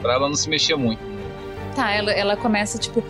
pra 0.00 0.14
ela 0.14 0.28
não 0.28 0.36
se 0.36 0.48
mexer 0.48 0.76
muito. 0.76 1.00
Tá, 1.74 1.90
ela, 1.90 2.12
ela 2.12 2.36
começa, 2.36 2.78
tipo. 2.78 3.02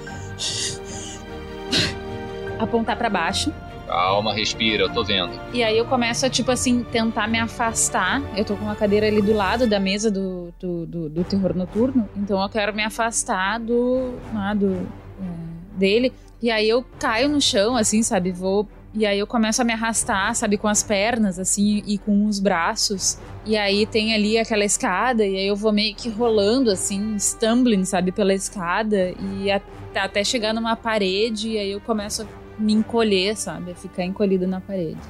apontar 2.58 2.96
pra 2.96 3.08
baixo. 3.10 3.52
Calma, 3.86 4.32
respira, 4.32 4.84
eu 4.84 4.92
tô 4.92 5.04
vendo. 5.04 5.38
E 5.52 5.62
aí 5.62 5.76
eu 5.76 5.84
começo 5.84 6.24
a, 6.24 6.30
tipo 6.30 6.50
assim, 6.50 6.82
tentar 6.82 7.28
me 7.28 7.38
afastar. 7.38 8.22
Eu 8.36 8.44
tô 8.44 8.56
com 8.56 8.64
uma 8.64 8.76
cadeira 8.76 9.06
ali 9.06 9.20
do 9.20 9.34
lado 9.34 9.66
da 9.66 9.78
mesa 9.78 10.10
do, 10.10 10.52
do, 10.58 10.86
do, 10.86 11.08
do 11.10 11.24
terror 11.24 11.54
noturno. 11.54 12.08
Então 12.16 12.40
eu 12.40 12.48
quero 12.48 12.74
me 12.74 12.82
afastar 12.82 13.58
do. 13.60 14.14
ah, 14.34 14.54
do 14.54 14.88
é, 15.20 15.78
dele. 15.78 16.12
E 16.42 16.50
aí 16.50 16.68
eu 16.68 16.84
caio 16.98 17.28
no 17.28 17.40
chão, 17.40 17.76
assim, 17.76 18.02
sabe? 18.02 18.32
Vou. 18.32 18.68
E 18.94 19.06
aí 19.06 19.18
eu 19.18 19.26
começo 19.26 19.62
a 19.62 19.64
me 19.64 19.72
arrastar, 19.72 20.34
sabe, 20.34 20.58
com 20.58 20.68
as 20.68 20.82
pernas, 20.82 21.38
assim, 21.38 21.82
e 21.86 21.96
com 21.96 22.26
os 22.26 22.38
braços. 22.38 23.16
E 23.46 23.56
aí 23.56 23.86
tem 23.86 24.12
ali 24.12 24.36
aquela 24.36 24.64
escada, 24.64 25.24
e 25.24 25.36
aí 25.36 25.46
eu 25.46 25.56
vou 25.56 25.72
meio 25.72 25.94
que 25.94 26.10
rolando, 26.10 26.70
assim, 26.70 27.18
stumbling, 27.18 27.86
sabe, 27.86 28.12
pela 28.12 28.34
escada, 28.34 29.14
e 29.18 29.50
até 29.94 30.22
chegar 30.22 30.52
numa 30.52 30.76
parede, 30.76 31.50
e 31.50 31.58
aí 31.58 31.70
eu 31.70 31.80
começo 31.80 32.22
a 32.22 32.26
me 32.58 32.74
encolher, 32.74 33.34
sabe? 33.34 33.70
A 33.70 33.74
ficar 33.74 34.04
encolhida 34.04 34.46
na 34.46 34.60
parede. 34.60 35.00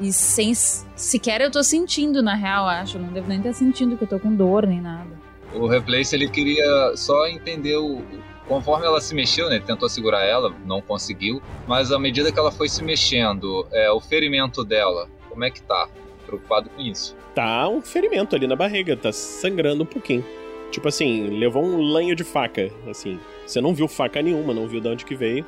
E 0.00 0.12
sem 0.12 0.54
sequer 0.54 1.40
eu 1.40 1.50
tô 1.50 1.64
sentindo, 1.64 2.22
na 2.22 2.34
real, 2.34 2.66
acho. 2.66 2.98
Não 2.98 3.12
devo 3.12 3.28
nem 3.28 3.38
estar 3.38 3.52
sentindo 3.52 3.96
que 3.96 4.04
eu 4.04 4.08
tô 4.08 4.20
com 4.20 4.34
dor 4.34 4.66
nem 4.66 4.80
nada. 4.80 5.10
O 5.54 5.66
Replace 5.66 6.14
ele 6.14 6.28
queria 6.28 6.92
só 6.96 7.26
entender 7.26 7.76
o. 7.76 8.02
Conforme 8.48 8.86
ela 8.86 9.00
se 9.00 9.14
mexeu, 9.14 9.48
né? 9.48 9.56
Ele 9.56 9.64
tentou 9.64 9.88
segurar 9.88 10.24
ela, 10.24 10.52
não 10.64 10.80
conseguiu. 10.82 11.40
Mas 11.66 11.92
à 11.92 11.98
medida 11.98 12.30
que 12.32 12.38
ela 12.38 12.50
foi 12.50 12.68
se 12.68 12.82
mexendo, 12.82 13.66
é, 13.72 13.90
o 13.90 14.00
ferimento 14.00 14.64
dela, 14.64 15.08
como 15.28 15.44
é 15.44 15.50
que 15.50 15.62
tá? 15.62 15.88
Preocupado 16.26 16.68
com 16.70 16.80
isso. 16.80 17.16
Tá 17.34 17.68
um 17.68 17.80
ferimento 17.80 18.36
ali 18.36 18.46
na 18.46 18.56
barriga, 18.56 18.96
tá 18.96 19.12
sangrando 19.12 19.84
um 19.84 19.86
pouquinho. 19.86 20.24
Tipo 20.70 20.88
assim, 20.88 21.38
levou 21.38 21.62
um 21.62 21.80
lanho 21.80 22.16
de 22.16 22.24
faca, 22.24 22.70
assim. 22.88 23.20
Você 23.46 23.60
não 23.60 23.74
viu 23.74 23.86
faca 23.86 24.20
nenhuma, 24.22 24.54
não 24.54 24.66
viu 24.66 24.80
de 24.80 24.88
onde 24.88 25.04
que 25.04 25.14
veio. 25.14 25.44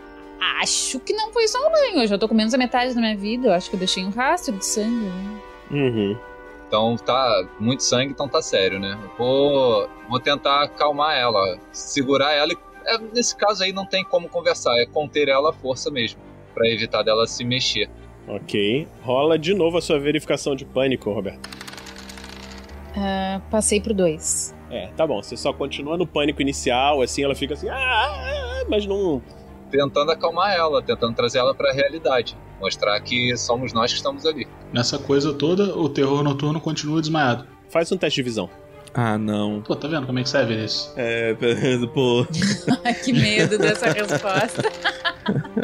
Acho 0.60 1.00
que 1.00 1.12
não 1.14 1.32
foi 1.32 1.48
só 1.48 1.58
um 1.66 1.70
banho. 1.70 2.02
Eu 2.02 2.06
já 2.06 2.18
tô 2.18 2.28
com 2.28 2.34
menos 2.34 2.52
da 2.52 2.58
metade 2.58 2.94
da 2.94 3.00
minha 3.00 3.16
vida. 3.16 3.48
Eu 3.48 3.52
acho 3.52 3.70
que 3.70 3.76
eu 3.76 3.78
deixei 3.78 4.04
um 4.04 4.10
rastro 4.10 4.54
de 4.54 4.64
sangue. 4.64 5.06
né? 5.06 5.40
Uhum. 5.70 6.18
Então 6.66 6.96
tá 6.96 7.46
muito 7.58 7.82
sangue, 7.82 8.10
então 8.10 8.28
tá 8.28 8.42
sério, 8.42 8.78
né? 8.78 8.98
Eu 9.02 9.10
Vou, 9.16 9.88
vou 10.08 10.20
tentar 10.20 10.64
acalmar 10.64 11.16
ela, 11.16 11.58
segurar 11.72 12.32
ela. 12.32 12.52
E, 12.52 12.56
é, 12.86 12.98
nesse 12.98 13.36
caso 13.36 13.62
aí 13.62 13.72
não 13.72 13.86
tem 13.86 14.04
como 14.04 14.28
conversar, 14.28 14.78
é 14.78 14.86
conter 14.86 15.28
ela 15.28 15.50
à 15.50 15.52
força 15.52 15.90
mesmo, 15.90 16.20
Pra 16.54 16.68
evitar 16.68 17.02
dela 17.02 17.26
se 17.26 17.44
mexer. 17.44 17.90
Ok. 18.28 18.86
Rola 19.02 19.38
de 19.38 19.52
novo 19.54 19.78
a 19.78 19.82
sua 19.82 19.98
verificação 19.98 20.54
de 20.54 20.64
pânico, 20.64 21.10
Roberto. 21.10 21.50
Ah, 22.96 23.40
passei 23.50 23.80
pro 23.80 23.92
dois. 23.92 24.54
É, 24.70 24.86
tá 24.96 25.06
bom. 25.06 25.22
Você 25.22 25.36
só 25.36 25.52
continua 25.52 25.96
no 25.96 26.06
pânico 26.06 26.40
inicial, 26.40 27.02
assim, 27.02 27.24
ela 27.24 27.34
fica 27.34 27.54
assim, 27.54 27.68
ah, 27.68 27.76
ah, 27.76 28.60
ah", 28.60 28.64
mas 28.68 28.86
não. 28.86 29.20
Tentando 29.70 30.12
acalmar 30.12 30.54
ela, 30.54 30.80
tentando 30.80 31.14
trazer 31.14 31.38
ela 31.38 31.54
pra 31.54 31.72
realidade, 31.72 32.36
mostrar 32.60 32.98
que 33.00 33.36
somos 33.36 33.72
nós 33.72 33.90
que 33.90 33.96
estamos 33.96 34.24
ali. 34.24 34.46
Nessa 34.72 34.98
coisa 34.98 35.32
toda, 35.32 35.76
o 35.76 35.88
terror 35.88 36.22
noturno 36.22 36.60
continua 36.60 37.00
desmaiado. 37.00 37.46
Faz 37.68 37.90
um 37.90 37.96
teste 37.96 38.20
de 38.20 38.22
visão. 38.22 38.48
Ah, 38.94 39.18
não. 39.18 39.60
Pô, 39.62 39.74
tá 39.74 39.88
vendo 39.88 40.06
como 40.06 40.20
é 40.20 40.22
que 40.22 40.28
serve 40.28 40.64
isso? 40.64 40.92
É, 40.96 41.34
pô. 41.92 42.24
Ai, 42.84 42.94
que 42.94 43.12
medo 43.12 43.58
dessa 43.58 43.90
resposta. 43.90 44.62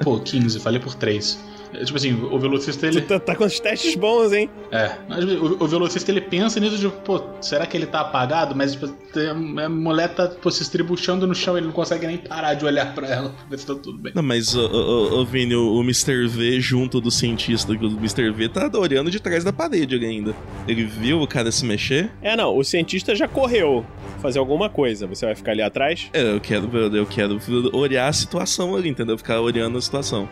Pô, 0.02 0.18
15, 0.18 0.58
falei 0.58 0.80
por 0.80 0.94
3. 0.94 1.38
Tipo 1.84 1.96
assim, 1.96 2.12
o 2.12 2.38
velocista 2.38 2.86
ele. 2.86 3.00
Tá, 3.02 3.18
tá 3.18 3.34
com 3.34 3.44
os 3.44 3.60
testes 3.60 3.94
bons, 3.94 4.32
hein? 4.32 4.50
É, 4.70 4.92
mas 5.08 5.24
o, 5.24 5.56
o 5.60 5.66
velocista 5.66 6.10
ele 6.10 6.20
pensa 6.20 6.58
nisso 6.60 6.78
de, 6.78 6.88
pô, 6.88 7.22
será 7.40 7.66
que 7.66 7.76
ele 7.76 7.86
tá 7.86 8.00
apagado? 8.00 8.54
Mas 8.54 8.72
tipo, 8.72 8.92
a 9.18 9.68
mulher 9.68 10.08
tá 10.14 10.28
pô, 10.28 10.50
se 10.50 10.62
estribuchando 10.62 11.26
no 11.26 11.34
chão, 11.34 11.56
ele 11.56 11.66
não 11.66 11.72
consegue 11.72 12.06
nem 12.06 12.16
parar 12.16 12.54
de 12.54 12.64
olhar 12.64 12.94
pra 12.94 13.08
ela 13.08 13.30
pra 13.30 13.46
ver 13.48 13.58
se 13.58 13.66
tá 13.66 13.74
tudo 13.74 13.98
bem. 13.98 14.12
Não, 14.14 14.22
mas, 14.22 14.54
ô, 14.54 14.66
ô, 14.66 15.20
ô, 15.20 15.24
Vini, 15.24 15.54
o, 15.54 15.74
o 15.74 15.80
Mr. 15.82 16.26
V 16.26 16.60
junto 16.60 17.00
do 17.00 17.10
cientista, 17.10 17.76
que 17.76 17.84
o 17.84 17.90
Mr. 17.90 18.30
V 18.30 18.48
tá 18.48 18.70
olhando 18.78 19.10
de 19.10 19.20
trás 19.20 19.44
da 19.44 19.52
parede 19.52 19.94
ali 19.94 20.06
ainda. 20.06 20.34
Ele 20.66 20.84
viu 20.84 21.20
o 21.20 21.26
cara 21.26 21.50
se 21.52 21.64
mexer? 21.64 22.10
É, 22.22 22.36
não, 22.36 22.56
o 22.56 22.64
cientista 22.64 23.14
já 23.14 23.28
correu 23.28 23.84
fazer 24.20 24.38
alguma 24.38 24.68
coisa. 24.68 25.06
Você 25.06 25.26
vai 25.26 25.34
ficar 25.34 25.52
ali 25.52 25.62
atrás? 25.62 26.08
É, 26.12 26.34
eu 26.34 26.40
quero, 26.40 26.96
eu 26.96 27.06
quero 27.06 27.40
olhar 27.72 28.08
a 28.08 28.12
situação 28.12 28.76
ali, 28.76 28.88
entendeu? 28.88 29.16
Ficar 29.16 29.40
olhando 29.40 29.78
a 29.78 29.80
situação. 29.80 30.28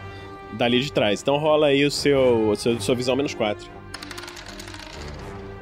Dali 0.52 0.80
de 0.80 0.92
trás. 0.92 1.20
Então 1.20 1.36
rola 1.36 1.68
aí 1.68 1.84
o 1.84 1.90
seu, 1.90 2.50
o 2.50 2.56
seu 2.56 2.80
sua 2.80 2.94
visão 2.94 3.14
menos 3.14 3.34
4. 3.34 3.68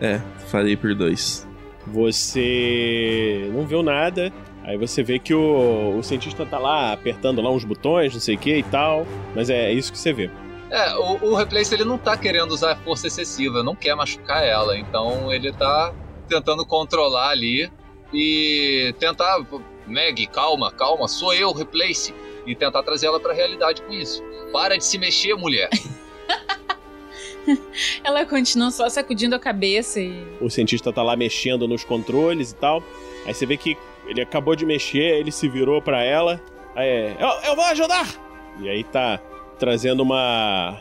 É, 0.00 0.20
falei 0.48 0.76
por 0.76 0.94
dois. 0.94 1.46
Você 1.86 3.50
não 3.52 3.66
viu 3.66 3.82
nada. 3.82 4.32
Aí 4.62 4.76
você 4.76 5.02
vê 5.02 5.18
que 5.18 5.32
o, 5.32 5.96
o 5.96 6.02
cientista 6.02 6.44
tá 6.44 6.58
lá 6.58 6.92
apertando 6.92 7.40
lá 7.40 7.50
uns 7.50 7.64
botões, 7.64 8.12
não 8.12 8.20
sei 8.20 8.34
o 8.34 8.38
que 8.38 8.56
e 8.56 8.62
tal. 8.64 9.06
Mas 9.34 9.48
é 9.48 9.72
isso 9.72 9.92
que 9.92 9.98
você 9.98 10.12
vê. 10.12 10.30
É, 10.70 10.94
o, 10.96 11.30
o 11.30 11.34
Replace 11.36 11.72
ele 11.72 11.84
não 11.84 11.96
tá 11.96 12.16
querendo 12.16 12.50
usar 12.50 12.76
força 12.76 13.06
excessiva, 13.06 13.62
não 13.62 13.76
quer 13.76 13.94
machucar 13.94 14.44
ela, 14.44 14.76
então 14.76 15.32
ele 15.32 15.52
tá 15.52 15.94
tentando 16.28 16.66
controlar 16.66 17.30
ali 17.30 17.70
e 18.12 18.92
tentar. 18.98 19.38
Meg, 19.86 20.26
calma, 20.26 20.72
calma, 20.72 21.06
sou 21.06 21.32
eu, 21.32 21.52
Replace. 21.52 22.12
E 22.44 22.54
tentar 22.54 22.82
trazer 22.82 23.06
ela 23.06 23.20
pra 23.20 23.32
realidade 23.32 23.82
com 23.82 23.92
isso. 23.92 24.22
Para 24.52 24.76
de 24.76 24.84
se 24.84 24.98
mexer, 24.98 25.34
mulher. 25.34 25.70
Ela 28.02 28.24
continua 28.24 28.70
só 28.70 28.88
sacudindo 28.88 29.34
a 29.34 29.38
cabeça 29.38 30.00
e. 30.00 30.24
O 30.40 30.50
cientista 30.50 30.92
tá 30.92 31.02
lá 31.02 31.16
mexendo 31.16 31.68
nos 31.68 31.84
controles 31.84 32.52
e 32.52 32.56
tal. 32.56 32.82
Aí 33.24 33.34
você 33.34 33.46
vê 33.46 33.56
que 33.56 33.76
ele 34.06 34.20
acabou 34.20 34.56
de 34.56 34.64
mexer, 34.66 35.18
ele 35.18 35.30
se 35.30 35.48
virou 35.48 35.80
pra 35.80 36.02
ela. 36.02 36.40
Aí 36.74 36.88
é, 36.88 37.16
eu, 37.18 37.28
eu 37.50 37.56
vou 37.56 37.64
ajudar! 37.66 38.06
E 38.60 38.68
aí 38.68 38.84
tá 38.84 39.20
trazendo 39.58 40.02
uma. 40.02 40.80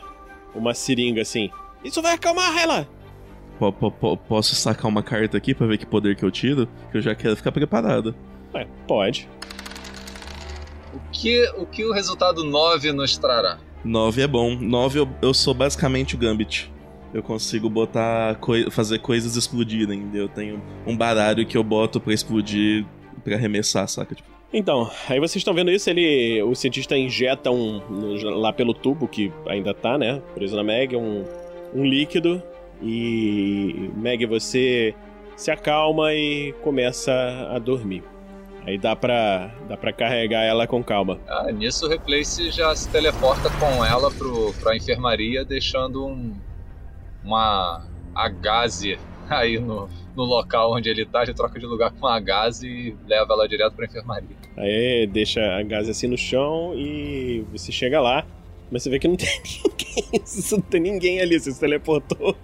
uma 0.54 0.74
seringa 0.74 1.22
assim. 1.22 1.50
Isso 1.84 2.02
vai 2.02 2.14
acalmar 2.14 2.56
ela! 2.58 2.88
Po- 3.58 3.72
po- 3.72 3.90
po- 3.90 4.16
posso 4.16 4.54
sacar 4.54 4.86
uma 4.86 5.02
carta 5.02 5.36
aqui 5.38 5.54
pra 5.54 5.66
ver 5.66 5.78
que 5.78 5.86
poder 5.86 6.16
que 6.16 6.24
eu 6.24 6.30
tiro? 6.30 6.68
Que 6.90 6.98
eu 6.98 7.02
já 7.02 7.14
quero 7.14 7.36
ficar 7.36 7.52
preparado. 7.52 8.14
É, 8.54 8.66
pode. 8.86 9.28
O 11.16 11.18
que 11.18 11.48
o, 11.56 11.66
que 11.66 11.84
o 11.84 11.92
resultado 11.92 12.44
9 12.44 12.92
nos 12.92 13.16
trará? 13.16 13.58
9 13.84 14.22
é 14.22 14.26
bom. 14.26 14.54
9 14.54 14.98
eu, 15.00 15.08
eu 15.22 15.32
sou 15.32 15.54
basicamente 15.54 16.14
o 16.14 16.18
Gambit. 16.18 16.70
Eu 17.14 17.22
consigo 17.22 17.70
botar 17.70 18.34
coi- 18.36 18.70
fazer 18.70 18.98
coisas 18.98 19.36
explodirem. 19.36 20.10
Eu 20.12 20.28
tenho 20.28 20.60
um 20.86 20.94
baralho 20.96 21.46
que 21.46 21.56
eu 21.56 21.62
boto 21.62 21.98
pra 22.00 22.12
explodir, 22.12 22.84
pra 23.24 23.36
arremessar, 23.36 23.88
saca? 23.88 24.14
Tipo, 24.14 24.28
Então, 24.52 24.90
aí 25.08 25.18
vocês 25.18 25.36
estão 25.36 25.54
vendo 25.54 25.70
isso, 25.70 25.88
ele. 25.88 26.42
O 26.42 26.54
cientista 26.54 26.96
injeta 26.98 27.50
um. 27.50 27.80
lá 28.38 28.52
pelo 28.52 28.74
tubo, 28.74 29.08
que 29.08 29.32
ainda 29.48 29.72
tá, 29.72 29.96
né? 29.96 30.20
Preso 30.34 30.54
na 30.56 30.62
Meg, 30.64 30.94
um, 30.96 31.24
um 31.74 31.84
líquido. 31.84 32.42
E. 32.82 33.90
Meg, 33.96 34.26
você 34.26 34.94
se 35.36 35.50
acalma 35.50 36.12
e 36.12 36.52
começa 36.62 37.12
a 37.50 37.58
dormir. 37.58 38.02
Aí 38.66 38.76
dá 38.76 38.96
pra, 38.96 39.54
dá 39.68 39.76
pra 39.76 39.92
carregar 39.92 40.42
ela 40.42 40.66
com 40.66 40.82
calma. 40.82 41.20
Ah, 41.28 41.52
nisso 41.52 41.86
o 41.86 41.88
Replace 41.88 42.50
já 42.50 42.74
se 42.74 42.88
teleporta 42.88 43.48
com 43.60 43.84
ela 43.84 44.10
pro, 44.10 44.52
pra 44.54 44.76
enfermaria, 44.76 45.44
deixando 45.44 46.04
um, 46.04 46.34
uma 47.22 47.86
agaze 48.12 48.98
aí 49.30 49.58
no, 49.60 49.88
no 50.16 50.24
local 50.24 50.72
onde 50.74 50.88
ele 50.88 51.06
tá. 51.06 51.22
Ele 51.22 51.32
troca 51.32 51.60
de 51.60 51.66
lugar 51.66 51.92
com 51.92 52.08
a 52.08 52.16
agaze 52.16 52.66
e 52.66 52.96
leva 53.06 53.34
ela 53.34 53.48
direto 53.48 53.74
pra 53.74 53.86
enfermaria. 53.86 54.36
Aí 54.56 55.06
deixa 55.06 55.40
a 55.40 55.62
gás 55.62 55.88
assim 55.88 56.08
no 56.08 56.18
chão 56.18 56.72
e 56.74 57.46
você 57.52 57.70
chega 57.70 58.00
lá, 58.00 58.26
mas 58.68 58.82
você 58.82 58.90
vê 58.90 58.98
que 58.98 59.06
não 59.06 59.16
tem 59.16 59.28
ninguém. 59.64 60.22
Não 60.50 60.60
tem 60.60 60.80
ninguém 60.80 61.20
ali, 61.20 61.38
você 61.38 61.52
se 61.52 61.60
teleportou. 61.60 62.36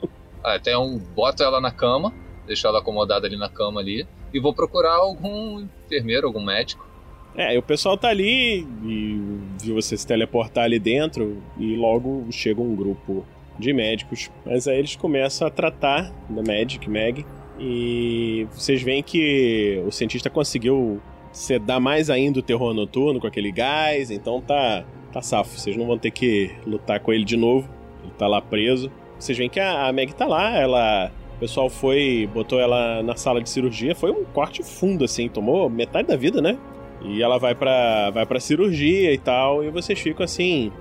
Ah, 0.45 0.59
tem 0.59 0.77
um, 0.77 0.99
boto 0.99 1.43
ela 1.43 1.61
na 1.61 1.73
cama, 1.73 2.13
deixo 2.47 2.67
ela 2.67 2.81
acomodada 2.81 3.27
ali 3.27 3.37
na 3.37 3.49
cama 3.49 3.81
ali, 3.81 4.07
e 4.33 4.41
vou 4.41 4.55
procurar 4.55 4.95
algum 4.95 5.67
enfermeiro, 5.87 6.27
algum 6.27 6.45
médico. 6.45 6.87
É, 7.35 7.55
e 7.55 7.59
o 7.59 7.63
pessoal 7.63 7.97
tá 7.97 8.09
ali 8.09 8.67
e 8.85 9.41
viu 9.63 9.75
você 9.75 9.97
se 9.97 10.07
teleportar 10.07 10.65
ali 10.65 10.79
dentro 10.79 11.43
e 11.59 11.77
logo 11.77 12.27
chega 12.31 12.61
um 12.61 12.75
grupo 12.77 13.25
de 13.59 13.73
médicos. 13.73 14.31
Mas 14.45 14.69
aí 14.69 14.79
eles 14.79 14.97
começam 14.97 15.47
a 15.47 15.51
tratar 15.51 16.13
da 16.29 16.43
Magic, 16.43 16.89
Meg, 16.91 17.25
e 17.59 18.47
vocês 18.53 18.83
veem 18.83 19.03
que 19.03 19.83
o 19.87 19.91
cientista 19.91 20.29
conseguiu 20.29 21.01
sedar 21.33 21.81
mais 21.81 22.11
ainda 22.11 22.39
o 22.39 22.43
terror 22.43 22.75
noturno 22.75 23.21
com 23.21 23.27
aquele 23.27 23.51
gás, 23.51 24.11
então 24.11 24.41
tá, 24.41 24.85
tá 25.13 25.23
safo. 25.23 25.59
Vocês 25.59 25.77
não 25.77 25.87
vão 25.87 25.99
ter 25.99 26.11
que 26.11 26.51
lutar 26.67 27.01
com 27.01 27.13
ele 27.13 27.25
de 27.25 27.37
novo. 27.37 27.69
Ele 28.03 28.13
tá 28.19 28.27
lá 28.27 28.41
preso. 28.41 28.91
Vocês 29.19 29.39
veem 29.39 29.49
que 29.49 29.61
a, 29.61 29.87
a 29.87 29.93
Meg 29.93 30.15
tá 30.15 30.27
lá, 30.27 30.57
ela. 30.57 31.11
O 31.43 31.45
pessoal 31.45 31.69
foi, 31.69 32.31
botou 32.33 32.61
ela 32.61 33.03
na 33.03 33.17
sala 33.17 33.43
de 33.43 33.51
cirurgia, 33.51 33.97
foi 33.97 34.13
um 34.13 34.25
corte 34.25 34.63
fundo, 34.63 35.05
assim, 35.05 35.29
tomou 35.29 35.69
metade 35.69 36.07
da 36.07 36.15
vida, 36.15 36.41
né? 36.41 36.57
E 37.01 37.21
ela 37.21 37.37
vai 37.37 37.53
pra, 37.53 38.11
vai 38.11 38.25
pra 38.25 38.39
cirurgia 38.39 39.13
e 39.13 39.19
tal, 39.19 39.65
e 39.65 39.69
vocês 39.69 39.99
ficam 39.99 40.23
assim, 40.23 40.73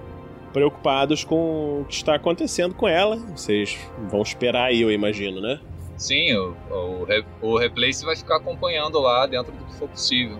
preocupados 0.54 1.24
com 1.24 1.82
o 1.82 1.86
que 1.86 1.96
está 1.96 2.14
acontecendo 2.14 2.76
com 2.76 2.88
ela. 2.88 3.16
Vocês 3.36 3.76
vão 4.08 4.22
esperar 4.22 4.66
aí, 4.66 4.84
eu 4.84 4.92
imagino, 4.92 5.42
né? 5.42 5.60
Sim, 5.98 6.36
o, 6.36 6.56
o, 6.70 7.08
o 7.42 7.58
Replace 7.58 8.06
vai 8.06 8.16
ficar 8.16 8.36
acompanhando 8.36 9.00
lá 9.00 9.26
dentro 9.26 9.52
do 9.52 9.66
que 9.66 9.74
for 9.74 9.90
possível. 9.90 10.38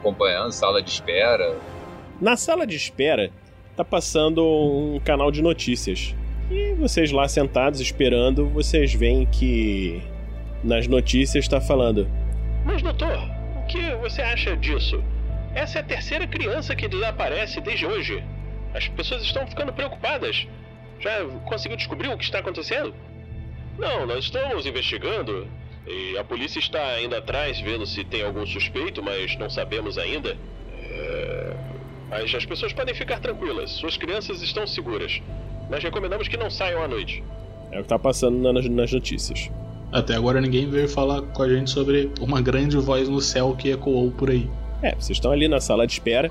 Acompanhando, 0.00 0.52
sala 0.52 0.80
de 0.80 0.88
espera. 0.88 1.54
Na 2.18 2.34
sala 2.38 2.66
de 2.66 2.76
espera, 2.76 3.30
tá 3.76 3.84
passando 3.84 4.42
um 4.42 4.98
canal 5.00 5.30
de 5.30 5.42
notícias. 5.42 6.14
E 6.50 6.74
vocês 6.74 7.10
lá 7.10 7.26
sentados 7.26 7.80
esperando, 7.80 8.46
vocês 8.48 8.92
veem 8.94 9.24
que 9.26 10.02
nas 10.62 10.86
notícias 10.86 11.44
está 11.44 11.60
falando: 11.60 12.08
Mas, 12.64 12.82
doutor, 12.82 13.18
o 13.56 13.66
que 13.66 13.94
você 13.96 14.22
acha 14.22 14.56
disso? 14.56 15.02
Essa 15.54 15.78
é 15.78 15.80
a 15.80 15.84
terceira 15.84 16.26
criança 16.26 16.74
que 16.74 16.88
desaparece 16.88 17.60
desde 17.60 17.86
hoje. 17.86 18.22
As 18.74 18.88
pessoas 18.88 19.22
estão 19.22 19.46
ficando 19.46 19.72
preocupadas. 19.72 20.46
Já 21.00 21.24
conseguiu 21.46 21.76
descobrir 21.76 22.08
o 22.08 22.18
que 22.18 22.24
está 22.24 22.40
acontecendo? 22.40 22.94
Não, 23.78 24.06
nós 24.06 24.24
estamos 24.24 24.66
investigando. 24.66 25.46
E 25.86 26.16
a 26.16 26.24
polícia 26.24 26.58
está 26.58 26.82
ainda 26.92 27.18
atrás, 27.18 27.60
vendo 27.60 27.86
se 27.86 28.02
tem 28.04 28.22
algum 28.22 28.46
suspeito, 28.46 29.02
mas 29.02 29.36
não 29.36 29.50
sabemos 29.50 29.98
ainda. 29.98 30.36
É, 30.90 31.54
Mas 32.08 32.34
as 32.34 32.46
pessoas 32.46 32.72
podem 32.72 32.94
ficar 32.94 33.20
tranquilas. 33.20 33.70
Suas 33.72 33.96
crianças 33.96 34.40
estão 34.40 34.66
seguras. 34.66 35.20
Nós 35.70 35.82
recomendamos 35.82 36.28
que 36.28 36.36
não 36.36 36.50
saiam 36.50 36.82
à 36.82 36.88
noite. 36.88 37.22
É 37.72 37.78
o 37.80 37.82
que 37.82 37.88
tá 37.88 37.98
passando 37.98 38.38
na- 38.38 38.52
nas, 38.52 38.68
nas 38.68 38.92
notícias. 38.92 39.50
Até 39.92 40.14
agora 40.14 40.40
ninguém 40.40 40.68
veio 40.68 40.88
falar 40.88 41.22
com 41.22 41.42
a 41.42 41.48
gente 41.48 41.70
sobre 41.70 42.10
uma 42.20 42.40
grande 42.40 42.76
voz 42.76 43.08
no 43.08 43.20
céu 43.20 43.54
que 43.56 43.70
ecoou 43.70 44.10
por 44.10 44.30
aí. 44.30 44.48
É, 44.82 44.90
vocês 44.94 45.10
estão 45.16 45.30
ali 45.30 45.46
na 45.48 45.60
sala 45.60 45.86
de 45.86 45.92
espera 45.94 46.30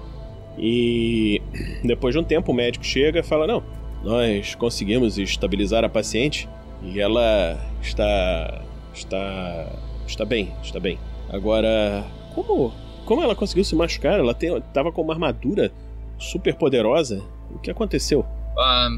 e 0.58 1.42
depois 1.84 2.14
de 2.14 2.20
um 2.20 2.24
tempo 2.24 2.52
o 2.52 2.56
médico 2.56 2.86
chega 2.86 3.20
e 3.20 3.24
fala: 3.24 3.48
Não, 3.48 3.64
nós 4.04 4.54
conseguimos 4.56 5.18
estabilizar 5.18 5.84
a 5.84 5.90
paciente 5.90 6.48
e 6.84 7.00
ela 7.00 7.58
está. 7.82 8.62
está. 8.94 9.72
está 10.06 10.26
bem, 10.26 10.52
está 10.62 10.80
bem. 10.80 11.00
Agora, 11.30 12.04
como. 12.36 12.74
como 13.06 13.22
ela 13.24 13.36
conseguiu 13.36 13.64
se 13.64 13.76
machucar? 13.76 14.20
Ela 14.20 14.34
tem, 14.34 14.62
tava 14.74 14.92
com 14.92 15.02
uma 15.02 15.14
armadura 15.14 15.72
super 16.20 16.54
poderosa. 16.56 17.24
O 17.54 17.60
que 17.60 17.72
aconteceu? 17.72 18.26
Ah, 18.58 18.90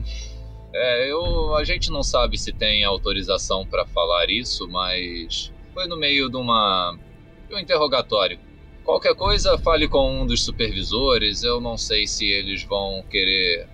é, 0.73 1.11
eu, 1.11 1.55
a 1.55 1.63
gente 1.63 1.89
não 1.89 2.03
sabe 2.03 2.37
se 2.37 2.51
tem 2.51 2.83
autorização 2.83 3.65
pra 3.65 3.85
falar 3.85 4.29
isso, 4.29 4.67
mas 4.69 5.51
foi 5.73 5.87
no 5.87 5.97
meio 5.97 6.29
de 6.29 6.37
uma 6.37 6.97
de 7.47 7.55
um 7.55 7.59
interrogatório. 7.59 8.39
Qualquer 8.83 9.15
coisa, 9.15 9.57
fale 9.57 9.87
com 9.87 10.21
um 10.21 10.27
dos 10.27 10.43
supervisores. 10.43 11.43
Eu 11.43 11.59
não 11.61 11.77
sei 11.77 12.05
se 12.05 12.25
eles 12.25 12.63
vão 12.65 13.03
querer. 13.09 13.67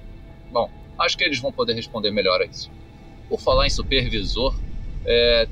Bom, 0.52 0.70
acho 1.00 1.18
que 1.18 1.24
eles 1.24 1.40
vão 1.40 1.52
poder 1.52 1.74
responder 1.74 2.12
melhor 2.12 2.42
a 2.42 2.46
isso. 2.46 2.72
Por 3.28 3.40
falar 3.40 3.66
em 3.66 3.70
supervisor, 3.70 4.54
é, 5.06 5.48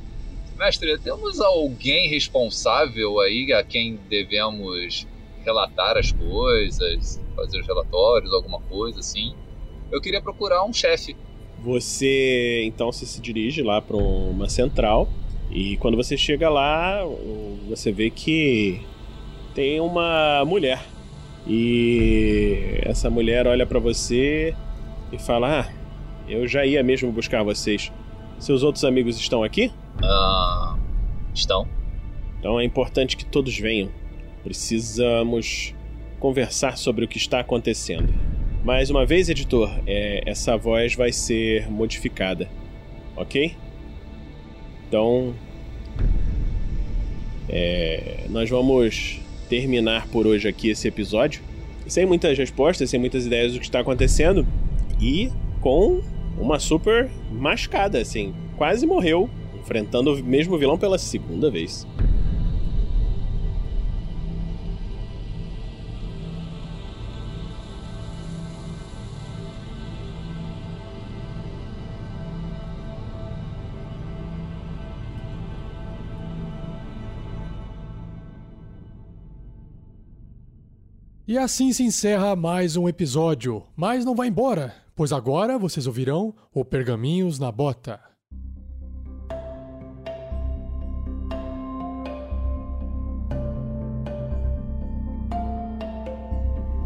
mestre, 0.58 0.98
temos 1.00 1.40
alguém 1.40 2.08
responsável 2.10 3.20
aí 3.20 3.52
a 3.54 3.64
quem 3.64 3.96
devemos 4.08 5.08
relatar 5.44 5.98
as 5.98 6.12
coisas, 6.12 7.22
fazer 7.36 7.60
os 7.60 7.68
relatórios, 7.68 8.34
alguma 8.34 8.60
coisa 8.62 9.00
assim? 9.00 9.34
Eu 9.92 10.02
queria 10.02 10.22
procurar 10.22 10.64
um 10.64 10.74
chefe. 10.74 11.16
Você 11.64 12.64
então 12.66 12.92
você 12.92 13.06
se 13.06 13.20
dirige 13.20 13.62
lá 13.62 13.82
para 13.82 13.98
uma 13.98 14.48
central 14.48 15.10
e 15.52 15.78
quando 15.78 15.98
você 15.98 16.16
chega 16.16 16.50
lá, 16.50 17.04
você 17.68 17.92
vê 17.92 18.10
que 18.10 18.82
tem 19.54 19.80
uma 19.80 20.46
mulher. 20.46 20.82
E 21.48 22.80
essa 22.84 23.10
mulher 23.10 23.48
olha 23.48 23.66
para 23.66 23.80
você 23.80 24.56
e 25.12 25.18
fala: 25.18 25.62
"Ah, 25.62 25.74
eu 26.28 26.48
já 26.48 26.66
ia 26.66 26.84
mesmo 26.84 27.12
buscar 27.12 27.44
vocês. 27.44 27.92
Seus 28.38 28.64
outros 28.64 28.86
amigos 28.86 29.18
estão 29.18 29.44
aqui?" 29.44 29.72
Ah, 30.04 30.78
estão. 31.34 31.68
Então 32.40 32.60
é 32.60 32.64
importante 32.64 33.18
que 33.18 33.26
todos 33.26 33.58
venham. 33.58 33.90
Precisamos 34.44 35.74
conversar 36.20 36.78
sobre 36.78 37.04
o 37.04 37.08
que 37.08 37.18
está 37.18 37.40
acontecendo. 37.40 38.14
Mais 38.64 38.90
uma 38.90 39.06
vez, 39.06 39.30
editor, 39.30 39.72
é, 39.88 40.22
essa 40.26 40.58
voz 40.58 40.94
vai 40.94 41.14
ser 41.14 41.72
modificada, 41.72 42.50
ok? 43.16 43.56
Então, 44.88 45.34
é, 47.48 48.26
nós 48.30 48.50
vamos 48.50 49.22
terminar 49.48 50.08
por 50.10 50.28
hoje 50.28 50.48
aqui 50.48 50.70
esse 50.70 50.88
episódio, 50.90 51.42
sem 51.88 52.06
muitas 52.06 52.38
respostas, 52.38 52.90
sem 52.90 53.00
muitas 53.00 53.26
ideias 53.26 53.54
do 53.54 53.60
que 53.60 53.66
está 53.66 53.80
acontecendo 53.80 54.46
e 55.00 55.32
com 55.62 56.02
uma 56.38 56.60
super 56.60 57.10
machucada, 57.32 58.00
assim, 58.00 58.34
quase 58.58 58.86
morreu, 58.86 59.30
enfrentando 59.58 60.14
o 60.14 60.24
mesmo 60.24 60.58
vilão 60.58 60.78
pela 60.78 60.98
segunda 60.98 61.50
vez. 61.50 61.88
E 81.30 81.38
assim 81.38 81.72
se 81.72 81.84
encerra 81.84 82.36
mais 82.36 82.76
um 82.76 82.90
episódio. 82.90 83.62
Mas 83.76 84.04
não 84.04 84.16
vai 84.16 84.30
embora, 84.30 84.74
pois 84.96 85.14
agora 85.14 85.60
vocês 85.60 85.86
ouvirão 85.86 86.34
o 86.52 86.66
Pergaminhos 86.66 87.38
na 87.38 87.52
Bota. 87.52 88.00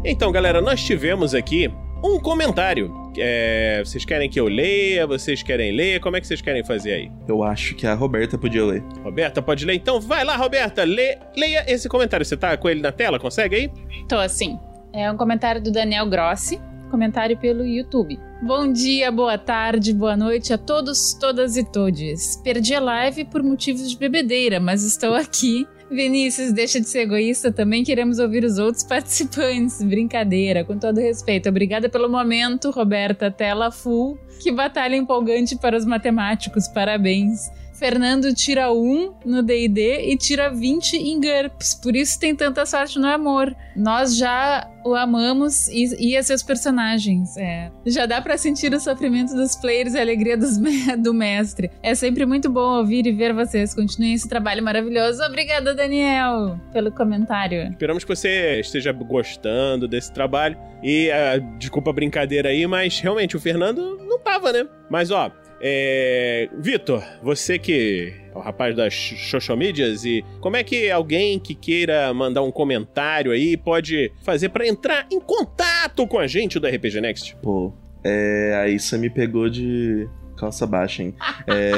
Então, 0.04 0.30
galera, 0.30 0.60
nós 0.60 0.84
tivemos 0.84 1.34
aqui 1.34 1.72
um 2.04 2.20
comentário. 2.20 2.92
É, 3.16 3.82
vocês 3.84 4.04
querem 4.04 4.28
que 4.28 4.38
eu 4.38 4.46
leia? 4.46 5.06
Vocês 5.06 5.42
querem 5.42 5.72
ler? 5.72 6.00
Como 6.00 6.16
é 6.16 6.20
que 6.20 6.26
vocês 6.26 6.42
querem 6.42 6.62
fazer 6.62 6.92
aí? 6.92 7.12
Eu 7.26 7.42
acho 7.42 7.74
que 7.74 7.86
a 7.86 7.94
Roberta 7.94 8.36
podia 8.36 8.64
ler. 8.64 8.82
Roberta, 9.02 9.40
pode 9.40 9.64
ler? 9.64 9.74
Então 9.74 10.00
vai 10.00 10.24
lá, 10.24 10.36
Roberta, 10.36 10.84
lê, 10.84 11.18
leia 11.34 11.64
esse 11.66 11.88
comentário. 11.88 12.26
Você 12.26 12.36
tá 12.36 12.56
com 12.56 12.68
ele 12.68 12.82
na 12.82 12.92
tela? 12.92 13.18
Consegue 13.18 13.56
aí? 13.56 13.70
Tô 14.08 14.16
assim. 14.16 14.58
É 14.92 15.10
um 15.10 15.16
comentário 15.16 15.62
do 15.62 15.72
Daniel 15.72 16.06
Grossi, 16.06 16.60
comentário 16.90 17.36
pelo 17.38 17.64
YouTube. 17.64 18.18
Bom 18.42 18.70
dia, 18.70 19.10
boa 19.10 19.38
tarde, 19.38 19.94
boa 19.94 20.16
noite 20.16 20.52
a 20.52 20.58
todos, 20.58 21.14
todas 21.14 21.56
e 21.56 21.64
todes. 21.64 22.36
Perdi 22.44 22.74
a 22.74 22.80
live 22.80 23.24
por 23.24 23.42
motivos 23.42 23.90
de 23.90 23.96
bebedeira, 23.96 24.60
mas 24.60 24.84
estou 24.84 25.14
aqui. 25.14 25.66
Vinícius, 25.94 26.52
deixa 26.52 26.80
de 26.80 26.88
ser 26.88 27.00
egoísta, 27.00 27.52
também 27.52 27.84
queremos 27.84 28.18
ouvir 28.18 28.44
os 28.44 28.58
outros 28.58 28.82
participantes. 28.84 29.82
Brincadeira, 29.82 30.64
com 30.64 30.78
todo 30.78 31.00
respeito. 31.00 31.48
Obrigada 31.48 31.88
pelo 31.88 32.08
momento, 32.08 32.70
Roberta, 32.70 33.30
tela 33.30 33.70
full. 33.70 34.18
Que 34.40 34.52
batalha 34.52 34.96
empolgante 34.96 35.56
para 35.56 35.76
os 35.76 35.86
matemáticos, 35.86 36.68
parabéns. 36.68 37.48
Fernando 37.74 38.32
tira 38.32 38.72
1 38.72 39.14
no 39.24 39.42
D&D 39.42 40.10
e 40.10 40.16
tira 40.16 40.50
20 40.50 40.96
em 40.96 41.20
GURPS, 41.20 41.74
por 41.74 41.94
isso 41.94 42.18
tem 42.18 42.34
tanta 42.34 42.64
sorte 42.64 42.98
no 42.98 43.06
amor. 43.06 43.54
Nós 43.76 44.16
já 44.16 44.70
o 44.84 44.94
amamos 44.94 45.66
e, 45.68 46.10
e 46.10 46.16
a 46.16 46.22
seus 46.22 46.42
personagens. 46.42 47.36
É. 47.36 47.70
Já 47.86 48.06
dá 48.06 48.20
pra 48.20 48.36
sentir 48.36 48.72
o 48.72 48.78
sofrimento 48.78 49.34
dos 49.34 49.56
players 49.56 49.94
e 49.94 49.98
a 49.98 50.02
alegria 50.02 50.36
dos 50.36 50.58
do 51.02 51.14
mestre. 51.14 51.70
É 51.82 51.94
sempre 51.94 52.26
muito 52.26 52.50
bom 52.50 52.78
ouvir 52.78 53.06
e 53.06 53.12
ver 53.12 53.32
vocês. 53.32 53.74
Continuem 53.74 54.14
esse 54.14 54.28
trabalho 54.28 54.62
maravilhoso. 54.62 55.22
Obrigada, 55.24 55.74
Daniel, 55.74 56.60
pelo 56.72 56.92
comentário. 56.92 57.70
Esperamos 57.70 58.04
que 58.04 58.14
você 58.14 58.60
esteja 58.60 58.92
gostando 58.92 59.88
desse 59.88 60.12
trabalho. 60.12 60.56
E 60.82 61.10
ah, 61.10 61.38
desculpa 61.58 61.90
a 61.90 61.94
brincadeira 61.94 62.50
aí, 62.50 62.66
mas 62.66 63.00
realmente 63.00 63.36
o 63.36 63.40
Fernando 63.40 63.98
não 64.06 64.18
tava, 64.18 64.52
né? 64.52 64.66
Mas 64.90 65.10
ó, 65.10 65.32
é... 65.60 66.48
Vitor, 66.58 67.02
você 67.22 67.58
que 67.58 68.14
é 68.34 68.36
o 68.36 68.40
rapaz 68.40 68.74
das 68.74 68.94
social 68.94 69.56
medias 69.56 70.04
e 70.04 70.24
como 70.40 70.56
é 70.56 70.64
que 70.64 70.90
alguém 70.90 71.38
que 71.38 71.54
queira 71.54 72.12
mandar 72.12 72.42
um 72.42 72.50
comentário 72.50 73.32
aí 73.32 73.56
pode 73.56 74.12
fazer 74.22 74.48
pra 74.48 74.66
entrar 74.66 75.06
em 75.10 75.20
contato 75.20 76.06
com 76.06 76.18
a 76.18 76.26
gente 76.26 76.58
do 76.58 76.66
RPG 76.66 77.00
Next? 77.00 77.36
Pô, 77.42 77.72
é, 78.02 78.60
aí 78.62 78.78
você 78.78 78.98
me 78.98 79.08
pegou 79.08 79.48
de 79.48 80.08
calça 80.44 80.66
baixa, 80.66 81.02
hein? 81.02 81.14
É, 81.46 81.72